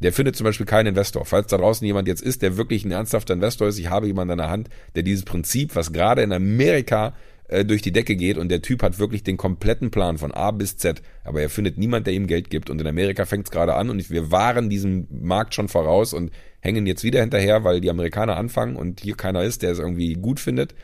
[0.00, 1.24] der findet zum Beispiel keinen Investor.
[1.24, 4.32] Falls da draußen jemand jetzt ist, der wirklich ein ernsthafter Investor ist, ich habe jemanden
[4.32, 7.14] an der Hand, der dieses Prinzip, was gerade in Amerika
[7.48, 10.50] äh, durch die Decke geht und der Typ hat wirklich den kompletten Plan von A
[10.50, 13.50] bis Z, aber er findet niemand, der ihm Geld gibt und in Amerika fängt es
[13.50, 16.30] gerade an und wir waren diesem Markt schon voraus und
[16.60, 20.14] hängen jetzt wieder hinterher, weil die Amerikaner anfangen und hier keiner ist, der es irgendwie
[20.14, 20.74] gut findet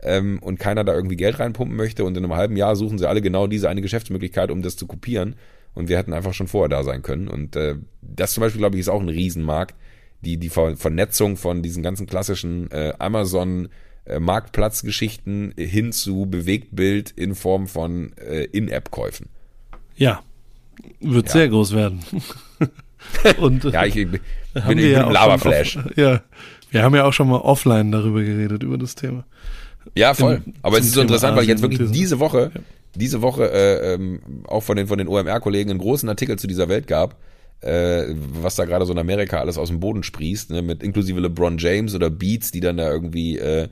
[0.00, 3.08] ähm, und keiner da irgendwie Geld reinpumpen möchte und in einem halben Jahr suchen sie
[3.08, 5.36] alle genau diese eine Geschäftsmöglichkeit, um das zu kopieren
[5.74, 7.28] und wir hätten einfach schon vorher da sein können.
[7.28, 9.74] Und äh, das zum Beispiel, glaube ich, ist auch ein Riesenmarkt.
[10.20, 13.68] Die, die Ver Vernetzung von diesen ganzen klassischen äh, Amazon
[14.18, 19.28] Marktplatzgeschichten hin zu Bewegtbild in Form von äh, In-App-Käufen.
[19.96, 20.22] Ja,
[21.00, 21.32] wird ja.
[21.32, 22.00] sehr groß werden.
[23.38, 24.20] Und ja, ich, ich bin,
[24.54, 25.78] ich bin ja Laberflash.
[25.96, 26.22] Ja,
[26.70, 29.24] wir haben ja auch schon mal offline darüber geredet, über das Thema.
[29.94, 30.42] Ja, voll.
[30.62, 32.60] Aber es ist so interessant, weil ich jetzt wirklich diese Woche ja
[32.94, 36.68] diese Woche äh, ähm, auch von den, von den OMR-Kollegen einen großen Artikel zu dieser
[36.68, 37.16] Welt gab,
[37.62, 41.20] äh, was da gerade so in Amerika alles aus dem Boden sprießt, ne, mit inklusive
[41.20, 43.68] LeBron James oder Beats, die dann da irgendwie, äh,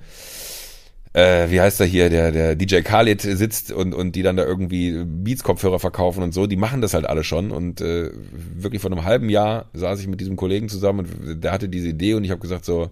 [1.12, 4.44] äh, wie heißt der hier, der, der DJ Khaled sitzt und, und die dann da
[4.44, 8.10] irgendwie Beats-Kopfhörer verkaufen und so, die machen das halt alle schon und äh,
[8.54, 11.88] wirklich vor einem halben Jahr saß ich mit diesem Kollegen zusammen und der hatte diese
[11.88, 12.90] Idee und ich habe gesagt so,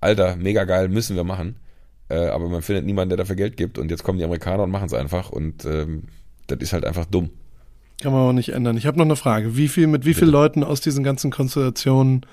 [0.00, 1.56] Alter, mega geil, müssen wir machen
[2.08, 4.70] äh, aber man findet niemanden, der dafür Geld gibt und jetzt kommen die Amerikaner und
[4.70, 6.04] machen es einfach und ähm,
[6.46, 7.30] das ist halt einfach dumm.
[8.00, 8.76] Kann man auch nicht ändern.
[8.76, 9.56] Ich habe noch eine Frage.
[9.56, 12.24] Wie viel, mit wie vielen Leuten aus diesen ganzen Konstellationen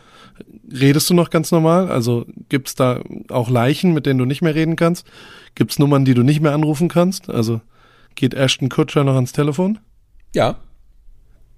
[0.71, 1.89] redest du noch ganz normal?
[1.89, 5.07] Also gibt's da auch Leichen, mit denen du nicht mehr reden kannst?
[5.55, 7.29] Gibt's Nummern, die du nicht mehr anrufen kannst?
[7.29, 7.61] Also
[8.13, 9.79] geht Ashton Kutscher noch ans Telefon?
[10.33, 10.57] Ja.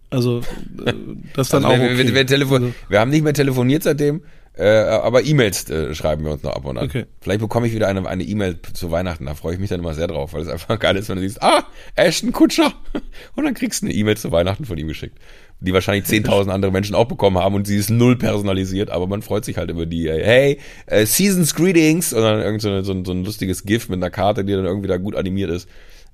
[0.10, 0.42] Also
[0.86, 0.94] äh,
[1.34, 2.08] das dann Also auch wir, okay.
[2.08, 4.22] wir, wir, telefon Also, wir haben nicht mehr telefoniert seitdem,
[4.58, 6.86] äh, aber E-Mails äh, schreiben wir uns noch ab und an.
[6.86, 7.06] Okay.
[7.22, 9.94] Vielleicht bekomme ich wieder eine eine E-Mail zu Weihnachten, da freue ich mich dann immer
[9.94, 11.64] sehr drauf, weil es einfach geil ist, wenn du siehst, ah,
[11.96, 12.74] Ashton Kutscher
[13.36, 15.18] und dann kriegst du eine E-Mail zu Weihnachten von ihm geschickt,
[15.60, 19.22] die wahrscheinlich 10.000 andere Menschen auch bekommen haben und sie ist null personalisiert, aber man
[19.22, 22.84] freut sich halt über die, äh, hey, äh, Seasons Greetings und dann irgend so, eine,
[22.84, 25.52] so, ein, so ein lustiges GIF mit einer Karte, die dann irgendwie da gut animiert
[25.52, 25.70] ist.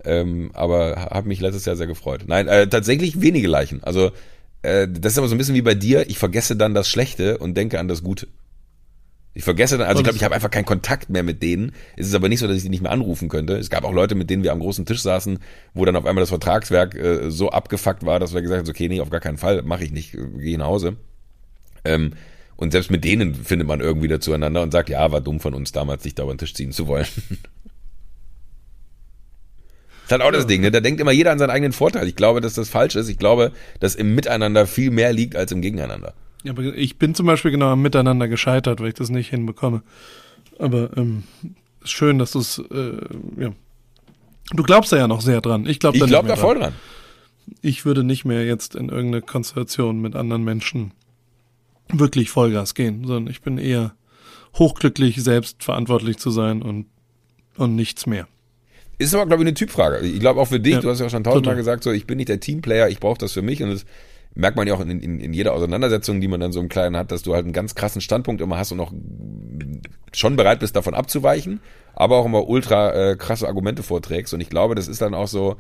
[0.06, 2.24] Ähm, aber habe mich letztes Jahr sehr gefreut.
[2.28, 3.82] Nein, äh, tatsächlich wenige Leichen.
[3.84, 4.12] Also
[4.64, 6.10] äh, das ist aber so ein bisschen wie bei dir.
[6.10, 8.28] Ich vergesse dann das Schlechte und denke an das Gute.
[9.36, 11.72] Ich vergesse dann, also ich glaube, ich habe einfach keinen Kontakt mehr mit denen.
[11.98, 13.58] Es ist aber nicht so, dass ich die nicht mehr anrufen könnte.
[13.58, 15.40] Es gab auch Leute, mit denen wir am großen Tisch saßen,
[15.74, 18.88] wo dann auf einmal das Vertragswerk äh, so abgefuckt war, dass wir gesagt haben, okay,
[18.88, 20.98] nee, auf gar keinen Fall, mache ich nicht, äh, gehe nach Hause.
[21.84, 22.12] Ähm,
[22.56, 25.56] und selbst mit denen findet man irgendwie wieder zueinander und sagt, ja, war dumm von
[25.56, 27.08] uns damals, dich da über den Tisch ziehen zu wollen.
[30.04, 30.72] Das ist halt auch das Ding, ne?
[30.72, 32.08] Da denkt immer jeder an seinen eigenen Vorteil.
[32.08, 33.08] Ich glaube, dass das falsch ist.
[33.10, 36.14] Ich glaube, dass im Miteinander viel mehr liegt als im Gegeneinander.
[36.44, 39.82] ja, aber ich bin zum Beispiel genau am Miteinander gescheitert, weil ich das nicht hinbekomme.
[40.60, 41.24] Aber ähm,
[41.84, 42.98] ist schön, dass du es, äh,
[43.42, 43.52] ja.
[44.52, 45.66] Du glaubst da ja noch sehr dran.
[45.66, 46.72] Ich glaube Ich da nicht glaube mehr da voll dran.
[46.74, 47.56] dran.
[47.62, 50.92] Ich würde nicht mehr jetzt in irgendeine Konstellation mit anderen Menschen
[51.92, 53.94] wirklich Vollgas gehen, sondern ich bin eher
[54.56, 56.86] hochglücklich, selbst verantwortlich zu sein und,
[57.58, 58.28] und nichts mehr.
[59.04, 60.00] Ist aber, glaube ich, eine Typfrage.
[60.00, 62.18] Ich glaube auch für dich, Ja, du hast ja schon tausendmal gesagt, so, ich bin
[62.18, 63.86] nicht der Teamplayer, ich brauche das für mich und das
[64.36, 66.98] merkt man ja auch in, in, in jeder Auseinandersetzung, die man dann so im Kleinen
[66.98, 68.92] hat, dass du halt einen ganz krassen Standpunkt immer hast und auch
[70.14, 71.60] schon bereit bist, davon abzuweichen,
[71.94, 75.28] aber auch immer ultra äh, krasse Argumente vorträgst und ich glaube, das ist dann auch
[75.28, 75.58] so,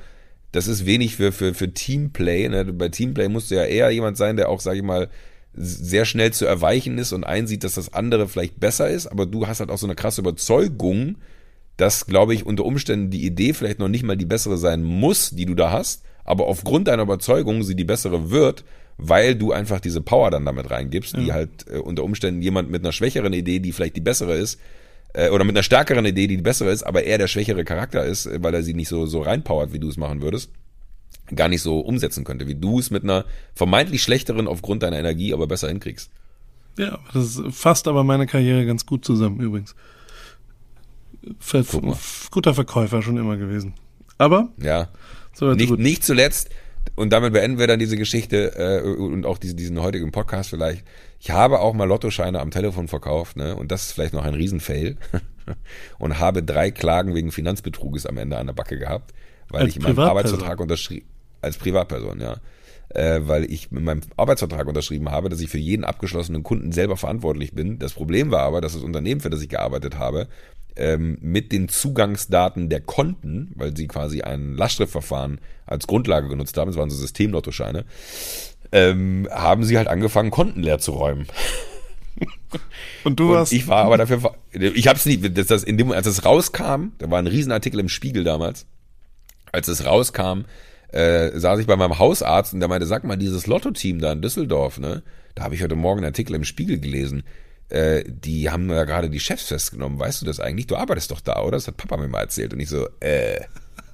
[0.52, 2.48] das ist wenig für, für, für Teamplay.
[2.48, 2.66] Ne?
[2.66, 5.10] Bei Teamplay musst du ja eher jemand sein, der auch, sag ich mal,
[5.56, 9.48] sehr schnell zu erweichen ist und einsieht, dass das andere vielleicht besser ist, aber du
[9.48, 11.18] hast halt auch so eine krasse Überzeugung,
[11.78, 15.32] dass, glaube ich, unter Umständen die Idee vielleicht noch nicht mal die bessere sein muss,
[15.32, 18.64] die du da hast, aber aufgrund deiner Überzeugung sie die bessere wird,
[18.98, 22.84] weil du einfach diese Power dann damit reingibst, die halt äh, unter Umständen jemand mit
[22.84, 24.60] einer schwächeren Idee, die vielleicht die bessere ist,
[25.14, 28.06] äh, oder mit einer stärkeren Idee, die die bessere ist, aber er der schwächere Charakter
[28.06, 30.52] ist, äh, weil er sie nicht so, so reinpowert, wie du es machen würdest,
[31.36, 35.34] gar nicht so umsetzen könnte, wie du es mit einer vermeintlich schlechteren aufgrund deiner Energie
[35.34, 36.12] aber besser hinkriegst.
[36.78, 39.76] Ja, das fasst aber meine Karriere ganz gut zusammen übrigens.
[41.40, 41.64] Ver
[42.32, 43.74] guter Verkäufer schon immer gewesen.
[44.18, 44.90] Aber Ja.
[45.34, 46.50] so Nicht, nicht zuletzt,
[46.96, 50.84] und damit beenden wir dann diese Geschichte äh, und auch diesen, diesen heutigen Podcast vielleicht.
[51.20, 53.56] Ich habe auch mal Lottoscheine am Telefon verkauft, ne?
[53.56, 54.98] Und das ist vielleicht noch ein Riesenfail.
[56.00, 59.14] und habe drei Klagen wegen Finanzbetruges am Ende an der Backe gehabt,
[59.50, 60.10] weil Als ich Privatperson?
[60.10, 61.08] Arbeitsvertrag unterschrieben,
[61.42, 62.38] als Privatperson, ja.
[62.90, 66.96] Äh, weil ich mit meinem Arbeitsvertrag unterschrieben habe, dass ich für jeden abgeschlossenen Kunden selber
[66.96, 67.80] verantwortlich bin.
[67.80, 70.28] Das Problem war aber, dass das Unternehmen, für das ich gearbeitet habe,
[70.76, 76.68] ähm, mit den Zugangsdaten der Konten, weil sie quasi ein Lastschriftverfahren als Grundlage genutzt haben,
[76.68, 77.86] das waren so Systemlottoscheine,
[78.72, 81.28] ähm, haben sie halt angefangen, Konten leer zu räumen.
[83.04, 85.92] Und du Und warst ich war aber dafür, ich hab's nicht, das, das, in dem,
[85.92, 88.66] als es rauskam, da war ein Riesenartikel im Spiegel damals,
[89.52, 90.46] als es rauskam,
[90.94, 94.22] äh, saß ich bei meinem Hausarzt und der meinte, sag mal, dieses Lotto-Team da in
[94.22, 95.04] Düsseldorf, ne,
[95.36, 97.24] da habe ich heute Morgen einen Artikel im Spiegel gelesen,
[97.70, 100.68] äh, die haben ja gerade die Chefs festgenommen, weißt du das eigentlich?
[100.68, 101.58] Du arbeitest doch da, oder?
[101.58, 102.54] Das hat Papa mir mal erzählt.
[102.54, 103.42] Und ich so, äh,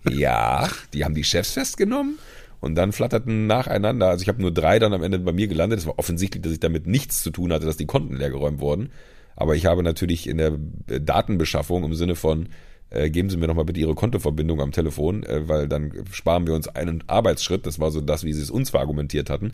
[0.10, 2.20] ja, die haben die Chefs festgenommen
[2.60, 5.80] und dann flatterten nacheinander, also ich habe nur drei dann am Ende bei mir gelandet,
[5.80, 8.92] es war offensichtlich, dass ich damit nichts zu tun hatte, dass die Konten leergeräumt wurden,
[9.38, 10.58] aber ich habe natürlich in der
[11.00, 12.50] Datenbeschaffung im Sinne von,
[12.90, 16.48] äh, geben Sie mir doch mal bitte Ihre Kontoverbindung am Telefon, äh, weil dann sparen
[16.48, 19.54] wir uns einen Arbeitsschritt, das war so das, wie Sie es uns verargumentiert hatten,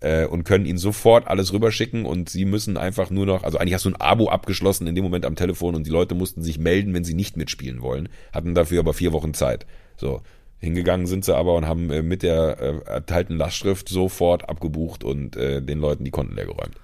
[0.00, 3.74] äh, und können Ihnen sofort alles rüberschicken und Sie müssen einfach nur noch, also eigentlich
[3.74, 6.58] hast du ein Abo abgeschlossen in dem Moment am Telefon und die Leute mussten sich
[6.58, 9.66] melden, wenn sie nicht mitspielen wollen, hatten dafür aber vier Wochen Zeit.
[9.96, 10.20] So.
[10.58, 15.36] Hingegangen sind sie aber und haben äh, mit der äh, erteilten Lastschrift sofort abgebucht und
[15.36, 16.74] äh, den Leuten die Konten leergeräumt.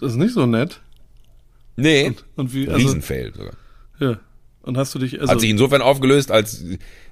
[0.00, 0.80] das ist nicht so nett.
[1.76, 3.54] Nee, Und wie also, Riesenfail sogar.
[4.00, 4.18] ja.
[4.66, 6.64] Und hast du dich also Hat sich insofern aufgelöst, als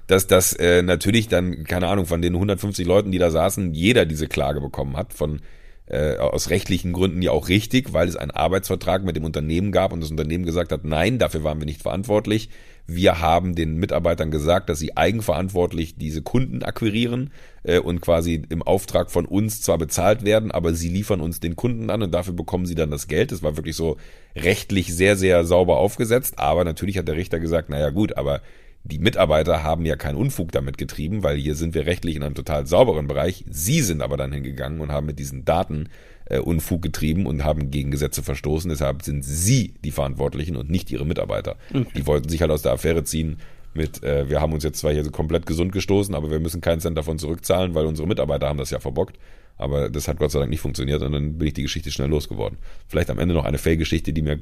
[0.07, 4.05] dass das äh, natürlich dann, keine Ahnung, von den 150 Leuten, die da saßen, jeder
[4.05, 5.39] diese Klage bekommen hat, von
[5.87, 9.93] äh, aus rechtlichen Gründen ja auch richtig, weil es einen Arbeitsvertrag mit dem Unternehmen gab
[9.93, 12.49] und das Unternehmen gesagt hat, nein, dafür waren wir nicht verantwortlich.
[12.87, 17.31] Wir haben den Mitarbeitern gesagt, dass sie eigenverantwortlich diese Kunden akquirieren
[17.63, 21.55] äh, und quasi im Auftrag von uns zwar bezahlt werden, aber sie liefern uns den
[21.55, 23.31] Kunden an und dafür bekommen sie dann das Geld.
[23.31, 23.97] Das war wirklich so
[24.35, 26.35] rechtlich sehr, sehr sauber aufgesetzt.
[26.37, 28.41] Aber natürlich hat der Richter gesagt, naja gut, aber
[28.83, 32.35] die Mitarbeiter haben ja keinen Unfug damit getrieben, weil hier sind wir rechtlich in einem
[32.35, 33.43] total sauberen Bereich.
[33.49, 35.89] Sie sind aber dann hingegangen und haben mit diesen Daten
[36.25, 38.69] äh, Unfug getrieben und haben gegen Gesetze verstoßen.
[38.69, 41.57] Deshalb sind sie die Verantwortlichen und nicht ihre Mitarbeiter.
[41.69, 41.85] Okay.
[41.95, 43.37] Die wollten sich halt aus der Affäre ziehen
[43.73, 46.61] mit, äh, wir haben uns jetzt zwar hier so komplett gesund gestoßen, aber wir müssen
[46.61, 49.17] keinen Cent davon zurückzahlen, weil unsere Mitarbeiter haben das ja verbockt.
[49.57, 52.09] Aber das hat Gott sei Dank nicht funktioniert und dann bin ich die Geschichte schnell
[52.09, 52.57] losgeworden.
[52.87, 54.39] Vielleicht am Ende noch eine Fail-Geschichte, die mir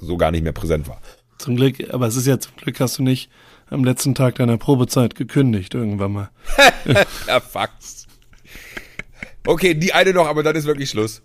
[0.00, 1.00] so gar nicht mehr präsent war.
[1.38, 3.30] Zum Glück, aber es ist ja zum Glück hast du nicht
[3.70, 6.30] am letzten Tag deiner Probezeit gekündigt irgendwann mal.
[7.26, 8.06] ja, Fax.
[9.46, 11.20] Okay, die eine noch, aber dann ist wirklich Schluss.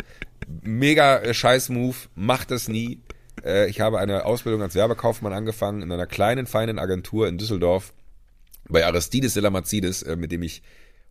[0.62, 3.00] Mega äh, Scheiß-Move, macht das nie.
[3.46, 7.94] Äh, ich habe eine Ausbildung als Werbekaufmann angefangen in einer kleinen, feinen Agentur in Düsseldorf
[8.68, 10.62] bei Aristides de la Mazidis, äh, mit dem ich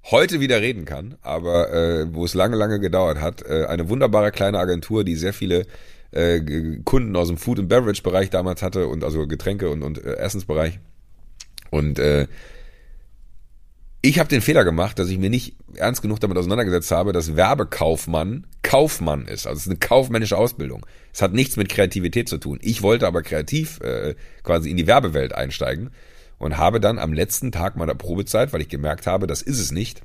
[0.04, 3.42] heute wieder reden kann, aber äh, wo es lange, lange gedauert hat.
[3.42, 5.66] Äh, eine wunderbare kleine Agentur, die sehr viele
[6.10, 6.40] äh,
[6.84, 10.78] Kunden aus dem Food- and Beverage-Bereich damals hatte und also Getränke- und, und äh, Essensbereich.
[11.70, 12.26] Und äh,
[14.00, 17.34] ich habe den Fehler gemacht, dass ich mir nicht ernst genug damit auseinandergesetzt habe, dass
[17.34, 19.46] Werbekaufmann Kaufmann ist.
[19.46, 20.86] Also es ist eine kaufmännische Ausbildung.
[21.12, 22.58] Es hat nichts mit Kreativität zu tun.
[22.62, 24.14] Ich wollte aber kreativ äh,
[24.44, 25.90] quasi in die Werbewelt einsteigen
[26.38, 29.72] und habe dann am letzten Tag meiner Probezeit, weil ich gemerkt habe, das ist es
[29.72, 30.02] nicht,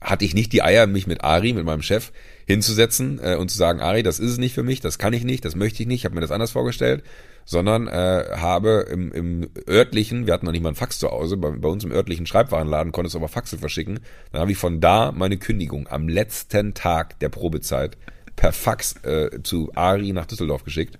[0.00, 2.10] hatte ich nicht die Eier, mich mit Ari, mit meinem Chef,
[2.46, 5.22] hinzusetzen äh, und zu sagen, Ari, das ist es nicht für mich, das kann ich
[5.22, 7.04] nicht, das möchte ich nicht, ich habe mir das anders vorgestellt,
[7.44, 11.36] sondern äh, habe im, im örtlichen, wir hatten noch nicht mal ein Fax zu Hause,
[11.36, 14.00] bei, bei uns im örtlichen Schreibwarenladen konntest du aber Faxe verschicken,
[14.32, 17.96] dann habe ich von da meine Kündigung am letzten Tag der Probezeit
[18.36, 20.98] per Fax äh, zu Ari nach Düsseldorf geschickt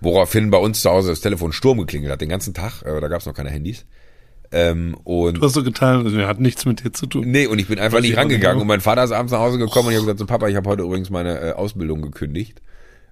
[0.00, 2.82] Woraufhin bei uns zu Hause das Telefon Sturm geklingelt hat, den ganzen Tag.
[2.82, 3.86] Äh, da gab es noch keine Handys.
[4.52, 7.28] Ähm, und du hast so getan, also er hat nichts mit dir zu tun.
[7.28, 8.60] Nee, und ich bin einfach nicht rangegangen.
[8.60, 10.56] Und mein Vater ist abends nach Hause gekommen und ich habe gesagt, so Papa, ich
[10.56, 12.62] habe heute übrigens meine äh, Ausbildung gekündigt.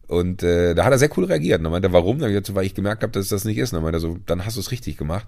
[0.07, 1.59] Und äh, da hat er sehr cool reagiert.
[1.59, 2.19] Und dann meinte er, warum?
[2.19, 3.73] Dann habe ich gesagt, weil ich gemerkt habe, dass das nicht ist.
[3.73, 5.27] Und dann meinte er so, dann hast du es richtig gemacht.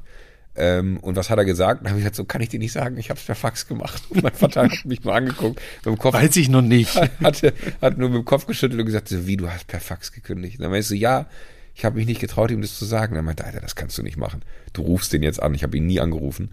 [0.58, 1.82] Ähm, und was hat er gesagt?
[1.82, 3.66] Dann habe ich gesagt, so kann ich dir nicht sagen, ich habe es per Fax
[3.66, 4.02] gemacht.
[4.08, 5.60] Und mein Vater hat mich nur angeguckt.
[5.84, 6.94] Mit dem Kopf, Weiß ich noch nicht.
[7.22, 7.42] Hat,
[7.82, 10.58] hat, nur mit dem Kopf geschüttelt und gesagt, so, wie, du hast per Fax gekündigt?
[10.58, 11.26] Und dann meinte ich so, ja,
[11.74, 13.16] ich habe mich nicht getraut, ihm das zu sagen.
[13.16, 14.42] Er meinte, Alter, das kannst du nicht machen.
[14.72, 15.54] Du rufst den jetzt an.
[15.54, 16.52] Ich habe ihn nie angerufen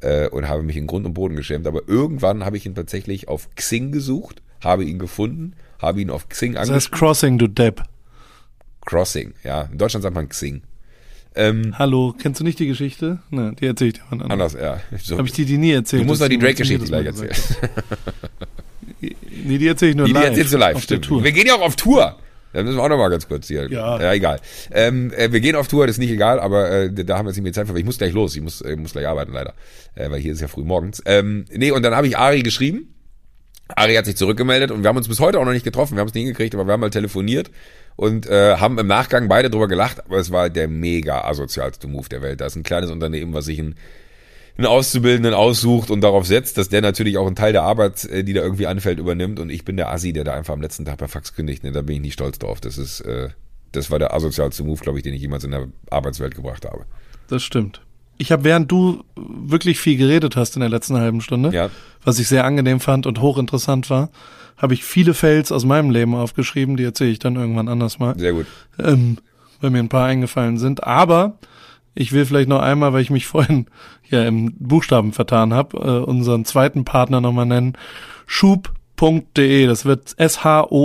[0.00, 1.66] äh, und habe mich in Grund und Boden geschämt.
[1.66, 6.28] Aber irgendwann habe ich ihn tatsächlich auf Xing gesucht, habe ihn gefunden, habe ihn auf
[6.28, 6.74] Xing angeschrieben.
[6.74, 7.82] Das heißt Crossing, du Depp.
[8.84, 9.62] Crossing, ja.
[9.72, 10.62] In Deutschland sagt man Xing.
[11.34, 13.20] Ähm, Hallo, kennst du nicht die Geschichte?
[13.30, 14.56] Nein, die erzähle ich dir mal anders.
[14.56, 14.98] Anders, ja.
[14.98, 15.16] So.
[15.16, 16.02] Habe ich dir die nie erzählt?
[16.02, 17.34] Du musst doch die Drake-Geschichte gleich erzählen.
[19.00, 20.22] nee, die erzähle ich nur die, live.
[20.22, 21.08] Die erzählst du live, stimmt.
[21.08, 22.16] Wir gehen ja auch auf Tour.
[22.52, 23.70] Da müssen wir auch noch mal ganz kurz hier.
[23.70, 24.40] Ja, ja egal.
[24.72, 27.30] Ähm, äh, wir gehen auf Tour, das ist nicht egal, aber äh, da haben wir
[27.30, 27.78] jetzt nicht mehr Zeit für.
[27.78, 28.34] Ich muss gleich los.
[28.34, 29.54] Ich muss, äh, muss gleich arbeiten leider,
[29.94, 31.00] äh, weil hier ist ja früh morgens.
[31.06, 32.92] Ähm, nee, und dann habe ich Ari geschrieben.
[33.76, 35.96] Ari hat sich zurückgemeldet und wir haben uns bis heute auch noch nicht getroffen.
[35.96, 37.50] Wir haben es nie hingekriegt, aber wir haben mal telefoniert
[37.96, 40.04] und äh, haben im Nachgang beide drüber gelacht.
[40.04, 42.40] Aber es war der mega asozialste Move der Welt.
[42.40, 43.74] Da ist ein kleines Unternehmen, was sich ein
[44.60, 48.24] einen Auszubildenden aussucht und darauf setzt, dass der natürlich auch einen Teil der Arbeit, äh,
[48.24, 49.40] die da irgendwie anfällt, übernimmt.
[49.40, 51.64] Und ich bin der Assi, der da einfach am letzten Tag per Fax kündigt.
[51.64, 51.72] Ne?
[51.72, 52.60] Da bin ich nicht stolz drauf.
[52.60, 53.30] Das ist, äh,
[53.72, 56.84] das war der asozialste Move, glaube ich, den ich jemals in der Arbeitswelt gebracht habe.
[57.28, 57.80] Das stimmt.
[58.20, 61.70] Ich habe, während du wirklich viel geredet hast in der letzten halben Stunde, ja.
[62.04, 64.10] was ich sehr angenehm fand und hochinteressant war,
[64.58, 68.18] habe ich viele Fails aus meinem Leben aufgeschrieben, die erzähle ich dann irgendwann anders mal.
[68.18, 68.44] Sehr gut.
[68.78, 69.16] Ähm,
[69.62, 70.84] weil mir ein paar eingefallen sind.
[70.84, 71.38] Aber
[71.94, 73.64] ich will vielleicht noch einmal, weil ich mich vorhin
[74.10, 77.72] ja im Buchstaben vertan habe, äh, unseren zweiten Partner nochmal nennen.
[79.00, 80.76] Schub.de, das wird s-h-o-o-p.de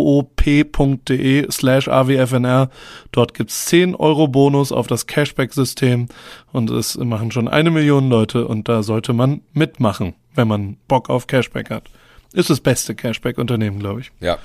[1.51, 2.69] slash awfnr.
[3.11, 6.07] Dort gibt's 10 Euro Bonus auf das Cashback-System
[6.53, 11.09] und es machen schon eine Million Leute und da sollte man mitmachen, wenn man Bock
[11.09, 11.89] auf Cashback hat.
[12.31, 14.11] Ist das beste Cashback-Unternehmen, glaube ich.
[14.21, 14.37] Ja.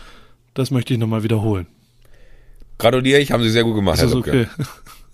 [0.54, 1.68] Das möchte ich nochmal wiederholen.
[2.78, 4.48] Gratuliere ich, haben Sie sehr gut gemacht, Herr okay.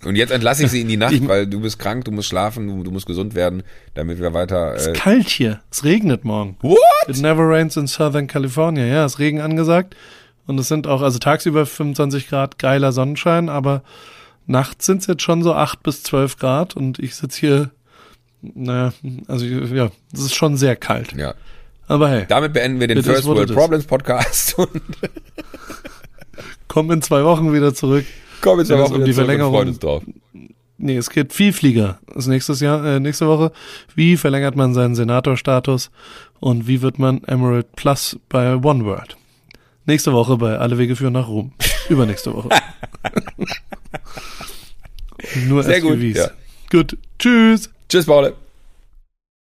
[0.05, 2.67] Und jetzt entlasse ich sie in die Nacht, weil du bist krank, du musst schlafen,
[2.67, 3.63] du, du musst gesund werden,
[3.95, 4.73] damit wir weiter.
[4.73, 5.61] Äh es ist kalt hier.
[5.71, 6.55] Es regnet morgen.
[6.61, 6.77] What?
[7.07, 8.85] It never rains in Southern California.
[8.85, 9.95] Ja, es ist Regen angesagt.
[10.45, 13.83] Und es sind auch, also tagsüber 25 Grad geiler Sonnenschein, aber
[14.45, 17.71] nachts sind es jetzt schon so 8 bis 12 Grad und ich sitze hier,
[18.41, 18.93] naja,
[19.27, 21.13] also ja, es ist schon sehr kalt.
[21.13, 21.33] Ja.
[21.87, 22.25] Aber hey.
[22.27, 24.81] Damit beenden wir den First World Problems Podcast und
[26.67, 28.05] kommen in zwei Wochen wieder zurück.
[28.41, 29.55] Komm jetzt aber um die Verlängerung.
[29.55, 30.03] Uns drauf.
[30.77, 31.99] Nee, es geht Vielflieger.
[32.07, 33.51] Das ist nächstes Jahr, äh, nächste Woche.
[33.95, 35.89] Wie verlängert man seinen Senatorstatus
[36.39, 39.17] und wie wird man Emerald Plus bei OneWorld?
[39.85, 41.51] Nächste Woche bei Alle Wege führen nach Rom.
[41.89, 42.49] Übernächste Woche.
[45.47, 45.99] Nur Sehr gut.
[45.99, 46.29] Ja.
[46.69, 46.97] Gut.
[47.17, 47.71] Tschüss.
[47.89, 48.35] Tschüss, Paul.